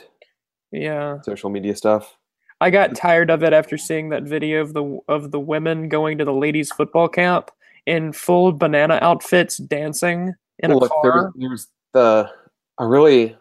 yeah. 0.71 1.19
social 1.21 1.49
media 1.49 1.75
stuff. 1.75 2.15
I 2.61 2.69
got 2.69 2.95
tired 2.95 3.29
of 3.29 3.43
it 3.43 3.51
after 3.51 3.77
seeing 3.77 4.07
that 4.09 4.23
video 4.23 4.61
of 4.61 4.73
the 4.73 4.99
of 5.09 5.31
the 5.31 5.39
women 5.41 5.89
going 5.89 6.17
to 6.19 6.23
the 6.23 6.33
ladies 6.33 6.71
football 6.71 7.09
camp 7.09 7.51
in 7.85 8.11
full 8.13 8.51
banana 8.51 8.99
outfits 9.01 9.57
dancing 9.57 10.33
in 10.59 10.71
a 10.71 10.77
Look, 10.77 10.91
there 11.03 11.11
was, 11.11 11.21
car. 11.23 11.33
there 11.35 11.49
was 11.49 11.67
the 11.93 12.29
I 12.77 12.83
really 12.83 13.35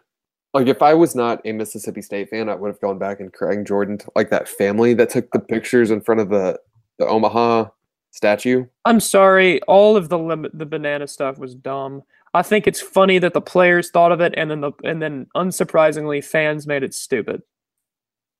like 0.53 0.67
if 0.67 0.81
I 0.81 0.93
was 0.93 1.15
not 1.15 1.41
a 1.45 1.51
Mississippi 1.51 2.01
State 2.01 2.29
fan, 2.29 2.49
I 2.49 2.55
would 2.55 2.67
have 2.69 2.81
gone 2.81 2.97
back 2.97 3.19
and 3.19 3.31
Craig 3.33 3.65
Jordan 3.65 3.97
to 3.99 4.11
like 4.15 4.29
that 4.29 4.47
family 4.47 4.93
that 4.93 5.09
took 5.09 5.31
the 5.31 5.39
pictures 5.39 5.91
in 5.91 6.01
front 6.01 6.21
of 6.21 6.29
the 6.29 6.59
the 6.97 7.07
Omaha 7.07 7.65
statue. 8.11 8.65
I'm 8.85 8.99
sorry, 8.99 9.61
all 9.63 9.97
of 9.97 10.09
the 10.09 10.17
lim- 10.17 10.49
the 10.53 10.65
banana 10.65 11.07
stuff 11.07 11.37
was 11.37 11.55
dumb. 11.55 12.03
I 12.33 12.41
think 12.41 12.67
it's 12.67 12.81
funny 12.81 13.17
that 13.19 13.33
the 13.33 13.41
players 13.41 13.89
thought 13.91 14.11
of 14.11 14.21
it, 14.21 14.33
and 14.37 14.51
then 14.51 14.61
the 14.61 14.71
and 14.83 15.01
then 15.01 15.27
unsurprisingly, 15.35 16.23
fans 16.23 16.67
made 16.67 16.83
it 16.83 16.93
stupid. 16.93 17.41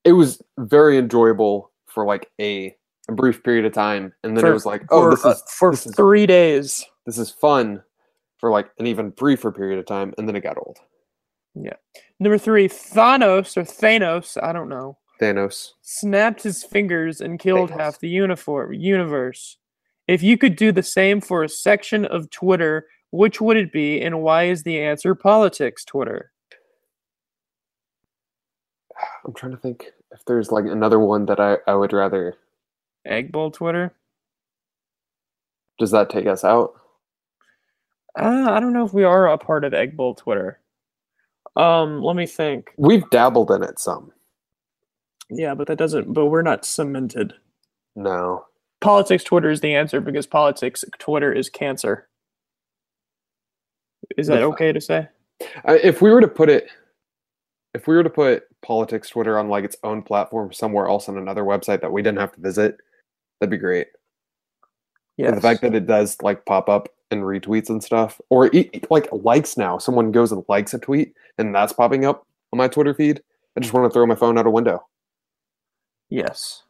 It 0.03 0.13
was 0.13 0.41
very 0.57 0.97
enjoyable 0.97 1.71
for 1.87 2.05
like 2.05 2.29
a, 2.39 2.75
a 3.09 3.13
brief 3.13 3.43
period 3.43 3.65
of 3.65 3.73
time, 3.73 4.13
and 4.23 4.35
then 4.35 4.43
For- 4.43 4.49
it 4.51 4.53
was 4.53 4.65
like, 4.65 4.83
oh, 4.89 5.03
for, 5.03 5.09
this 5.11 5.25
uh, 5.25 5.29
is 5.29 5.43
for 5.47 5.71
this 5.71 5.85
is- 5.85 5.95
three 5.95 6.25
days. 6.25 6.83
this 7.05 7.17
is 7.17 7.29
fun 7.31 7.83
for 8.39 8.51
like 8.51 8.69
an 8.79 8.87
even 8.87 9.09
briefer 9.11 9.51
period 9.51 9.79
of 9.79 9.85
time, 9.85 10.13
and 10.17 10.27
then 10.27 10.35
it 10.35 10.41
got 10.41 10.57
old. 10.57 10.77
Yeah. 11.53 11.73
Number 12.19 12.37
three, 12.37 12.67
Thanos 12.67 13.55
or 13.57 13.63
Thanos, 13.63 14.37
I 14.43 14.51
don't 14.51 14.67
know, 14.69 14.97
Thanos. 15.21 15.69
snapped 15.81 16.43
his 16.43 16.63
fingers 16.63 17.21
and 17.21 17.39
killed 17.39 17.69
Thanos. 17.71 17.79
half 17.79 17.99
the 17.99 18.09
uniform 18.09 18.73
universe. 18.73 19.57
If 20.07 20.21
you 20.21 20.37
could 20.37 20.55
do 20.55 20.71
the 20.71 20.83
same 20.83 21.21
for 21.21 21.43
a 21.43 21.49
section 21.49 22.05
of 22.05 22.29
Twitter, 22.29 22.87
which 23.11 23.39
would 23.39 23.55
it 23.57 23.71
be, 23.71 24.01
and 24.01 24.21
why 24.21 24.43
is 24.43 24.63
the 24.63 24.79
answer 24.81 25.15
politics 25.15 25.85
Twitter? 25.85 26.31
I'm 29.25 29.33
trying 29.33 29.53
to 29.53 29.57
think 29.57 29.85
if 30.11 30.23
there's 30.25 30.51
like 30.51 30.65
another 30.65 30.99
one 30.99 31.25
that 31.27 31.39
I, 31.39 31.57
I 31.67 31.75
would 31.75 31.93
rather. 31.93 32.35
Egg 33.05 33.31
Bowl 33.31 33.51
Twitter? 33.51 33.93
Does 35.77 35.91
that 35.91 36.09
take 36.09 36.27
us 36.27 36.43
out? 36.43 36.73
Uh, 38.17 38.47
I 38.49 38.59
don't 38.59 38.73
know 38.73 38.85
if 38.85 38.93
we 38.93 39.03
are 39.03 39.27
a 39.27 39.37
part 39.37 39.65
of 39.65 39.73
Egg 39.73 39.97
Bowl 39.97 40.15
Twitter. 40.15 40.59
Um, 41.55 42.01
let 42.01 42.15
me 42.15 42.25
think. 42.25 42.71
We've 42.77 43.09
dabbled 43.09 43.51
in 43.51 43.63
it 43.63 43.79
some. 43.79 44.11
Yeah, 45.29 45.53
but 45.53 45.67
that 45.67 45.77
doesn't. 45.77 46.13
But 46.13 46.27
we're 46.27 46.41
not 46.41 46.65
cemented. 46.65 47.33
No. 47.95 48.45
Politics 48.81 49.23
Twitter 49.23 49.49
is 49.49 49.61
the 49.61 49.75
answer 49.75 49.99
because 49.99 50.27
politics 50.27 50.83
Twitter 50.99 51.33
is 51.33 51.49
cancer. 51.49 52.07
Is 54.17 54.27
that 54.27 54.43
okay 54.43 54.71
to 54.71 54.79
say? 54.79 55.07
If 55.65 56.01
we 56.01 56.11
were 56.11 56.21
to 56.21 56.27
put 56.27 56.49
it, 56.49 56.69
if 57.73 57.87
we 57.87 57.95
were 57.95 58.03
to 58.03 58.09
put 58.09 58.43
politics 58.61 59.09
Twitter 59.09 59.39
on 59.39 59.49
like 59.49 59.63
its 59.63 59.77
own 59.83 60.01
platform 60.01 60.53
somewhere 60.53 60.87
else 60.87 61.09
on 61.09 61.17
another 61.17 61.43
website 61.43 61.81
that 61.81 61.91
we 61.91 62.01
didn't 62.01 62.19
have 62.19 62.33
to 62.33 62.41
visit, 62.41 62.77
that'd 63.39 63.51
be 63.51 63.57
great. 63.57 63.87
Yeah. 65.17 65.31
The 65.31 65.41
fact 65.41 65.61
that 65.61 65.75
it 65.75 65.87
does 65.87 66.21
like 66.21 66.45
pop 66.45 66.69
up 66.69 66.89
and 67.11 67.21
retweets 67.23 67.69
and 67.69 67.83
stuff, 67.83 68.19
or 68.29 68.51
like 68.89 69.07
likes 69.11 69.57
now. 69.57 69.77
Someone 69.77 70.11
goes 70.11 70.31
and 70.31 70.43
likes 70.47 70.73
a 70.73 70.79
tweet, 70.79 71.13
and 71.37 71.53
that's 71.53 71.73
popping 71.73 72.05
up 72.05 72.25
on 72.51 72.57
my 72.57 72.67
Twitter 72.67 72.93
feed. 72.93 73.21
I 73.55 73.61
just 73.61 73.73
want 73.73 73.89
to 73.89 73.93
throw 73.93 74.05
my 74.05 74.15
phone 74.15 74.37
out 74.37 74.47
a 74.47 74.49
window. 74.49 74.85
Yes. 76.09 76.63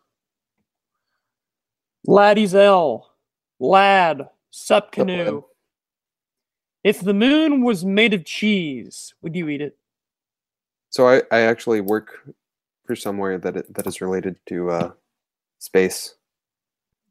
Laddie's 2.05 2.53
L. 2.53 3.11
Lad. 3.59 4.29
Sup 4.51 4.85
Sup, 4.85 4.91
canoe. 4.91 5.43
If 6.83 7.01
the 7.01 7.13
moon 7.13 7.63
was 7.63 7.83
made 7.83 8.13
of 8.13 8.25
cheese, 8.25 9.13
would 9.21 9.35
you 9.35 9.49
eat 9.49 9.59
it? 9.59 9.77
So 10.91 11.09
I, 11.09 11.23
I 11.31 11.41
actually 11.41 11.81
work 11.81 12.21
for 12.85 12.95
somewhere 12.95 13.37
that 13.39 13.57
it, 13.57 13.73
that 13.73 13.87
is 13.87 13.99
related 13.99 14.37
to 14.45 14.69
uh, 14.69 14.91
space, 15.59 16.14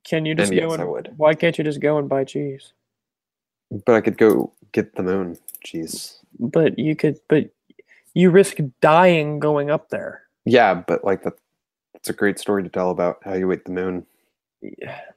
Can 0.04 0.26
you 0.26 0.34
just 0.34 0.52
And 0.52 0.60
go 0.60 0.66
yes, 0.66 0.72
and 0.74 0.82
I 0.82 0.84
would. 0.86 1.12
why 1.16 1.34
can't 1.34 1.56
you 1.56 1.64
just 1.64 1.80
go 1.80 1.98
and 1.98 2.08
buy 2.08 2.24
cheese? 2.24 2.72
but 3.86 3.94
I 3.96 4.00
could 4.00 4.18
go 4.18 4.52
get 4.72 4.94
the 4.94 5.02
moon. 5.02 5.36
Jeez. 5.66 6.18
But 6.38 6.78
you 6.78 6.94
could 6.94 7.18
but 7.28 7.50
you 8.12 8.30
risk 8.30 8.58
dying 8.80 9.40
going 9.40 9.70
up 9.70 9.88
there. 9.88 10.22
Yeah, 10.44 10.74
but 10.74 11.02
like 11.04 11.22
that, 11.24 11.34
it's 11.94 12.10
a 12.10 12.12
great 12.12 12.38
story 12.38 12.62
to 12.62 12.68
tell 12.68 12.90
about 12.90 13.18
how 13.24 13.34
you 13.34 13.50
ate 13.50 13.64
the 13.64 13.72
moon. 13.72 14.06
Yeah. 14.62 15.00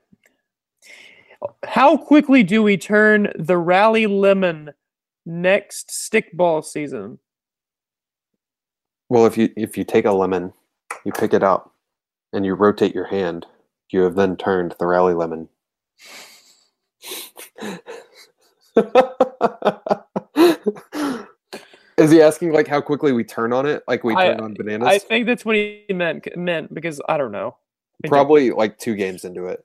How 1.67 1.97
quickly 1.97 2.41
do 2.41 2.63
we 2.63 2.77
turn 2.77 3.31
the 3.37 3.59
rally 3.59 4.07
lemon 4.07 4.73
next 5.23 5.89
stickball 5.89 6.65
season? 6.65 7.19
Well, 9.09 9.27
if 9.27 9.37
you 9.37 9.49
if 9.55 9.77
you 9.77 9.83
take 9.83 10.05
a 10.05 10.11
lemon, 10.11 10.51
you 11.05 11.11
pick 11.11 11.35
it 11.35 11.43
up, 11.43 11.71
and 12.33 12.43
you 12.43 12.55
rotate 12.55 12.95
your 12.95 13.05
hand, 13.05 13.45
you 13.91 14.01
have 14.01 14.15
then 14.15 14.35
turned 14.35 14.75
the 14.79 14.85
rally 14.85 15.13
lemon. 15.13 15.47
Is 21.97 22.11
he 22.11 22.21
asking 22.21 22.53
like 22.53 22.67
how 22.67 22.79
quickly 22.79 23.11
we 23.11 23.23
turn 23.23 23.51
on 23.51 23.65
it, 23.65 23.83
like 23.87 24.03
we 24.03 24.13
I- 24.15 24.27
turn 24.27 24.41
on 24.41 24.53
bananas? 24.53 24.87
I 24.87 24.99
think 24.99 25.25
that's 25.25 25.43
what 25.43 25.55
he 25.55 25.83
meant 25.89 26.27
meant 26.37 26.73
because 26.73 27.01
I 27.09 27.17
don't 27.17 27.31
know. 27.31 27.57
I 28.03 28.07
don't- 28.07 28.11
Probably 28.11 28.51
like 28.51 28.77
two 28.77 28.95
games 28.95 29.25
into 29.25 29.47
it. 29.47 29.63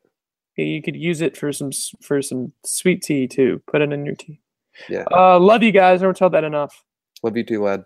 you 0.57 0.83
could 0.83 0.97
use 0.97 1.21
it 1.21 1.37
for 1.37 1.53
some 1.53 1.71
for 2.01 2.23
some 2.23 2.53
sweet 2.65 3.03
tea 3.03 3.27
too. 3.27 3.61
Put 3.71 3.83
it 3.83 3.93
in 3.93 4.07
your 4.07 4.15
tea. 4.15 4.41
Yeah. 4.89 5.05
Uh, 5.15 5.39
love 5.39 5.63
you 5.63 5.73
guys. 5.73 6.01
Don't 6.01 6.17
tell 6.17 6.31
that 6.31 6.45
enough. 6.45 6.83
Love 7.23 7.37
you 7.37 7.45
too, 7.45 7.63
lad. 7.63 7.85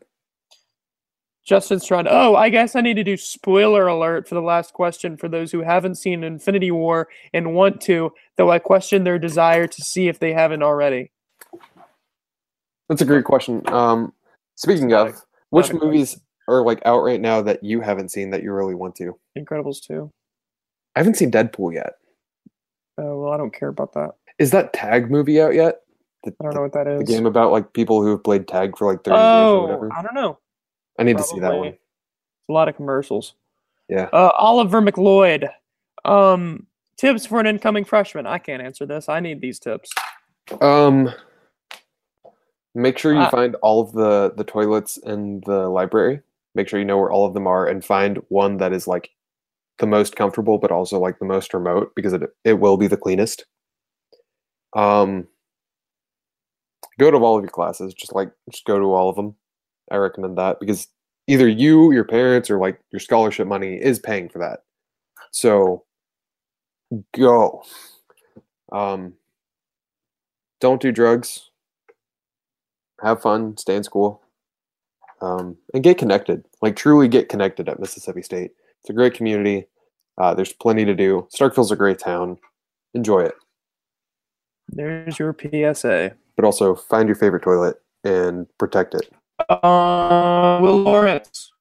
Justin's 1.46 1.86
trying. 1.86 2.08
Oh, 2.08 2.34
I 2.34 2.48
guess 2.48 2.74
I 2.74 2.80
need 2.80 2.94
to 2.94 3.04
do 3.04 3.16
spoiler 3.16 3.86
alert 3.86 4.28
for 4.28 4.34
the 4.34 4.42
last 4.42 4.72
question 4.74 5.16
for 5.16 5.28
those 5.28 5.52
who 5.52 5.62
haven't 5.62 5.94
seen 5.94 6.24
Infinity 6.24 6.72
War 6.72 7.08
and 7.32 7.54
want 7.54 7.80
to, 7.82 8.12
though 8.36 8.50
I 8.50 8.58
question 8.58 9.04
their 9.04 9.18
desire 9.18 9.68
to 9.68 9.82
see 9.82 10.08
if 10.08 10.18
they 10.18 10.32
haven't 10.32 10.64
already. 10.64 11.12
That's 12.88 13.00
a 13.00 13.04
great 13.06 13.24
question. 13.24 13.62
Um, 13.68 14.12
speaking 14.56 14.92
of, 14.92 15.14
which 15.50 15.72
movies 15.72 16.18
are 16.48 16.62
like 16.62 16.82
out 16.84 17.04
right 17.04 17.20
now 17.20 17.42
that 17.42 17.62
you 17.62 17.80
haven't 17.80 18.10
seen 18.10 18.30
that 18.30 18.42
you 18.42 18.52
really 18.52 18.74
want 18.74 18.96
to? 18.96 19.16
Incredibles 19.38 19.80
2. 19.86 20.10
I 20.96 20.98
haven't 20.98 21.14
seen 21.14 21.30
Deadpool 21.30 21.74
yet. 21.74 21.92
Oh, 22.98 23.20
well, 23.22 23.32
I 23.32 23.36
don't 23.36 23.54
care 23.54 23.68
about 23.68 23.92
that. 23.94 24.12
Is 24.40 24.50
that 24.50 24.72
Tag 24.72 25.10
movie 25.10 25.40
out 25.40 25.54
yet? 25.54 25.82
The, 26.24 26.34
I 26.40 26.44
don't 26.44 26.54
know 26.54 26.62
what 26.62 26.72
that 26.72 26.88
is. 26.88 26.98
the 26.98 27.04
game 27.04 27.26
about 27.26 27.52
like 27.52 27.72
people 27.72 28.02
who 28.02 28.10
have 28.10 28.24
played 28.24 28.48
tag 28.48 28.76
for 28.76 28.90
like 28.90 29.04
30 29.04 29.14
years 29.16 29.20
or 29.20 29.28
Oh, 29.28 29.62
whatever. 29.62 29.92
I 29.96 30.02
don't 30.02 30.14
know. 30.14 30.38
I 30.98 31.02
need 31.04 31.18
to 31.18 31.22
see 31.22 31.40
that 31.40 31.56
one. 31.56 31.68
It's 31.68 31.78
a 32.48 32.52
lot 32.52 32.68
of 32.68 32.76
commercials. 32.76 33.34
Yeah. 33.88 34.08
Uh, 34.12 34.30
Oliver 34.36 34.80
McLeod. 34.80 35.48
Um, 36.04 36.66
tips 36.96 37.26
for 37.26 37.40
an 37.40 37.46
incoming 37.46 37.84
freshman. 37.84 38.26
I 38.26 38.38
can't 38.38 38.62
answer 38.62 38.86
this. 38.86 39.08
I 39.08 39.20
need 39.20 39.40
these 39.40 39.58
tips. 39.58 39.92
Um 40.60 41.12
make 42.74 42.98
sure 42.98 43.12
you 43.12 43.20
Uh, 43.20 43.30
find 43.30 43.54
all 43.56 43.80
of 43.80 43.92
the 43.92 44.32
the 44.36 44.44
toilets 44.44 44.96
in 44.98 45.40
the 45.46 45.68
library. 45.68 46.20
Make 46.54 46.68
sure 46.68 46.78
you 46.78 46.84
know 46.84 46.98
where 46.98 47.10
all 47.10 47.26
of 47.26 47.34
them 47.34 47.46
are 47.46 47.66
and 47.66 47.84
find 47.84 48.22
one 48.28 48.58
that 48.58 48.72
is 48.72 48.86
like 48.86 49.10
the 49.78 49.86
most 49.86 50.14
comfortable 50.14 50.58
but 50.58 50.70
also 50.70 50.98
like 51.00 51.18
the 51.18 51.24
most 51.24 51.52
remote 51.52 51.92
because 51.96 52.12
it 52.12 52.22
it 52.44 52.60
will 52.60 52.76
be 52.76 52.86
the 52.86 52.96
cleanest. 52.96 53.44
Um 54.74 55.26
go 56.98 57.10
to 57.10 57.16
all 57.18 57.36
of 57.36 57.42
your 57.42 57.50
classes, 57.50 57.92
just 57.92 58.14
like 58.14 58.30
just 58.50 58.64
go 58.66 58.78
to 58.78 58.92
all 58.94 59.08
of 59.08 59.16
them. 59.16 59.34
I 59.90 59.96
recommend 59.96 60.38
that 60.38 60.60
because 60.60 60.88
either 61.26 61.48
you, 61.48 61.92
your 61.92 62.04
parents 62.04 62.50
or 62.50 62.58
like 62.58 62.80
your 62.90 63.00
scholarship 63.00 63.46
money 63.46 63.74
is 63.76 63.98
paying 63.98 64.28
for 64.28 64.38
that. 64.38 64.60
So 65.30 65.84
go. 67.14 67.62
Um, 68.72 69.14
don't 70.60 70.80
do 70.80 70.92
drugs. 70.92 71.50
Have 73.02 73.22
fun. 73.22 73.56
Stay 73.56 73.76
in 73.76 73.84
school. 73.84 74.22
Um, 75.20 75.56
and 75.72 75.82
get 75.82 75.98
connected. 75.98 76.44
Like 76.62 76.76
truly 76.76 77.08
get 77.08 77.28
connected 77.28 77.68
at 77.68 77.80
Mississippi 77.80 78.22
State. 78.22 78.52
It's 78.80 78.90
a 78.90 78.94
great 78.94 79.14
community. 79.14 79.66
Uh, 80.18 80.34
there's 80.34 80.52
plenty 80.52 80.84
to 80.84 80.94
do. 80.94 81.28
Starkville's 81.34 81.72
a 81.72 81.76
great 81.76 81.98
town. 81.98 82.38
Enjoy 82.94 83.20
it. 83.20 83.34
There's 84.68 85.18
your 85.18 85.34
PSA. 85.38 86.14
But 86.36 86.44
also 86.44 86.74
find 86.74 87.08
your 87.08 87.16
favorite 87.16 87.42
toilet 87.42 87.76
and 88.04 88.46
protect 88.58 88.94
it. 88.94 89.12
Uh, 89.38 90.58
Will 90.62 90.78
Lawrence. 90.78 91.52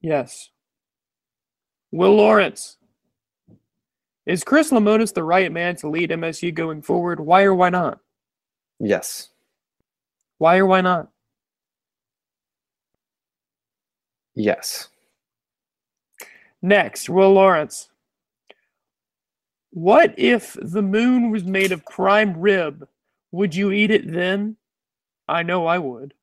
Yes. 0.00 0.50
Will 1.92 2.16
Lawrence. 2.16 2.76
Is 4.26 4.44
Chris 4.44 4.70
Lemonis 4.70 5.14
the 5.14 5.24
right 5.24 5.50
man 5.50 5.76
to 5.76 5.88
lead 5.88 6.10
MSU 6.10 6.52
going 6.52 6.82
forward? 6.82 7.20
Why 7.20 7.44
or 7.44 7.54
why 7.54 7.70
not? 7.70 8.00
Yes. 8.78 9.30
Why 10.38 10.58
or 10.58 10.66
why 10.66 10.82
not? 10.82 11.08
Yes. 14.34 14.88
Next, 16.60 17.08
Will 17.08 17.32
Lawrence. 17.32 17.88
What 19.70 20.14
if 20.18 20.56
the 20.60 20.82
moon 20.82 21.30
was 21.30 21.44
made 21.44 21.72
of 21.72 21.84
prime 21.86 22.38
rib? 22.38 22.86
Would 23.32 23.54
you 23.54 23.70
eat 23.72 23.90
it 23.90 24.10
then? 24.10 24.56
I 25.28 25.42
know 25.42 25.66
I 25.66 25.78
would. 25.78 26.14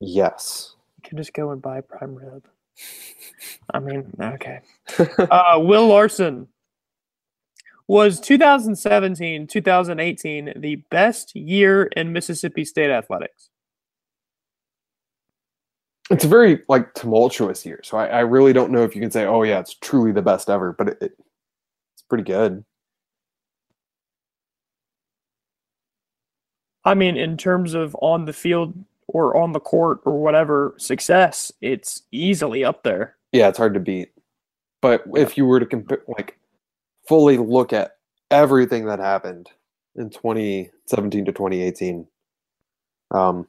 Yes. 0.00 0.74
You 0.96 1.08
can 1.08 1.18
just 1.18 1.32
go 1.32 1.50
and 1.50 1.60
buy 1.60 1.80
prime 1.80 2.14
rib. 2.14 2.46
I 3.74 3.78
mean, 3.78 4.12
okay. 4.20 4.60
Uh, 4.98 5.58
Will 5.58 5.86
Larson. 5.86 6.48
Was 7.88 8.20
2017 8.20 9.46
2018 9.46 10.54
the 10.56 10.76
best 10.90 11.36
year 11.36 11.84
in 11.84 12.12
Mississippi 12.12 12.64
State 12.64 12.90
athletics? 12.90 13.50
it's 16.12 16.24
a 16.24 16.28
very 16.28 16.62
like 16.68 16.92
tumultuous 16.94 17.64
year. 17.64 17.80
So 17.82 17.96
I, 17.96 18.06
I, 18.06 18.20
really 18.20 18.52
don't 18.52 18.70
know 18.70 18.82
if 18.82 18.94
you 18.94 19.00
can 19.00 19.10
say, 19.10 19.24
oh 19.24 19.42
yeah, 19.44 19.60
it's 19.60 19.74
truly 19.74 20.12
the 20.12 20.20
best 20.20 20.50
ever, 20.50 20.74
but 20.76 20.88
it, 20.88 20.98
it, 21.00 21.12
it's 21.94 22.02
pretty 22.08 22.24
good. 22.24 22.64
I 26.84 26.94
mean, 26.94 27.16
in 27.16 27.36
terms 27.36 27.74
of 27.74 27.96
on 28.00 28.24
the 28.24 28.32
field 28.32 28.74
or 29.08 29.36
on 29.36 29.52
the 29.52 29.60
court 29.60 30.00
or 30.04 30.20
whatever 30.20 30.74
success, 30.78 31.52
it's 31.60 32.02
easily 32.10 32.64
up 32.64 32.82
there. 32.82 33.16
Yeah, 33.32 33.48
it's 33.48 33.58
hard 33.58 33.74
to 33.74 33.80
beat. 33.80 34.10
But 34.80 35.04
yeah. 35.06 35.22
if 35.22 35.36
you 35.36 35.46
were 35.46 35.60
to 35.60 35.66
compare, 35.66 36.02
like, 36.08 36.38
fully 37.08 37.38
look 37.38 37.72
at 37.72 37.96
everything 38.30 38.86
that 38.86 38.98
happened 38.98 39.50
in 39.94 40.10
2017 40.10 41.24
to 41.24 41.32
2018, 41.32 42.06
um, 43.12 43.46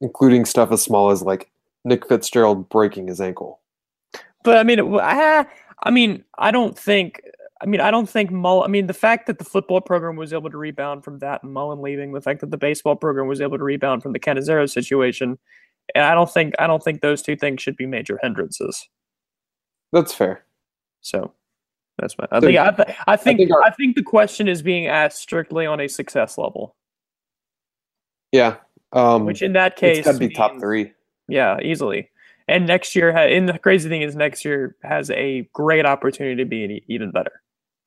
including 0.00 0.44
stuff 0.44 0.72
as 0.72 0.82
small 0.82 1.10
as 1.10 1.22
like 1.22 1.50
Nick 1.84 2.06
Fitzgerald 2.08 2.68
breaking 2.68 3.08
his 3.08 3.20
ankle. 3.20 3.60
But 4.42 4.58
I 4.58 4.62
mean, 4.62 4.80
I, 5.00 5.46
I 5.82 5.90
mean, 5.90 6.24
I 6.38 6.50
don't 6.50 6.78
think. 6.78 7.22
I 7.64 7.66
mean, 7.66 7.80
I 7.80 7.90
don't 7.90 8.08
think 8.08 8.30
Mullen. 8.30 8.68
I 8.68 8.70
mean, 8.70 8.88
the 8.88 8.92
fact 8.92 9.26
that 9.26 9.38
the 9.38 9.44
football 9.44 9.80
program 9.80 10.16
was 10.16 10.34
able 10.34 10.50
to 10.50 10.58
rebound 10.58 11.02
from 11.02 11.18
that 11.20 11.42
and 11.42 11.50
Mullen 11.50 11.80
leaving, 11.80 12.12
the 12.12 12.20
fact 12.20 12.40
that 12.40 12.50
the 12.50 12.58
baseball 12.58 12.94
program 12.94 13.26
was 13.26 13.40
able 13.40 13.56
to 13.56 13.64
rebound 13.64 14.02
from 14.02 14.12
the 14.12 14.20
Cannizaro 14.20 14.70
situation, 14.70 15.38
and 15.94 16.04
I 16.04 16.14
don't 16.14 16.30
think 16.30 16.54
I 16.58 16.66
don't 16.66 16.82
think 16.82 17.00
those 17.00 17.22
two 17.22 17.36
things 17.36 17.62
should 17.62 17.76
be 17.76 17.86
major 17.86 18.18
hindrances. 18.22 18.86
That's 19.92 20.12
fair. 20.12 20.44
So 21.00 21.32
that's 21.98 22.18
my. 22.18 22.26
I 22.30 22.40
think 22.40 22.58
I, 22.58 22.70
th- 22.70 22.98
I 23.06 23.16
think 23.16 23.40
I 23.40 23.44
think, 23.44 23.52
our, 23.52 23.62
I 23.62 23.70
think 23.70 23.96
the 23.96 24.02
question 24.02 24.46
is 24.46 24.60
being 24.60 24.86
asked 24.86 25.22
strictly 25.22 25.64
on 25.64 25.80
a 25.80 25.88
success 25.88 26.36
level. 26.36 26.76
Yeah. 28.30 28.56
Um, 28.92 29.24
Which 29.24 29.40
in 29.40 29.54
that 29.54 29.76
case, 29.76 30.06
it's 30.06 30.18
be 30.18 30.26
means, 30.26 30.36
top 30.36 30.60
three. 30.60 30.92
Yeah, 31.28 31.58
easily. 31.62 32.10
And 32.46 32.66
next 32.66 32.94
year, 32.94 33.08
and 33.08 33.48
the 33.48 33.58
crazy 33.58 33.88
thing 33.88 34.02
is, 34.02 34.14
next 34.14 34.44
year 34.44 34.76
has 34.82 35.10
a 35.10 35.48
great 35.54 35.86
opportunity 35.86 36.36
to 36.36 36.44
be 36.44 36.84
even 36.88 37.10
better. 37.10 37.40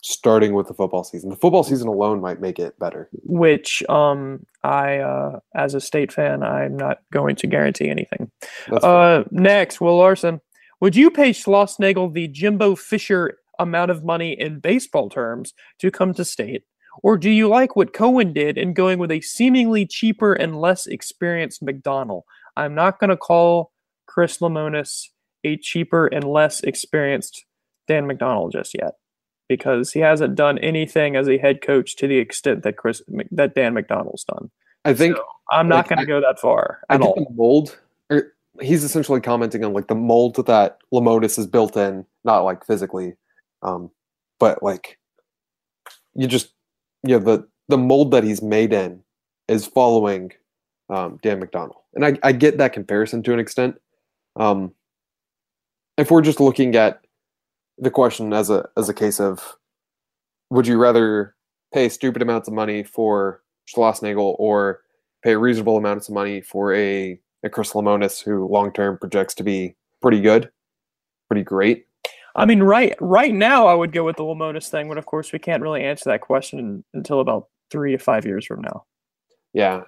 Starting 0.03 0.53
with 0.53 0.67
the 0.67 0.73
football 0.73 1.03
season, 1.03 1.29
the 1.29 1.35
football 1.35 1.63
season 1.63 1.87
alone 1.87 2.21
might 2.21 2.39
make 2.39 2.59
it 2.59 2.77
better. 2.77 3.09
Which, 3.23 3.81
um, 3.89 4.45
I, 4.63 4.99
uh, 4.99 5.39
as 5.55 5.73
a 5.73 5.81
state 5.81 6.13
fan, 6.13 6.43
I'm 6.43 6.77
not 6.77 6.99
going 7.11 7.35
to 7.37 7.47
guarantee 7.47 7.89
anything. 7.89 8.31
Uh, 8.71 9.23
next, 9.31 9.81
Will 9.81 9.97
Larson, 9.97 10.39
would 10.81 10.95
you 10.95 11.09
pay 11.09 11.31
Schlossnagle 11.31 12.13
the 12.13 12.27
Jimbo 12.27 12.75
Fisher 12.75 13.39
amount 13.57 13.89
of 13.89 14.03
money 14.03 14.39
in 14.39 14.59
baseball 14.59 15.09
terms 15.09 15.53
to 15.79 15.89
come 15.89 16.13
to 16.13 16.23
state? 16.23 16.63
Or 17.01 17.17
do 17.17 17.29
you 17.29 17.47
like 17.47 17.75
what 17.75 17.93
Cohen 17.93 18.33
did 18.33 18.57
in 18.57 18.73
going 18.73 18.99
with 18.99 19.11
a 19.11 19.21
seemingly 19.21 19.85
cheaper 19.85 20.33
and 20.33 20.59
less 20.59 20.85
experienced 20.85 21.65
McDonnell? 21.65 22.21
I'm 22.55 22.75
not 22.75 22.99
going 22.99 23.09
to 23.09 23.17
call 23.17 23.71
Chris 24.07 24.37
Lemonis 24.37 25.07
a 25.43 25.57
cheaper 25.57 26.07
and 26.07 26.23
less 26.23 26.61
experienced 26.61 27.45
Dan 27.87 28.05
McDonnell 28.05 28.51
just 28.51 28.73
yet 28.73 28.93
because 29.47 29.91
he 29.91 29.99
hasn't 29.99 30.35
done 30.35 30.57
anything 30.59 31.15
as 31.15 31.27
a 31.27 31.37
head 31.37 31.61
coach 31.61 31.95
to 31.97 32.07
the 32.07 32.17
extent 32.17 32.63
that 32.63 32.77
Chris 32.77 33.01
that 33.31 33.55
Dan 33.55 33.73
McDonnell's 33.73 34.23
done. 34.23 34.49
I 34.85 34.93
think 34.93 35.17
so 35.17 35.23
I'm 35.51 35.67
not 35.67 35.87
going 35.87 35.99
to 35.99 36.05
go 36.05 36.21
that 36.21 36.39
far 36.39 36.81
at 36.89 37.01
all. 37.01 37.15
The 37.15 37.25
mold, 37.33 37.77
or 38.09 38.33
he's 38.61 38.83
essentially 38.83 39.21
commenting 39.21 39.63
on 39.63 39.73
like 39.73 39.87
the 39.87 39.95
mold 39.95 40.35
that 40.47 40.79
Lemonis 40.93 41.37
is 41.37 41.47
built 41.47 41.77
in, 41.77 42.05
not 42.23 42.41
like 42.41 42.65
physically, 42.65 43.13
um, 43.63 43.91
but 44.39 44.61
like 44.61 44.99
you 46.15 46.27
just 46.27 46.53
yeah 47.03 47.17
the 47.17 47.47
the 47.67 47.77
mold 47.77 48.11
that 48.11 48.23
he's 48.23 48.41
made 48.41 48.73
in 48.73 49.01
is 49.47 49.65
following 49.65 50.31
um, 50.89 51.19
Dan 51.21 51.41
McDonnell, 51.41 51.81
And 51.95 52.05
I, 52.05 52.17
I 52.23 52.31
get 52.31 52.57
that 52.57 52.73
comparison 52.73 53.23
to 53.23 53.33
an 53.33 53.39
extent. 53.39 53.75
Um, 54.35 54.73
if 55.97 56.11
we're 56.11 56.21
just 56.21 56.39
looking 56.39 56.75
at 56.75 57.01
the 57.77 57.91
question 57.91 58.33
as 58.33 58.49
a 58.49 58.67
as 58.77 58.89
a 58.89 58.93
case 58.93 59.19
of 59.19 59.55
would 60.49 60.67
you 60.67 60.77
rather 60.77 61.35
pay 61.73 61.89
stupid 61.89 62.21
amounts 62.21 62.47
of 62.47 62.53
money 62.53 62.83
for 62.83 63.41
Schlossnagle 63.67 64.35
or 64.39 64.81
pay 65.23 65.35
reasonable 65.35 65.77
amounts 65.77 66.07
of 66.07 66.15
money 66.15 66.41
for 66.41 66.73
a, 66.73 67.19
a 67.43 67.49
Chris 67.49 67.73
Lemonis 67.73 68.23
who 68.23 68.47
long 68.47 68.71
term 68.71 68.97
projects 68.97 69.35
to 69.35 69.43
be 69.43 69.75
pretty 70.01 70.21
good, 70.21 70.49
pretty 71.29 71.43
great? 71.43 71.85
I 72.35 72.45
mean, 72.45 72.61
right 72.61 72.95
right 72.99 73.33
now 73.33 73.67
I 73.67 73.73
would 73.73 73.91
go 73.91 74.03
with 74.03 74.17
the 74.17 74.23
Lemonis 74.23 74.69
thing, 74.69 74.87
but 74.87 74.97
of 74.97 75.05
course 75.05 75.33
we 75.33 75.39
can't 75.39 75.61
really 75.61 75.83
answer 75.83 76.09
that 76.09 76.21
question 76.21 76.83
until 76.93 77.19
about 77.19 77.47
three 77.71 77.91
to 77.91 77.97
five 77.97 78.25
years 78.25 78.45
from 78.45 78.61
now. 78.61 78.85
Yeah, 79.53 79.81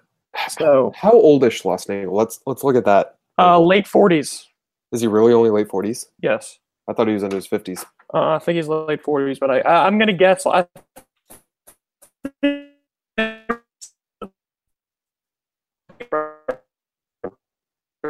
so 0.50 0.92
how 0.96 1.12
old 1.12 1.44
is 1.44 1.54
Schlossnagle? 1.54 2.12
Let's 2.12 2.40
let's 2.46 2.64
look 2.64 2.76
at 2.76 2.86
that. 2.86 3.18
Uh, 3.38 3.60
late 3.60 3.88
forties. 3.88 4.48
Is 4.92 5.02
he 5.02 5.08
really 5.08 5.34
only 5.34 5.52
late 5.52 5.70
forties? 5.70 6.08
Yes. 6.22 6.60
I 6.90 6.94
thought 6.94 7.08
he 7.08 7.14
was 7.14 7.24
in 7.24 7.32
his 7.32 7.46
fifties. 7.46 7.86
Uh, 8.14 8.36
I 8.36 8.40
think 8.40 8.56
he's 8.56 8.68
late 8.68 9.04
forties, 9.04 9.38
but 9.40 9.52
I, 9.52 9.60
I 9.60 9.88
am 9.88 10.00
gonna 10.00 10.14
guess. 10.14 10.46
I 10.46 10.66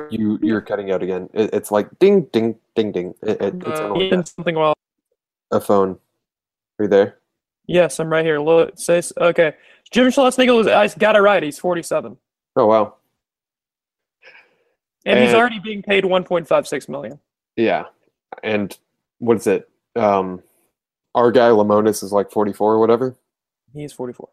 you 0.09 0.39
you're 0.41 0.61
cutting 0.61 0.91
out 0.91 1.03
again. 1.03 1.29
It, 1.33 1.53
it's 1.53 1.71
like 1.71 1.87
ding 1.99 2.21
ding 2.31 2.55
ding 2.75 2.91
ding. 2.91 3.13
It, 3.21 3.41
it, 3.41 3.55
it's 3.65 3.79
uh, 3.79 4.23
something 4.35 4.55
while 4.55 4.73
A 5.51 5.59
phone. 5.59 5.99
Are 6.79 6.83
you 6.83 6.87
there? 6.87 7.17
Yes, 7.67 7.99
I'm 7.99 8.09
right 8.09 8.25
here. 8.25 8.39
Look, 8.39 8.79
says 8.79 9.13
okay. 9.19 9.55
Jim 9.91 10.07
Schlossnagle 10.07 10.61
is 10.61 10.67
I 10.67 10.87
got 10.99 11.15
it 11.15 11.19
right. 11.19 11.41
He's 11.41 11.59
47. 11.59 12.17
Oh 12.55 12.65
wow. 12.65 12.95
And, 15.05 15.17
and 15.17 15.25
he's 15.25 15.33
already 15.33 15.59
being 15.59 15.81
paid 15.81 16.03
1.56 16.03 16.89
million. 16.89 17.19
Yeah. 17.55 17.85
And 18.43 18.77
what 19.19 19.37
is 19.37 19.47
it? 19.47 19.69
Um 19.95 20.41
our 21.15 21.31
guy 21.31 21.49
Lemonis 21.49 22.03
is 22.03 22.11
like 22.11 22.31
44 22.31 22.73
or 22.73 22.79
whatever. 22.79 23.15
He's 23.73 23.93
44. 23.93 24.29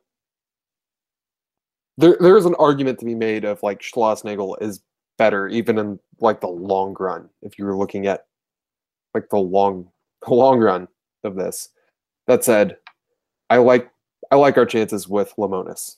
There 1.98 2.16
there 2.20 2.36
is 2.36 2.46
an 2.46 2.54
argument 2.58 2.98
to 3.00 3.06
be 3.06 3.14
made 3.14 3.44
of 3.44 3.62
like 3.62 3.80
Schlossnagle 3.80 4.60
is 4.60 4.80
better 5.18 5.48
even 5.48 5.78
in 5.78 5.98
like 6.20 6.40
the 6.40 6.48
long 6.48 6.94
run 6.98 7.28
if 7.42 7.58
you 7.58 7.64
were 7.64 7.76
looking 7.76 8.06
at 8.06 8.26
like 9.14 9.28
the 9.30 9.38
long 9.38 9.88
the 10.26 10.34
long 10.34 10.58
run 10.58 10.88
of 11.24 11.36
this. 11.36 11.70
That 12.26 12.44
said, 12.44 12.76
I 13.50 13.58
like 13.58 13.90
I 14.30 14.36
like 14.36 14.56
our 14.56 14.66
chances 14.66 15.08
with 15.08 15.32
Lemonis. 15.36 15.96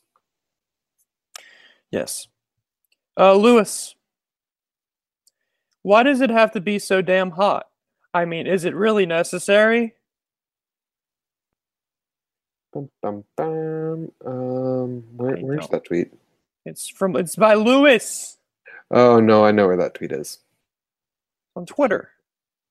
Yes. 1.90 2.28
Uh, 3.18 3.34
Lewis, 3.34 3.94
why 5.82 6.02
does 6.02 6.20
it 6.20 6.30
have 6.30 6.52
to 6.52 6.61
be 6.61 6.78
so 6.78 7.00
damn 7.00 7.30
hot? 7.30 7.68
I 8.14 8.24
mean, 8.24 8.46
is 8.46 8.64
it 8.64 8.74
really 8.74 9.06
necessary? 9.06 9.94
Bum, 12.72 12.88
bum, 13.02 13.24
bum. 13.36 14.12
Um, 14.24 15.02
where, 15.16 15.36
where's 15.36 15.68
that 15.68 15.84
tweet? 15.84 16.12
It's 16.64 16.88
from. 16.88 17.16
It's 17.16 17.36
by 17.36 17.54
Lewis. 17.54 18.36
Oh 18.90 19.20
no, 19.20 19.44
I 19.44 19.52
know 19.52 19.66
where 19.66 19.76
that 19.76 19.94
tweet 19.94 20.12
is. 20.12 20.38
On 21.56 21.66
Twitter, 21.66 22.11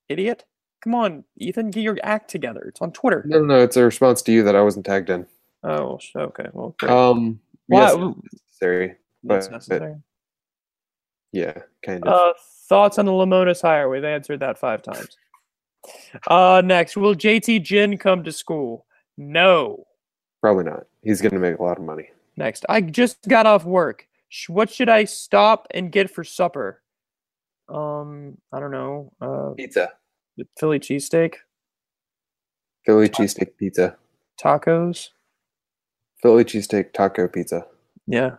idiot. 0.09 0.45
Come 0.83 0.93
on, 0.93 1.23
Ethan, 1.37 1.71
get 1.71 1.81
your 1.81 1.97
act 2.03 2.29
together. 2.29 2.61
It's 2.67 2.81
on 2.81 2.91
Twitter. 2.91 3.23
No, 3.25 3.41
no. 3.41 3.59
It's 3.59 3.77
a 3.77 3.83
response 3.83 4.21
to 4.23 4.31
you 4.31 4.43
that 4.43 4.55
I 4.55 4.61
wasn't 4.61 4.85
tagged 4.85 5.09
in. 5.09 5.25
Oh, 5.63 5.99
okay. 6.15 6.45
Well, 6.53 6.75
great. 6.77 6.91
Um, 6.91 7.39
Why- 7.65 7.81
yes, 7.81 7.95
it's 7.95 8.33
necessary. 8.33 8.95
But- 9.23 9.51
necessary. 9.51 9.95
Yeah, 11.33 11.57
kind 11.83 12.07
of. 12.07 12.13
Uh, 12.13 12.33
thoughts 12.69 12.97
on 12.97 13.05
the 13.05 13.11
Lemonis 13.11 13.61
hire? 13.61 13.89
We've 13.89 14.03
answered 14.03 14.39
that 14.39 14.57
five 14.57 14.81
times. 14.81 15.17
Uh, 16.27 16.61
next, 16.63 16.97
will 16.97 17.15
JT 17.15 17.63
Ginn 17.63 17.97
come 17.97 18.23
to 18.23 18.31
school? 18.31 18.85
No. 19.17 19.85
Probably 20.41 20.63
not. 20.65 20.85
He's 21.03 21.21
going 21.21 21.33
to 21.33 21.39
make 21.39 21.57
a 21.57 21.63
lot 21.63 21.77
of 21.77 21.83
money. 21.83 22.09
Next, 22.35 22.65
I 22.69 22.81
just 22.81 23.27
got 23.27 23.45
off 23.45 23.65
work. 23.65 24.07
Sh- 24.29 24.49
What 24.49 24.69
should 24.69 24.89
I 24.89 25.05
stop 25.05 25.67
and 25.71 25.91
get 25.91 26.09
for 26.11 26.23
supper? 26.23 26.81
Um, 27.69 28.37
I 28.53 28.59
don't 28.59 28.71
know. 28.71 29.11
Uh, 29.19 29.49
Pizza. 29.55 29.91
Philly 30.59 30.79
cheesesteak, 30.79 31.33
Philly 32.85 33.09
cheesesteak 33.09 33.57
pizza. 33.57 33.97
tacos. 34.39 35.09
Philly 36.21 36.45
cheesesteak 36.45 36.93
taco 36.93 37.27
pizza. 37.27 37.65
Yeah. 38.05 38.35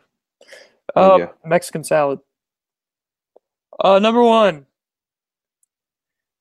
Oh, 0.94 1.14
Uh, 1.14 1.18
yeah. 1.18 1.26
Mexican 1.44 1.82
salad. 1.82 2.20
Uh, 3.82 3.98
number 3.98 4.22
one. 4.22 4.66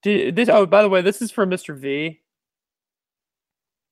Did 0.07 0.35
this? 0.37 0.47
Oh, 0.49 0.65
by 0.65 0.81
the 0.81 0.87
way, 0.89 1.01
this 1.01 1.21
is 1.21 1.31
from 1.31 1.49
Mr. 1.49 1.75
V. 1.75 2.21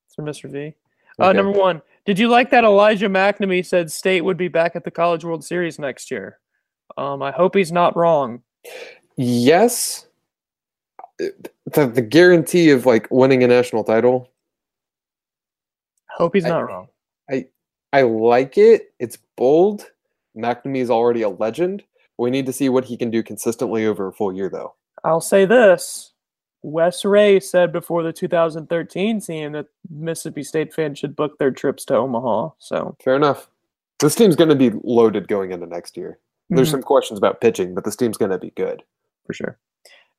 It's 0.07 0.15
from 0.15 0.25
Mr. 0.25 0.49
V. 0.49 0.73
Uh, 1.19 1.25
Okay. 1.29 1.37
number 1.37 1.51
one. 1.57 1.81
Did 2.05 2.17
you 2.19 2.29
like 2.29 2.51
that 2.51 2.63
Elijah 2.63 3.09
MacNamee 3.09 3.65
said 3.65 3.91
State 3.91 4.21
would 4.21 4.37
be 4.37 4.47
back 4.47 4.75
at 4.75 4.83
the 4.85 4.91
College 4.91 5.25
World 5.25 5.43
Series 5.43 5.77
next 5.79 6.09
year? 6.11 6.39
Um, 6.97 7.21
I 7.21 7.31
hope 7.31 7.55
he's 7.55 7.71
not 7.71 7.97
wrong. 7.97 8.43
Yes. 9.17 10.07
The, 11.17 11.87
the 11.87 12.01
guarantee 12.01 12.69
of 12.71 12.85
like 12.85 13.07
winning 13.11 13.43
a 13.43 13.47
national 13.47 13.83
title, 13.83 14.29
Hope 16.11 16.33
he's 16.35 16.45
I- 16.45 16.49
not 16.49 16.59
wrong. 16.67 16.87
I 17.29 17.47
I 17.91 18.03
like 18.03 18.57
it. 18.57 18.93
It's 18.99 19.17
bold. 19.35 19.89
MacNamee 20.37 20.77
is 20.81 20.89
already 20.89 21.23
a 21.23 21.29
legend. 21.29 21.83
We 22.17 22.29
need 22.29 22.45
to 22.45 22.53
see 22.53 22.69
what 22.69 22.85
he 22.85 22.95
can 22.97 23.09
do 23.11 23.23
consistently 23.23 23.85
over 23.85 24.07
a 24.07 24.13
full 24.13 24.31
year, 24.33 24.49
though. 24.49 24.75
I'll 25.05 25.21
say 25.21 25.45
this. 25.45 26.11
Wes 26.63 27.05
Rea 27.05 27.39
said 27.39 27.71
before 27.71 28.01
the 28.01 28.11
2013 28.11 29.21
season 29.21 29.51
that 29.53 29.67
Mississippi 29.89 30.43
State 30.43 30.73
fans 30.73 30.97
should 30.97 31.15
book 31.15 31.37
their 31.37 31.51
trips 31.51 31.85
to 31.85 31.95
Omaha. 31.95 32.49
So 32.57 32.97
Fair 33.03 33.15
enough. 33.15 33.49
This 33.99 34.15
team's 34.15 34.35
going 34.35 34.49
to 34.49 34.55
be 34.55 34.71
loaded 34.83 35.27
going 35.27 35.51
into 35.51 35.67
next 35.67 35.95
year. 35.95 36.17
There's 36.49 36.67
Mhm. 36.69 36.71
some 36.71 36.81
questions 36.83 37.17
about 37.19 37.39
pitching, 37.39 37.75
but 37.75 37.85
this 37.85 37.95
team's 37.95 38.17
going 38.17 38.31
to 38.31 38.37
be 38.39 38.49
good. 38.51 38.83
for 39.25 39.33
sure. 39.33 39.57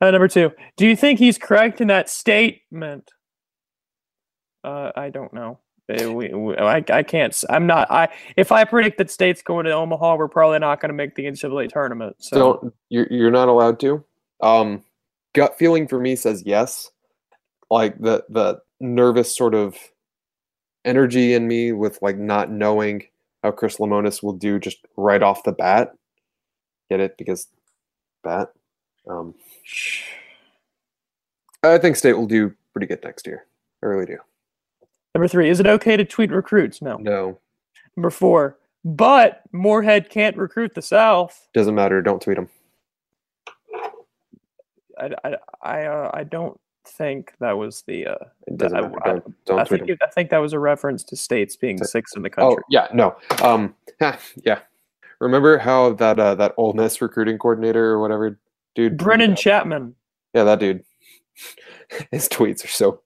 Uh, 0.01 0.11
number 0.11 0.26
two, 0.26 0.51
do 0.76 0.84
you 0.84 0.97
think 0.97 1.20
he's 1.20 1.39
correct 1.39 1.80
in 1.80 1.87
that 1.87 2.09
statement? 2.09 3.12
Uh, 4.64 4.91
I 4.97 5.11
don't 5.11 5.32
know. 5.32 5.61
Uh, 5.89 6.12
we, 6.12 6.28
we, 6.34 6.57
I, 6.57 6.82
I 6.91 7.03
can't. 7.05 7.45
I'm 7.49 7.68
not. 7.68 7.89
I 7.89 8.09
if 8.37 8.51
I 8.51 8.64
predict 8.64 8.99
that 8.99 9.12
state's 9.12 9.43
going 9.43 9.66
to 9.66 9.70
Omaha, 9.72 10.16
we're 10.16 10.26
probably 10.26 10.59
not 10.59 10.80
going 10.80 10.89
to 10.89 10.95
make 10.95 11.14
the 11.14 11.26
NCAA 11.26 11.68
tournament. 11.68 12.16
So 12.18 12.37
Don't 12.61 12.74
you're 12.89 13.07
you're 13.11 13.30
not 13.30 13.47
allowed 13.47 13.78
to. 13.80 14.05
Um, 14.43 14.82
gut 15.34 15.59
feeling 15.59 15.89
for 15.89 15.99
me 16.01 16.16
says 16.16 16.43
yes. 16.47 16.91
Like 17.70 17.99
the 18.01 18.24
the 18.28 18.61
nervous 18.80 19.34
sort 19.34 19.55
of 19.55 19.76
energy 20.84 21.34
in 21.34 21.49
me 21.49 21.72
with 21.72 22.01
like 22.03 22.16
not 22.18 22.51
knowing 22.51 23.03
how 23.43 23.51
Chris 23.51 23.76
Lemonis 23.78 24.22
will 24.22 24.32
do 24.34 24.59
just 24.59 24.78
right 24.97 25.22
off 25.22 25.43
the 25.45 25.53
bat. 25.53 25.95
Get 26.91 27.01
it 27.01 27.16
because 27.18 27.49
bat. 28.22 28.51
Um, 29.09 29.34
I 31.62 31.78
think 31.78 31.97
State 31.97 32.12
will 32.14 32.26
do 32.26 32.55
pretty 32.72 32.87
good 32.87 33.03
next 33.03 33.26
year. 33.26 33.47
I 33.82 33.87
really 33.87 34.07
do. 34.07 34.18
number 35.14 35.28
three, 35.28 35.49
is 35.49 35.59
it 35.61 35.66
okay 35.66 35.97
to 35.97 36.05
tweet 36.05 36.30
recruits? 36.30 36.80
No. 36.82 36.97
No, 36.99 37.39
Number 37.97 38.11
four, 38.11 38.59
but 38.84 39.43
Moorhead 39.53 40.11
can't 40.11 40.37
recruit 40.37 40.74
the 40.74 40.82
South. 40.82 41.49
doesn't 41.55 41.74
matter. 41.74 42.01
Don't 42.03 42.20
tweet 42.22 42.37
them. 42.37 42.49
I 44.99 45.11
I 45.24 45.36
I, 45.62 45.84
uh, 45.86 46.11
I 46.14 46.24
don't 46.24 46.59
think 46.86 47.32
that 47.40 47.53
was 47.59 47.82
the. 47.86 48.07
Uh, 48.07 48.14
It 48.47 48.62
I-. 48.62 48.78
I- 48.78 48.80
Don't, 48.80 49.44
don't 49.44 49.59
I 49.61 49.64
think 49.64 49.88
it- 49.88 49.99
I 50.03 50.07
think 50.09 50.30
that 50.30 50.38
was 50.38 50.53
a 50.53 50.59
reference 50.59 51.03
to 51.05 51.16
states 51.16 51.57
being 51.57 51.78
To- 51.78 51.84
sixth 51.84 52.16
in 52.16 52.22
the 52.22 52.30
country. 52.30 52.47
Oh 52.47 52.57
country. 52.57 52.64
yeah, 52.70 52.88
no. 52.92 53.16
Um, 53.42 53.74
yeah. 54.44 54.61
Remember 55.20 55.59
how 55.59 55.92
that 55.94 56.18
uh, 56.20 56.34
that 56.36 56.53
Ole 56.57 56.74
Miss 56.74 57.01
recruiting 57.01 57.38
coordinator 57.38 57.86
or 57.86 58.01
whatever 58.01 58.38
dude? 58.74 58.99
Brennan 58.99 59.34
Chapman. 59.36 59.94
Yeah, 60.34 60.44
that 60.44 60.59
dude. 60.61 60.84
His 62.11 62.28
tweets 62.28 62.64
are 62.64 62.68
so 62.68 63.01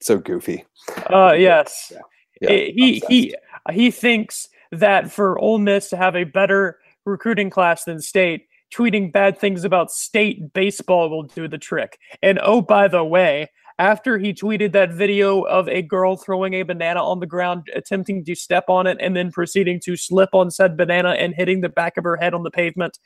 so 0.00 0.18
goofy. 0.18 0.64
Uh, 1.10 1.32
yes. 1.38 1.92
Yeah, 2.40 2.50
Eh, 2.50 2.70
he 2.74 3.02
he 3.08 3.34
he 3.72 3.90
thinks 3.90 4.48
that 4.70 5.10
for 5.10 5.38
Ole 5.38 5.58
Miss 5.58 5.88
to 5.90 5.96
have 5.96 6.14
a 6.14 6.24
better 6.24 6.78
recruiting 7.04 7.50
class 7.50 7.84
than 7.84 8.00
State, 8.00 8.46
tweeting 8.74 9.12
bad 9.12 9.38
things 9.38 9.64
about 9.64 9.90
State 9.90 10.52
baseball 10.52 11.08
will 11.08 11.24
do 11.24 11.48
the 11.48 11.58
trick. 11.58 11.98
And 12.22 12.38
oh, 12.42 12.60
by 12.60 12.88
the 12.88 13.04
way, 13.04 13.48
after 13.78 14.18
he 14.18 14.34
tweeted 14.34 14.72
that 14.72 14.92
video 14.92 15.42
of 15.42 15.68
a 15.68 15.82
girl 15.82 16.16
throwing 16.16 16.54
a 16.54 16.62
banana 16.62 17.02
on 17.02 17.20
the 17.20 17.26
ground, 17.26 17.68
attempting 17.74 18.24
to 18.24 18.34
step 18.34 18.64
on 18.68 18.86
it, 18.86 18.98
and 19.00 19.16
then 19.16 19.30
proceeding 19.30 19.80
to 19.84 19.96
slip 19.96 20.30
on 20.32 20.50
said 20.50 20.76
banana 20.76 21.10
and 21.10 21.34
hitting 21.34 21.60
the 21.60 21.68
back 21.68 21.96
of 21.96 22.04
her 22.04 22.16
head 22.16 22.34
on 22.34 22.42
the 22.42 22.50
pavement, 22.50 22.98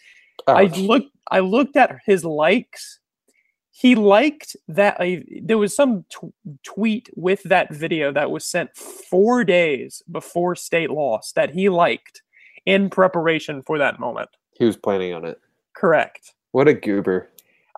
I 0.46 0.64
looked 0.64 1.10
I 1.30 1.40
looked 1.40 1.76
at 1.76 1.98
his 2.06 2.24
likes. 2.24 3.00
He 3.70 3.94
liked 3.94 4.54
that 4.68 4.96
I, 4.98 5.24
there 5.42 5.58
was 5.58 5.74
some 5.74 6.04
tw- 6.10 6.34
tweet 6.62 7.08
with 7.16 7.42
that 7.44 7.72
video 7.72 8.12
that 8.12 8.30
was 8.30 8.44
sent 8.44 8.76
4 8.76 9.44
days 9.44 10.02
before 10.10 10.54
state 10.56 10.90
loss 10.90 11.32
that 11.32 11.50
he 11.50 11.68
liked 11.68 12.22
in 12.66 12.90
preparation 12.90 13.62
for 13.62 13.78
that 13.78 13.98
moment. 13.98 14.28
he 14.58 14.64
was 14.64 14.76
planning 14.76 15.14
on 15.14 15.24
it. 15.24 15.40
Correct. 15.82 16.32
What 16.52 16.68
a 16.68 16.74
goober. 16.74 17.28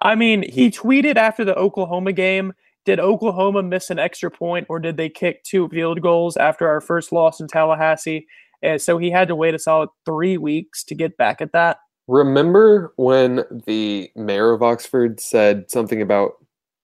I 0.02 0.14
mean, 0.14 0.42
he 0.50 0.70
tweeted 0.70 1.16
after 1.16 1.44
the 1.44 1.56
Oklahoma 1.56 2.12
game, 2.12 2.52
did 2.84 3.00
Oklahoma 3.00 3.62
miss 3.62 3.88
an 3.88 3.98
extra 3.98 4.30
point 4.30 4.66
or 4.68 4.78
did 4.78 4.98
they 4.98 5.08
kick 5.08 5.42
two 5.42 5.68
field 5.70 6.02
goals 6.02 6.36
after 6.36 6.68
our 6.68 6.82
first 6.82 7.12
loss 7.12 7.40
in 7.40 7.46
Tallahassee? 7.48 8.26
And 8.62 8.80
so 8.82 8.98
he 8.98 9.10
had 9.10 9.26
to 9.28 9.34
wait 9.34 9.54
a 9.54 9.58
solid 9.58 9.88
3 10.04 10.36
weeks 10.36 10.84
to 10.84 10.94
get 10.94 11.16
back 11.16 11.40
at 11.40 11.52
that. 11.52 11.78
Remember 12.08 12.92
when 12.96 13.44
the 13.66 14.10
mayor 14.16 14.52
of 14.52 14.62
Oxford 14.62 15.18
said 15.18 15.70
something 15.70 16.02
about 16.02 16.32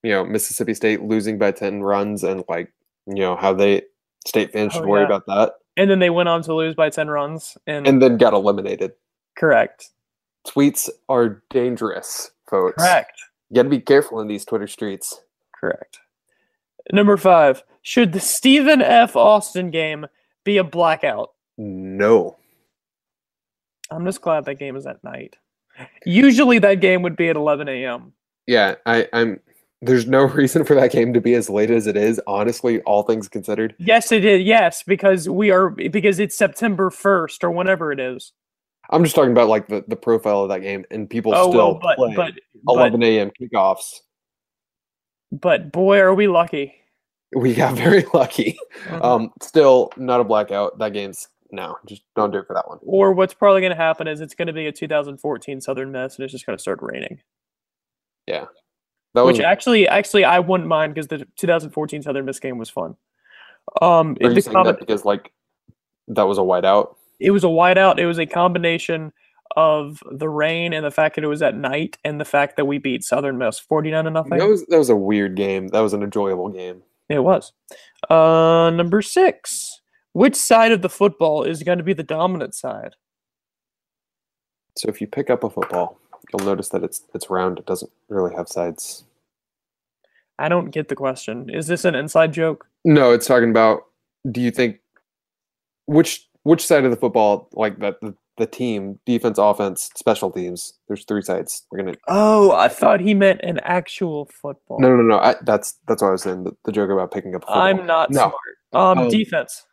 you 0.03 0.11
know 0.13 0.25
Mississippi 0.25 0.73
State 0.73 1.03
losing 1.03 1.37
by 1.37 1.51
ten 1.53 1.83
runs 1.83 2.25
and 2.25 2.43
like 2.49 2.73
you 3.07 3.17
know 3.17 3.37
how 3.37 3.53
they 3.53 3.83
state 4.27 4.51
fans 4.55 4.73
oh, 4.73 4.79
should 4.79 4.85
Oh, 4.87 4.89
worry 4.89 5.03
yeah. 5.03 5.07
about 5.07 5.27
that, 5.27 5.53
And 5.77 5.91
then 5.91 5.99
they 5.99 6.09
went 6.09 6.31
on 6.31 6.41
to 6.45 6.55
lose 6.55 6.75
by 6.75 6.89
10 6.89 7.09
runs 7.09 7.59
and, 7.67 7.87
and 7.87 8.01
then 8.01 8.17
got 8.17 8.33
eliminated. 8.33 8.93
correct. 9.37 9.91
Tweets 10.47 10.89
are 11.09 11.43
dangerous, 11.51 12.31
folks. 12.49 12.83
Correct. 12.83 13.21
You 13.51 13.57
got 13.57 13.65
to 13.65 13.69
be 13.69 13.81
careful 13.81 14.21
in 14.21 14.29
these 14.29 14.45
Twitter 14.45 14.67
streets. 14.67 15.21
Correct. 15.59 15.99
Number 16.93 17.17
five. 17.17 17.63
Should 17.83 18.13
the 18.13 18.21
Stephen 18.21 18.83
F. 18.83 19.17
Austin 19.17 19.71
game 19.71 20.07
be 20.45 20.59
a 20.59 20.65
blackout? 20.65 21.31
No. 21.57 22.37
I'm 23.91 24.05
just 24.05 24.21
glad 24.21 24.45
that 24.45 24.59
game 24.59 24.77
is 24.77 24.87
at 24.87 25.03
night. 25.03 25.37
Usually 26.05 26.59
that 26.59 26.81
game 26.81 27.03
would 27.03 27.17
be 27.17 27.29
at 27.29 27.37
11 27.37 27.69
a.m. 27.69 28.13
Yeah, 28.47 28.77
I, 28.87 29.09
I'm. 29.13 29.41
There's 29.83 30.07
no 30.07 30.23
reason 30.27 30.65
for 30.65 30.75
that 30.75 30.93
game 30.93 31.15
to 31.15 31.21
be 31.21 31.35
as 31.35 31.49
late 31.49 31.71
as 31.71 31.87
it 31.87 31.97
is. 31.97 32.21
Honestly, 32.27 32.81
all 32.83 33.03
things 33.03 33.29
considered. 33.29 33.75
Yes, 33.79 34.13
it 34.13 34.25
is. 34.25 34.43
Yes, 34.43 34.83
because 34.83 35.29
we 35.29 35.51
are 35.51 35.71
because 35.71 36.19
it's 36.19 36.37
September 36.37 36.91
1st 36.91 37.45
or 37.45 37.51
whenever 37.51 37.93
it 37.93 38.01
is. 38.01 38.33
I'm 38.91 39.05
just 39.05 39.15
talking 39.15 39.33
about 39.33 39.49
like 39.49 39.69
the, 39.69 39.85
the 39.87 39.97
profile 39.97 40.43
of 40.43 40.49
that 40.51 40.61
game 40.61 40.85
and 40.91 41.09
people 41.09 41.33
oh 41.35 41.51
still 41.51 41.59
well, 41.59 41.81
but 41.81 41.97
play 41.97 42.15
but 42.15 42.35
but, 42.65 42.75
11 42.75 43.03
a.m. 43.03 43.31
kickoffs. 43.41 44.01
but 45.33 45.73
boy, 45.73 45.99
are 45.99 46.15
we 46.15 46.29
lucky. 46.29 46.75
We 47.35 47.55
got 47.55 47.77
very 47.77 48.05
lucky. 48.15 48.59
Mhm. 48.85 49.05
Um, 49.05 49.33
still 49.41 49.93
not 49.97 50.21
a 50.21 50.25
blackout. 50.25 50.79
That 50.79 50.93
game's 50.93 51.29
no, 51.53 51.77
just 51.87 52.03
don't 52.15 52.31
do 52.31 52.39
it 52.39 52.47
for 52.47 52.55
that 52.55 52.69
one. 52.69 52.79
or 52.83 53.13
what's 53.13 53.35
probably 53.35 53.61
going 53.61 53.71
to 53.71 53.77
happen 53.77 54.07
is 54.07 54.21
it's 54.21 54.35
going 54.35 54.47
to 54.47 54.53
be 54.53 54.67
a 54.67 54.73
2014 54.73 55.61
Southern 55.61 55.91
Miss, 55.91 56.17
and 56.17 56.25
it's 56.25 56.33
just 56.33 56.47
going 56.47 56.57
to 56.57 56.61
start 56.61 56.79
raining. 56.81 57.21
That 59.15 59.25
Which 59.25 59.39
was. 59.39 59.45
actually, 59.45 59.89
actually, 59.89 60.25
I 60.25 60.39
wouldn't 60.39 60.69
mind 60.69 60.95
because 60.95 61.09
the 61.09 61.27
2014 61.37 62.03
Southern 62.03 62.25
Miss 62.25 62.39
game 62.39 62.59
was 62.59 62.71
fun. 62.71 62.97
Um, 63.83 64.17
Are 64.23 64.31
you 64.31 64.41
saying 64.41 64.63
that 64.65 64.79
because 64.79 65.05
like 65.05 65.33
that 66.09 66.23
was 66.23 66.39
a 66.39 66.43
whiteout? 66.43 66.95
It 67.21 67.31
was 67.31 67.45
a 67.45 67.49
whiteout. 67.49 67.99
It 67.99 68.07
was 68.07 68.19
a 68.19 68.27
combination 68.27 69.13
of 69.57 70.03
the 70.11 70.29
rain 70.29 70.73
and 70.73 70.85
the 70.85 70.91
fact 70.91 71.17
that 71.17 71.25
it 71.25 71.29
was 71.29 71.43
at 71.43 71.57
night, 71.57 71.99
and 72.05 72.21
the 72.21 72.25
fact 72.25 72.57
that 72.57 72.67
we 72.67 72.79
beat 72.79 73.05
Southern 73.05 73.39
Miss 73.39 73.59
49 73.59 74.05
to 74.05 74.11
nothing. 74.11 74.39
That 74.39 74.49
was 74.49 74.65
that 74.67 74.79
was 74.79 74.91
a 74.91 74.97
weird 74.97 75.37
game. 75.37 75.69
That 75.69 75.81
was 75.81 75.93
an 75.93 76.03
enjoyable 76.03 76.49
game. 76.49 76.83
It 77.09 77.21
was. 77.21 77.53
Uh, 78.09 78.71
number 78.75 79.03
six. 79.03 79.81
Which 80.13 80.37
side 80.37 80.73
of 80.73 80.83
the 80.83 80.89
football 80.89 81.45
is 81.45 81.63
going 81.63 81.79
to 81.79 81.85
be 81.85 81.93
the 81.93 82.03
dominant 82.03 82.55
side? 82.55 82.95
So 84.77 84.89
if 84.89 85.01
you 85.01 85.07
pick 85.07 85.31
up 85.31 85.45
a 85.45 85.51
football, 85.51 86.01
you'll 86.33 86.47
notice 86.47 86.69
that 86.71 86.83
it's 86.83 87.03
it's 87.15 87.31
round. 87.31 87.59
It 87.59 87.67
doesn't 87.67 87.91
really 88.09 88.35
have 88.35 88.49
sides. 88.49 89.05
I 90.39 90.49
don't 90.49 90.71
get 90.71 90.89
the 90.89 90.97
question. 90.97 91.51
Is 91.51 91.67
this 91.67 91.85
an 91.85 91.95
inside 91.95 92.33
joke? 92.33 92.67
No, 92.85 93.13
it's 93.13 93.27
talking 93.27 93.51
about. 93.51 93.83
Do 94.31 94.41
you 94.41 94.51
think 94.51 94.81
which 95.87 96.29
which 96.43 96.67
side 96.67 96.85
of 96.85 96.91
the 96.91 96.97
football, 96.97 97.49
like 97.53 97.79
that 97.81 98.01
the, 98.01 98.15
the 98.37 98.47
team, 98.47 98.99
defense, 99.07 99.39
offense, 99.39 99.91
special 99.97 100.31
teams? 100.31 100.75
There's 100.89 101.05
three 101.05 101.23
sides. 101.23 101.67
We're 101.71 101.79
gonna. 101.83 101.97
Oh, 102.09 102.53
I 102.53 102.69
thought 102.69 103.01
he 103.01 103.15
meant 103.15 103.41
an 103.43 103.59
actual 103.61 104.27
football. 104.33 104.81
No, 104.81 104.97
no, 104.97 105.03
no. 105.03 105.19
I, 105.19 105.35
that's 105.43 105.79
that's 105.87 106.03
what 106.03 106.09
I 106.09 106.13
was 106.13 106.23
saying. 106.23 106.45
The, 106.45 106.53
the 106.65 106.73
joke 106.73 106.91
about 106.91 107.13
picking 107.13 107.35
up. 107.35 107.43
Football. 107.43 107.61
I'm 107.63 107.87
not 107.87 108.11
No. 108.11 108.21
smart. 108.21 108.35
Um, 108.73 108.99
Um, 109.05 109.09
defense. 109.11 109.65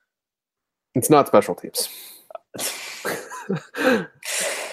It's 0.95 1.09
not 1.09 1.27
special 1.27 1.55
teams. 1.55 1.89
I'm 3.77 4.07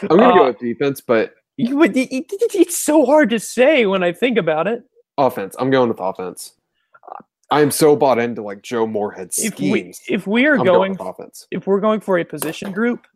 gonna 0.08 0.28
Uh, 0.28 0.34
go 0.38 0.44
with 0.46 0.58
defense, 0.58 1.00
but 1.00 1.34
it's 1.56 2.78
so 2.78 3.04
hard 3.04 3.30
to 3.30 3.38
say 3.38 3.86
when 3.86 4.02
I 4.02 4.12
think 4.12 4.38
about 4.38 4.66
it. 4.66 4.82
offense. 5.18 5.54
I'm 5.58 5.70
going 5.70 5.88
with 5.88 6.00
offense. 6.00 6.54
I 7.54 7.60
am 7.60 7.70
so 7.70 7.94
bought 7.94 8.18
into 8.18 8.42
like 8.42 8.62
Joe 8.62 8.86
Moorhead's 8.86 9.38
If 9.38 9.58
we 9.60 9.70
schemes. 9.70 10.00
if 10.08 10.26
we 10.26 10.44
are 10.46 10.56
I'm 10.58 10.64
going 10.64 10.92
with 10.92 11.00
offense. 11.00 11.46
if 11.52 11.66
we're 11.66 11.80
going 11.80 12.00
for 12.00 12.18
a 12.18 12.24
position 12.24 12.72
group, 12.72 13.06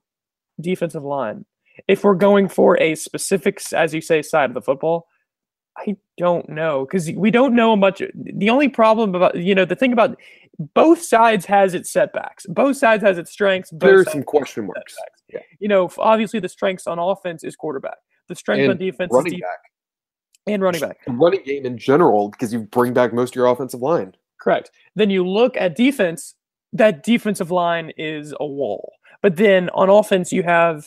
defensive 0.61 1.03
line. 1.03 1.45
If 1.89 2.05
we're 2.05 2.15
going 2.15 2.49
for 2.49 2.81
a 2.81 2.95
specific, 2.95 3.61
as 3.73 3.93
you 3.95 4.01
say, 4.01 4.23
side 4.23 4.51
of 4.51 4.55
the 4.55 4.63
football, 4.63 5.07
I 5.77 5.97
don't 6.19 6.49
know 6.49 6.85
because 6.85 7.11
we 7.13 7.31
don't 7.31 7.55
know 7.55 7.75
much. 7.77 8.01
The 8.15 8.51
only 8.51 8.69
problem 8.69 9.15
about 9.15 9.37
you 9.37 9.55
know 9.55 9.65
the 9.65 9.77
thing 9.77 9.93
about 9.93 10.17
both 10.75 11.01
sides 11.03 11.45
has 11.47 11.75
its 11.75 11.91
setbacks. 11.91 12.47
Both 12.49 12.77
sides 12.77 13.03
has 13.03 13.19
its 13.19 13.31
strengths. 13.33 13.71
Both 13.73 13.81
There 13.91 13.99
are 14.01 14.05
some 14.05 14.23
question 14.25 14.67
marks. 14.67 14.95
setbacks. 14.95 15.23
Yeah. 15.33 15.57
You 15.61 15.69
know, 15.69 15.91
obviously 15.99 16.39
the 16.41 16.49
strengths 16.49 16.87
on 16.87 16.99
offense 17.01 17.43
is 17.45 17.55
quarterback. 17.57 17.99
The 18.29 18.35
strength 18.37 18.65
on 18.65 18.71
And 18.73 18.79
defense 18.81 19.11
is 19.13 19.17
Running 19.17 19.33
def- 19.33 19.41
back, 19.41 19.59
and 20.47 20.63
running 20.63 20.81
back. 20.81 20.99
The 21.07 21.13
running 21.13 21.43
game 21.45 21.65
in 21.67 21.77
general, 21.79 22.29
because 22.31 22.53
you 22.53 22.61
bring 22.61 22.93
back 22.93 23.13
most 23.13 23.31
of 23.33 23.37
your 23.37 23.47
offensive 23.47 23.83
line. 23.83 24.15
Correct. 24.41 24.71
Then 24.95 25.11
you 25.11 25.27
look 25.27 25.57
at 25.57 25.77
defense, 25.77 26.35
that 26.73 27.03
defensive 27.03 27.51
line 27.51 27.93
is 27.97 28.35
a 28.41 28.47
wall. 28.47 28.93
But 29.23 29.37
then 29.37 29.69
on 29.71 29.89
offense, 29.91 30.33
you 30.33 30.43
have, 30.45 30.87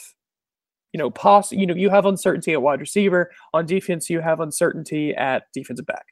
you 0.93 0.97
know, 0.97 1.10
poss- 1.10 1.52
you 1.52 1.66
know, 1.66 1.76
you 1.76 1.89
have 1.89 2.06
uncertainty 2.06 2.54
at 2.54 2.62
wide 2.62 2.80
receiver. 2.80 3.32
On 3.54 3.66
defense, 3.66 4.10
you 4.10 4.22
have 4.22 4.39
uncertainty 4.39 5.14
at 5.16 5.43
defensive 5.54 5.86
back. 5.86 6.06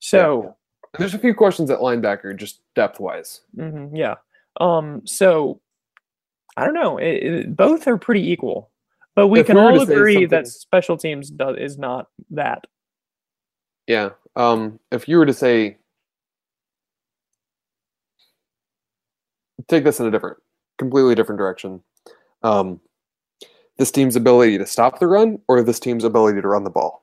So 0.00 0.42
And 0.42 0.52
there's 0.98 1.14
a 1.14 1.18
few 1.18 1.34
questions 1.34 1.70
at 1.70 1.78
linebacker, 1.80 2.36
just 2.36 2.60
depth 2.74 3.00
wise. 3.00 3.40
mhm, 3.56 3.90
yeah. 3.94 4.16
Um. 4.60 5.00
So 5.06 5.60
I 6.56 6.64
don't 6.66 6.74
know. 6.74 6.98
It, 6.98 7.22
it- 7.22 7.56
both 7.56 7.86
are 7.88 7.96
pretty 7.96 8.30
equal, 8.30 8.70
but 9.14 9.28
we 9.28 9.40
If 9.40 9.46
can 9.46 9.56
we 9.56 9.62
all 9.62 9.80
agree 9.80 10.26
that 10.26 10.46
special 10.46 10.98
teams 10.98 11.30
does, 11.30 11.56
is 11.58 11.78
not 11.78 12.08
that. 12.30 12.66
Yeah. 13.86 14.10
Um, 14.36 14.78
if 14.90 15.08
you 15.08 15.16
were 15.18 15.26
to 15.26 15.32
say, 15.32 15.78
take 19.68 19.84
this 19.84 20.00
in 20.00 20.06
a 20.06 20.10
different, 20.10 20.38
completely 20.78 21.14
different 21.14 21.38
direction, 21.38 21.80
um, 22.42 22.80
this 23.78 23.90
team's 23.90 24.16
ability 24.16 24.58
to 24.58 24.66
stop 24.66 24.98
the 24.98 25.06
run 25.06 25.38
or 25.48 25.62
this 25.62 25.80
team's 25.80 26.04
ability 26.04 26.40
to 26.40 26.48
run 26.48 26.64
the 26.64 26.70
ball, 26.70 27.02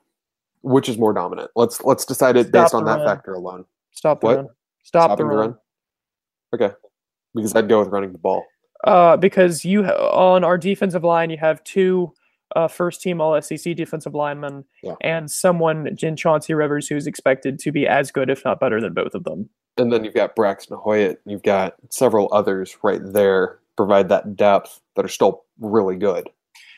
which 0.61 0.87
is 0.89 0.97
more 0.97 1.13
dominant? 1.13 1.49
Let's 1.55 1.83
let's 1.83 2.05
decide 2.05 2.37
it 2.37 2.51
based 2.51 2.73
on 2.73 2.85
that 2.85 2.97
run. 2.99 3.05
factor 3.07 3.33
alone. 3.33 3.65
Stop 3.91 4.21
the 4.21 4.27
What? 4.27 4.35
run. 4.37 4.47
Stop 4.83 5.09
the 5.11 5.15
Stopping 5.15 5.27
run. 5.27 5.57
Okay, 6.53 6.71
because 7.35 7.55
I'd 7.55 7.67
go 7.69 7.79
with 7.79 7.89
running 7.89 8.11
the 8.11 8.17
ball. 8.17 8.43
Uh, 8.85 9.17
because 9.17 9.65
you 9.65 9.83
ha- 9.83 10.09
on 10.11 10.43
our 10.43 10.57
defensive 10.57 11.03
line, 11.03 11.29
you 11.29 11.37
have 11.37 11.63
two 11.63 12.13
uh, 12.55 12.67
first 12.67 13.01
team 13.01 13.21
All 13.21 13.39
SEC 13.41 13.75
defensive 13.75 14.13
lineman, 14.15 14.65
Yeah. 14.83 14.95
and 15.01 15.29
someone 15.29 15.95
in 16.01 16.15
Chauncey 16.15 16.53
Rivers 16.53 16.87
who's 16.87 17.07
expected 17.07 17.59
to 17.59 17.71
be 17.71 17.87
as 17.87 18.11
good, 18.11 18.29
if 18.29 18.43
not 18.45 18.59
better, 18.59 18.79
than 18.81 18.93
both 18.93 19.13
of 19.15 19.23
them. 19.23 19.49
And 19.77 19.91
then 19.93 20.03
you've 20.03 20.13
got 20.13 20.35
Braxton 20.35 20.77
Hoyett. 20.77 21.17
You've 21.25 21.43
got 21.43 21.75
several 21.89 22.27
others 22.33 22.77
right 22.83 23.01
there 23.03 23.59
provide 23.77 24.09
that 24.09 24.35
depth 24.35 24.81
that 24.95 25.05
are 25.05 25.09
still 25.09 25.43
really 25.59 25.95
good. 25.95 26.29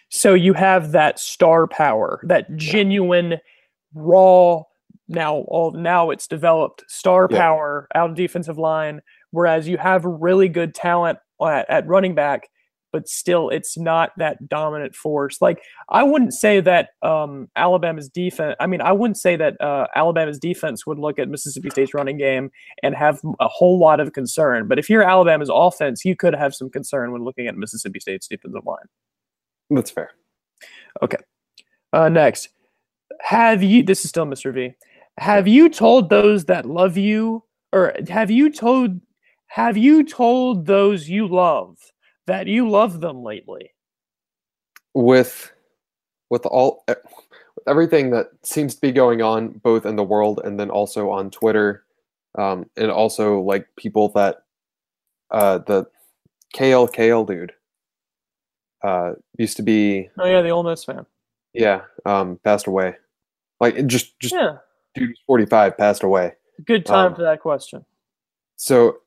So 0.09 0.33
you 0.35 0.53
have 0.53 0.91
that 0.91 1.17
star 1.19 1.65
power, 1.67 2.19
that 2.25 2.55
genuine, 2.57 3.37
raw. 3.95 4.63
Now, 5.07 5.37
all 5.47 5.71
now 5.71 6.09
it's 6.11 6.27
developed 6.27 6.83
star 6.87 7.27
Yeah. 7.31 7.37
power 7.37 7.87
out 7.95 8.11
of 8.11 8.15
defensive 8.15 8.57
line, 8.57 9.01
whereas 9.31 9.67
you 9.67 9.77
have 9.77 10.05
really 10.05 10.47
good 10.47 10.75
talent 10.75 11.17
at, 11.41 11.67
at 11.69 11.87
running 11.87 12.13
back, 12.13 12.49
but 12.91 13.07
still 13.07 13.49
it's 13.49 13.77
not 13.77 14.11
that 14.17 14.47
dominant 14.47 14.95
force. 14.95 15.41
Like 15.41 15.61
I 15.89 16.03
wouldn't 16.03 16.33
say 16.33 16.59
that 16.61 16.89
um, 17.01 17.49
Alabama's 17.55 18.09
defense. 18.09 18.55
I 18.59 18.67
mean, 18.67 18.81
I 18.81 18.91
wouldn't 18.91 19.17
say 19.17 19.35
that 19.35 19.59
uh, 19.61 19.87
Alabama's 19.95 20.39
defense 20.39 20.85
would 20.85 20.99
look 20.99 21.19
at 21.19 21.29
Mississippi 21.29 21.69
State's 21.69 21.93
running 21.93 22.17
game 22.17 22.51
and 22.83 22.95
have 22.95 23.21
a 23.39 23.47
whole 23.47 23.79
lot 23.79 23.99
of 23.99 24.13
concern. 24.13 24.67
But 24.67 24.79
if 24.79 24.89
you're 24.89 25.03
Alabama's 25.03 25.49
offense, 25.51 26.05
you 26.05 26.15
could 26.15 26.35
have 26.35 26.53
some 26.53 26.69
concern 26.69 27.11
when 27.11 27.23
looking 27.23 27.47
at 27.47 27.55
Mississippi 27.55 27.99
State's 27.99 28.27
defensive 28.27 28.65
line. 28.65 28.85
That's 29.69 29.91
fair. 29.91 30.11
Okay. 31.01 31.17
Uh, 31.93 32.09
next, 32.09 32.49
have 33.21 33.63
you? 33.63 33.83
This 33.83 34.03
is 34.03 34.09
still 34.09 34.25
Mr. 34.25 34.53
V. 34.53 34.73
Have 35.17 35.47
you 35.47 35.69
told 35.69 36.09
those 36.09 36.45
that 36.45 36.65
love 36.65 36.97
you, 36.97 37.43
or 37.73 37.93
have 38.09 38.31
you 38.31 38.51
told? 38.51 38.99
Have 39.47 39.75
you 39.75 40.05
told 40.05 40.65
those 40.65 41.09
you 41.09 41.27
love 41.27 41.77
that 42.31 42.47
you 42.47 42.69
love 42.69 43.01
them 43.01 43.23
lately? 43.23 43.71
with 44.93 45.51
with 46.29 46.45
all 46.45 46.83
with 46.87 47.67
everything 47.67 48.11
that 48.11 48.27
seems 48.43 48.75
to 48.75 48.81
be 48.81 48.91
going 48.91 49.21
on 49.21 49.49
both 49.49 49.85
in 49.85 49.95
the 49.95 50.03
world 50.03 50.41
and 50.43 50.59
then 50.59 50.69
also 50.69 51.09
on 51.09 51.29
Twitter, 51.29 51.83
um, 52.37 52.65
and 52.77 52.89
also 52.91 53.39
like 53.41 53.67
people 53.77 54.09
that 54.09 54.43
uh, 55.31 55.59
the 55.59 55.85
KL 56.55 56.89
KL 56.91 57.25
dude 57.27 57.53
uh, 58.83 59.13
used 59.37 59.57
to 59.57 59.63
be 59.63 60.09
Oh 60.19 60.25
yeah, 60.25 60.41
the 60.41 60.49
Ole 60.49 60.63
Miss 60.63 60.83
fan. 60.83 61.05
yeah 61.53 61.81
um, 62.05 62.39
passed 62.43 62.67
away 62.67 62.95
like 63.59 63.85
just 63.87 64.17
just 64.19 64.33
Yeah, 64.33 64.57
dude 64.95 65.09
who's 65.09 65.19
45 65.27 65.77
passed 65.77 66.03
away 66.03 66.33
good 66.65 66.85
time 66.85 67.07
Um, 67.07 67.15
for 67.15 67.23
that 67.23 67.39
question. 67.41 67.85
so 68.57 68.97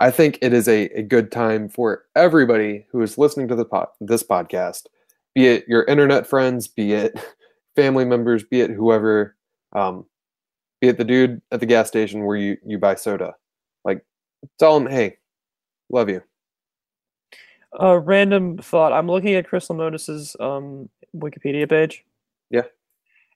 I 0.00 0.10
think 0.10 0.38
it 0.40 0.54
is 0.54 0.66
a, 0.66 0.86
a 0.98 1.02
good 1.02 1.30
time 1.30 1.68
for 1.68 2.06
everybody 2.16 2.86
who 2.90 3.02
is 3.02 3.18
listening 3.18 3.48
to 3.48 3.54
the 3.54 3.66
pod, 3.66 3.88
this 4.00 4.22
podcast, 4.22 4.86
be 5.34 5.46
it 5.46 5.68
your 5.68 5.84
internet 5.84 6.26
friends, 6.26 6.66
be 6.66 6.94
it 6.94 7.20
family 7.76 8.06
members, 8.06 8.42
be 8.42 8.62
it 8.62 8.70
whoever, 8.70 9.36
um, 9.74 10.06
be 10.80 10.88
it 10.88 10.96
the 10.96 11.04
dude 11.04 11.42
at 11.52 11.60
the 11.60 11.66
gas 11.66 11.88
station 11.88 12.24
where 12.24 12.36
you, 12.36 12.56
you 12.64 12.78
buy 12.78 12.94
soda. 12.94 13.34
Like, 13.84 14.02
tell 14.58 14.80
them, 14.80 14.90
hey, 14.90 15.18
love 15.90 16.08
you. 16.08 16.22
A 17.78 17.98
random 17.98 18.56
thought. 18.56 18.94
I'm 18.94 19.06
looking 19.06 19.34
at 19.34 19.46
Chris 19.46 19.68
Lemonis's 19.68 20.34
um, 20.40 20.88
Wikipedia 21.14 21.68
page. 21.68 22.04
Yeah. 22.48 22.64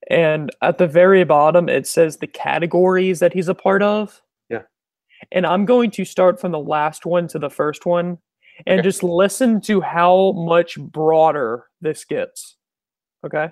And 0.09 0.51
at 0.63 0.79
the 0.79 0.87
very 0.87 1.25
bottom, 1.25 1.69
it 1.69 1.87
says 1.87 2.17
the 2.17 2.27
categories 2.27 3.21
that 3.21 3.35
he's 3.35 3.49
a 3.49 3.55
part 3.55 3.83
of. 3.83 4.23
And 5.33 5.47
I'm 5.47 5.65
going 5.65 5.91
to 5.93 6.05
start 6.05 6.41
from 6.41 6.53
the 6.53 6.59
last 6.59 7.07
one 7.07 7.29
to 7.29 7.39
the 7.39 7.51
first 7.51 7.87
one 7.87 8.19
and 8.67 8.83
just 8.83 9.03
listen 9.03 9.61
to 9.63 9.81
how 9.81 10.33
much 10.33 10.79
broader 10.79 11.67
this 11.81 12.05
gets. 12.05 12.57
Okay. 13.25 13.49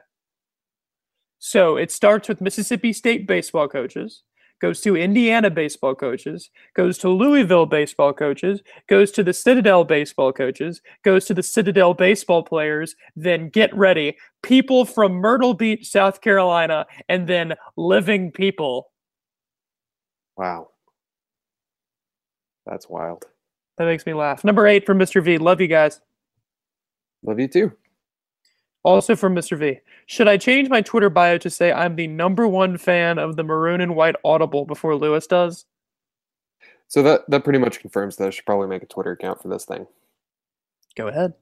So 1.38 1.76
it 1.76 1.90
starts 1.90 2.28
with 2.28 2.40
Mississippi 2.40 2.92
State 2.92 3.26
baseball 3.26 3.66
coaches, 3.66 4.22
goes 4.60 4.80
to 4.82 4.96
Indiana 4.96 5.50
baseball 5.50 5.94
coaches, 5.94 6.50
goes 6.76 6.98
to 6.98 7.08
Louisville 7.08 7.66
baseball 7.66 8.12
coaches, 8.12 8.62
goes 8.88 9.10
to 9.10 9.24
the 9.24 9.32
Citadel 9.32 9.82
baseball 9.82 10.32
coaches, 10.32 10.80
goes 11.04 11.24
to 11.24 11.34
the 11.34 11.42
Citadel 11.42 11.94
baseball 11.94 12.44
players, 12.44 12.94
then 13.16 13.48
get 13.48 13.74
ready, 13.76 14.16
people 14.42 14.84
from 14.84 15.14
Myrtle 15.14 15.54
Beach, 15.54 15.88
South 15.88 16.20
Carolina, 16.20 16.86
and 17.08 17.26
then 17.26 17.54
living 17.76 18.30
people. 18.30 18.92
Wow. 20.36 20.68
That's 22.66 22.88
wild. 22.88 23.26
That 23.78 23.86
makes 23.86 24.06
me 24.06 24.14
laugh. 24.14 24.44
Number 24.44 24.66
eight 24.66 24.86
from 24.86 24.98
Mr. 24.98 25.22
V. 25.22 25.38
Love 25.38 25.60
you 25.60 25.66
guys. 25.66 26.00
Love 27.24 27.40
you 27.40 27.48
too. 27.48 27.72
Also 28.84 29.14
from 29.14 29.34
Mr. 29.34 29.56
V. 29.56 29.78
Should 30.06 30.28
I 30.28 30.36
change 30.36 30.68
my 30.68 30.80
Twitter 30.80 31.08
bio 31.08 31.38
to 31.38 31.50
say 31.50 31.72
I'm 31.72 31.96
the 31.96 32.08
number 32.08 32.48
one 32.48 32.76
fan 32.76 33.18
of 33.18 33.36
the 33.36 33.44
maroon 33.44 33.80
and 33.80 33.94
white 33.94 34.16
Audible 34.24 34.64
before 34.64 34.96
Lewis 34.96 35.26
does? 35.26 35.66
So 36.88 37.02
that, 37.04 37.22
that 37.28 37.44
pretty 37.44 37.60
much 37.60 37.80
confirms 37.80 38.16
that 38.16 38.26
I 38.26 38.30
should 38.30 38.44
probably 38.44 38.68
make 38.68 38.82
a 38.82 38.86
Twitter 38.86 39.12
account 39.12 39.40
for 39.40 39.48
this 39.48 39.64
thing. 39.64 39.86
Go 40.96 41.08
ahead. 41.08 41.32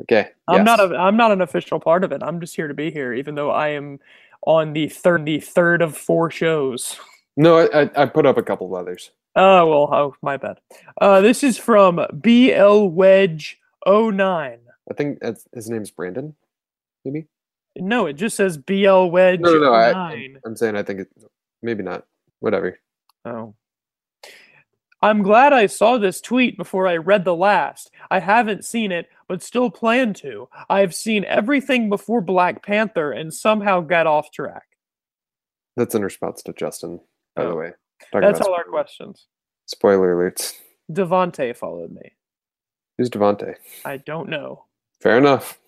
Okay. 0.00 0.28
I'm 0.48 0.64
not 0.64 0.80
a 0.80 0.96
I'm 0.96 1.16
not 1.16 1.32
an 1.32 1.42
official 1.42 1.78
part 1.78 2.02
of 2.04 2.12
it. 2.12 2.22
I'm 2.22 2.40
just 2.40 2.56
here 2.56 2.68
to 2.68 2.74
be 2.74 2.90
here, 2.90 3.12
even 3.12 3.34
though 3.34 3.50
I 3.50 3.68
am 3.68 3.98
on 4.46 4.72
the 4.72 4.88
third 4.88 5.24
the 5.26 5.40
third 5.40 5.82
of 5.82 5.96
four 5.96 6.30
shows. 6.30 6.98
No, 7.36 7.58
I, 7.58 7.82
I, 7.82 7.90
I 7.96 8.06
put 8.06 8.26
up 8.26 8.38
a 8.38 8.42
couple 8.42 8.66
of 8.66 8.80
others. 8.80 9.10
Oh 9.34 9.66
well, 9.66 9.88
oh 9.94 10.14
my 10.22 10.36
bad. 10.36 10.58
Uh, 11.00 11.20
this 11.20 11.42
is 11.42 11.56
from 11.58 11.96
BL 12.12 12.84
Wedge 12.88 13.58
09. 13.86 14.58
I 14.90 14.94
think 14.94 15.20
that's, 15.20 15.46
his 15.54 15.70
name's 15.70 15.90
Brandon, 15.90 16.34
maybe? 17.04 17.26
No, 17.76 18.06
it 18.06 18.14
just 18.14 18.36
says 18.36 18.58
BL 18.58 19.06
Wedge 19.06 19.40
No, 19.40 19.52
no, 19.54 19.58
no. 19.58 19.72
I, 19.74 19.92
09. 19.92 20.38
I'm 20.44 20.56
saying 20.56 20.76
I 20.76 20.82
think 20.82 21.00
it, 21.00 21.08
maybe 21.62 21.82
not. 21.82 22.04
whatever. 22.40 22.78
Oh. 23.24 23.54
I'm 25.00 25.22
glad 25.22 25.52
I 25.52 25.66
saw 25.66 25.98
this 25.98 26.20
tweet 26.20 26.56
before 26.56 26.86
I 26.86 26.96
read 26.96 27.24
the 27.24 27.34
last. 27.34 27.90
I 28.10 28.20
haven't 28.20 28.64
seen 28.64 28.92
it, 28.92 29.08
but 29.26 29.42
still 29.42 29.68
plan 29.70 30.14
to. 30.14 30.48
I've 30.68 30.94
seen 30.94 31.24
everything 31.24 31.88
before 31.88 32.20
Black 32.20 32.62
Panther 32.64 33.10
and 33.10 33.32
somehow 33.34 33.80
got 33.80 34.06
off 34.06 34.30
track. 34.30 34.62
That's 35.76 35.94
in 35.96 36.02
response 36.02 36.42
to 36.44 36.52
Justin, 36.52 37.00
by 37.34 37.44
the 37.44 37.50
Oh. 37.50 37.56
way. 37.56 37.72
Talking 38.10 38.28
That's 38.28 38.40
all 38.40 38.54
our 38.54 38.64
questions. 38.64 39.26
Spoiler 39.66 40.14
alerts. 40.14 40.54
Devonte 40.90 41.56
followed 41.56 41.92
me. 41.92 42.12
Who's 42.98 43.10
Devonte? 43.10 43.54
I 43.84 43.98
don't 43.98 44.28
know. 44.28 44.64
Fair 45.00 45.18
enough. 45.18 45.58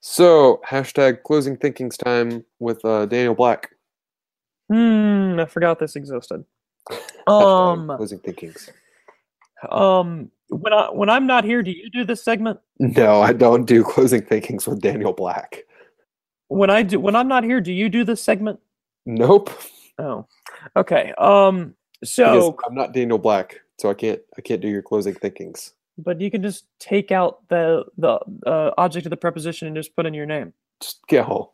So 0.00 0.60
hashtag 0.66 1.22
closing 1.22 1.56
thinkings 1.56 1.96
time 1.96 2.44
with 2.58 2.84
uh, 2.84 3.06
Daniel 3.06 3.34
Black. 3.34 3.70
Hmm, 4.70 5.38
I 5.38 5.46
forgot 5.46 5.78
this 5.78 5.96
existed. 5.96 6.44
Um, 7.26 7.90
closing 7.96 8.18
thinkings. 8.18 8.68
um, 9.70 10.30
when 10.48 10.74
I 10.74 10.90
when 10.90 11.08
I'm 11.08 11.26
not 11.26 11.42
here, 11.44 11.62
do 11.62 11.70
you 11.70 11.88
do 11.88 12.04
this 12.04 12.22
segment? 12.22 12.60
No, 12.78 13.22
I 13.22 13.32
don't 13.32 13.64
do 13.64 13.82
closing 13.82 14.20
thinkings 14.20 14.66
with 14.68 14.82
Daniel 14.82 15.14
Black. 15.14 15.62
When 16.48 16.68
I 16.68 16.82
do 16.82 17.00
when 17.00 17.16
I'm 17.16 17.26
not 17.28 17.42
here, 17.42 17.62
do 17.62 17.72
you 17.72 17.88
do 17.88 18.04
this 18.04 18.20
segment? 18.20 18.60
Nope. 19.06 19.48
Oh, 19.98 20.26
okay. 20.76 21.12
Um, 21.18 21.74
Because 22.00 22.12
so 22.14 22.56
I'm 22.66 22.74
not 22.74 22.92
Daniel 22.92 23.18
Black, 23.18 23.60
so 23.78 23.88
I 23.90 23.94
can't 23.94 24.20
I 24.36 24.40
can't 24.42 24.60
do 24.60 24.68
your 24.68 24.82
closing 24.82 25.14
thinkings. 25.14 25.72
but 25.96 26.20
you 26.20 26.30
can 26.30 26.42
just 26.42 26.66
take 26.78 27.10
out 27.12 27.46
the 27.48 27.84
the 27.96 28.18
uh, 28.46 28.72
object 28.76 29.06
of 29.06 29.10
the 29.10 29.16
preposition 29.16 29.66
and 29.68 29.76
just 29.76 29.94
put 29.96 30.04
in 30.06 30.12
your 30.14 30.26
name. 30.26 30.52
Just 30.80 31.00
go. 31.08 31.53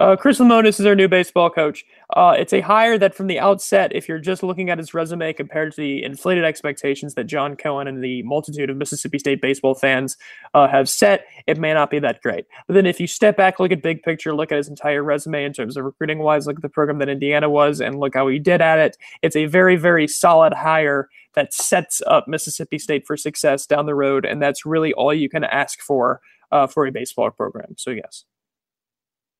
Uh, 0.00 0.16
Chris 0.16 0.38
Lemonis 0.38 0.80
is 0.80 0.86
our 0.86 0.94
new 0.94 1.08
baseball 1.08 1.50
coach. 1.50 1.84
Uh, 2.14 2.34
it's 2.38 2.52
a 2.52 2.60
hire 2.60 2.98
that, 2.98 3.14
from 3.14 3.26
the 3.26 3.38
outset, 3.38 3.94
if 3.94 4.08
you're 4.08 4.18
just 4.18 4.42
looking 4.42 4.70
at 4.70 4.78
his 4.78 4.94
resume 4.94 5.32
compared 5.32 5.72
to 5.72 5.80
the 5.80 6.02
inflated 6.02 6.44
expectations 6.44 7.14
that 7.14 7.24
John 7.24 7.56
Cohen 7.56 7.86
and 7.86 8.02
the 8.02 8.22
multitude 8.22 8.70
of 8.70 8.76
Mississippi 8.76 9.18
State 9.18 9.40
baseball 9.40 9.74
fans 9.74 10.16
uh, 10.54 10.68
have 10.68 10.88
set, 10.88 11.26
it 11.46 11.58
may 11.58 11.72
not 11.72 11.90
be 11.90 11.98
that 11.98 12.22
great. 12.22 12.46
But 12.66 12.74
then, 12.74 12.86
if 12.86 13.00
you 13.00 13.06
step 13.06 13.36
back, 13.36 13.60
look 13.60 13.72
at 13.72 13.82
big 13.82 14.02
picture, 14.02 14.34
look 14.34 14.52
at 14.52 14.58
his 14.58 14.68
entire 14.68 15.02
resume 15.02 15.44
in 15.44 15.52
terms 15.52 15.76
of 15.76 15.84
recruiting 15.84 16.20
wise, 16.20 16.46
look 16.46 16.56
at 16.56 16.62
the 16.62 16.68
program 16.68 16.98
that 16.98 17.08
Indiana 17.08 17.50
was, 17.50 17.80
and 17.80 17.98
look 17.98 18.14
how 18.14 18.28
he 18.28 18.38
did 18.38 18.60
at 18.60 18.78
it. 18.78 18.96
It's 19.22 19.36
a 19.36 19.46
very, 19.46 19.76
very 19.76 20.08
solid 20.08 20.52
hire 20.52 21.08
that 21.34 21.54
sets 21.54 22.02
up 22.06 22.28
Mississippi 22.28 22.78
State 22.78 23.06
for 23.06 23.16
success 23.16 23.66
down 23.66 23.86
the 23.86 23.94
road, 23.94 24.24
and 24.24 24.40
that's 24.40 24.66
really 24.66 24.92
all 24.92 25.14
you 25.14 25.28
can 25.28 25.44
ask 25.44 25.80
for 25.80 26.20
uh, 26.50 26.66
for 26.66 26.86
a 26.86 26.92
baseball 26.92 27.30
program. 27.30 27.74
So, 27.76 27.90
yes. 27.90 28.24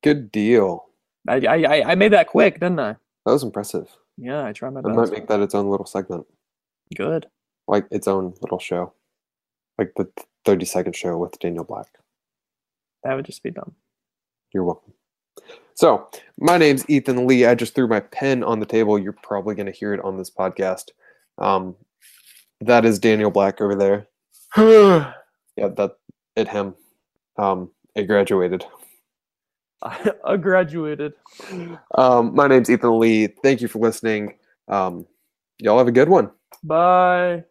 Good 0.02 0.32
deal. 0.32 0.86
I, 1.28 1.34
I 1.46 1.54
I- 1.56 1.90
I 1.92 1.94
made 1.94 2.12
that 2.12 2.28
quick, 2.28 2.54
didn't 2.54 2.80
I? 2.80 2.96
That 3.24 3.32
was 3.32 3.42
impressive. 3.42 3.88
Yeah, 4.18 4.44
I 4.44 4.52
try 4.52 4.68
my 4.70 4.80
I 4.84 4.92
might 4.92 5.10
make 5.10 5.28
that 5.28 5.40
its 5.40 5.54
own 5.54 5.68
little 5.70 5.86
segment, 5.86 6.26
Good. 6.94 7.26
like 7.66 7.86
its 7.90 8.06
own 8.06 8.34
little 8.42 8.58
show, 8.58 8.92
like 9.78 9.92
the 9.96 10.08
30 10.44 10.64
second 10.66 10.96
show 10.96 11.16
with 11.16 11.38
Daniel 11.38 11.64
Black. 11.64 11.86
That 13.04 13.14
would 13.14 13.24
just 13.24 13.42
be 13.42 13.50
dumb. 13.50 13.74
You're 14.52 14.64
welcome. 14.64 14.92
So, 15.74 16.08
my 16.38 16.58
name's 16.58 16.84
Ethan 16.90 17.26
Lee. 17.26 17.46
I 17.46 17.54
just 17.54 17.74
threw 17.74 17.88
my 17.88 18.00
pen 18.00 18.44
on 18.44 18.60
the 18.60 18.66
table. 18.66 18.98
You're 18.98 19.14
probably 19.14 19.54
going 19.54 19.66
to 19.66 19.72
hear 19.72 19.94
it 19.94 20.04
on 20.04 20.18
this 20.18 20.30
podcast. 20.30 20.90
Um, 21.38 21.74
that 22.60 22.84
is 22.84 22.98
Daniel 22.98 23.30
Black 23.30 23.60
over 23.60 23.74
there. 23.74 24.06
Yeah, 25.54 25.68
that 25.68 25.96
it 26.34 26.48
him. 26.48 26.74
Um, 27.36 27.70
it 27.94 28.04
graduated. 28.06 28.64
I 30.24 30.36
graduated. 30.36 31.14
Um, 31.96 32.34
my 32.34 32.46
name's 32.46 32.70
Ethan 32.70 32.98
Lee. 32.98 33.28
Thank 33.42 33.60
you 33.60 33.68
for 33.68 33.78
listening. 33.78 34.34
Um, 34.68 35.06
y'all 35.58 35.78
have 35.78 35.88
a 35.88 35.92
good 35.92 36.08
one. 36.08 36.30
Bye. 36.62 37.44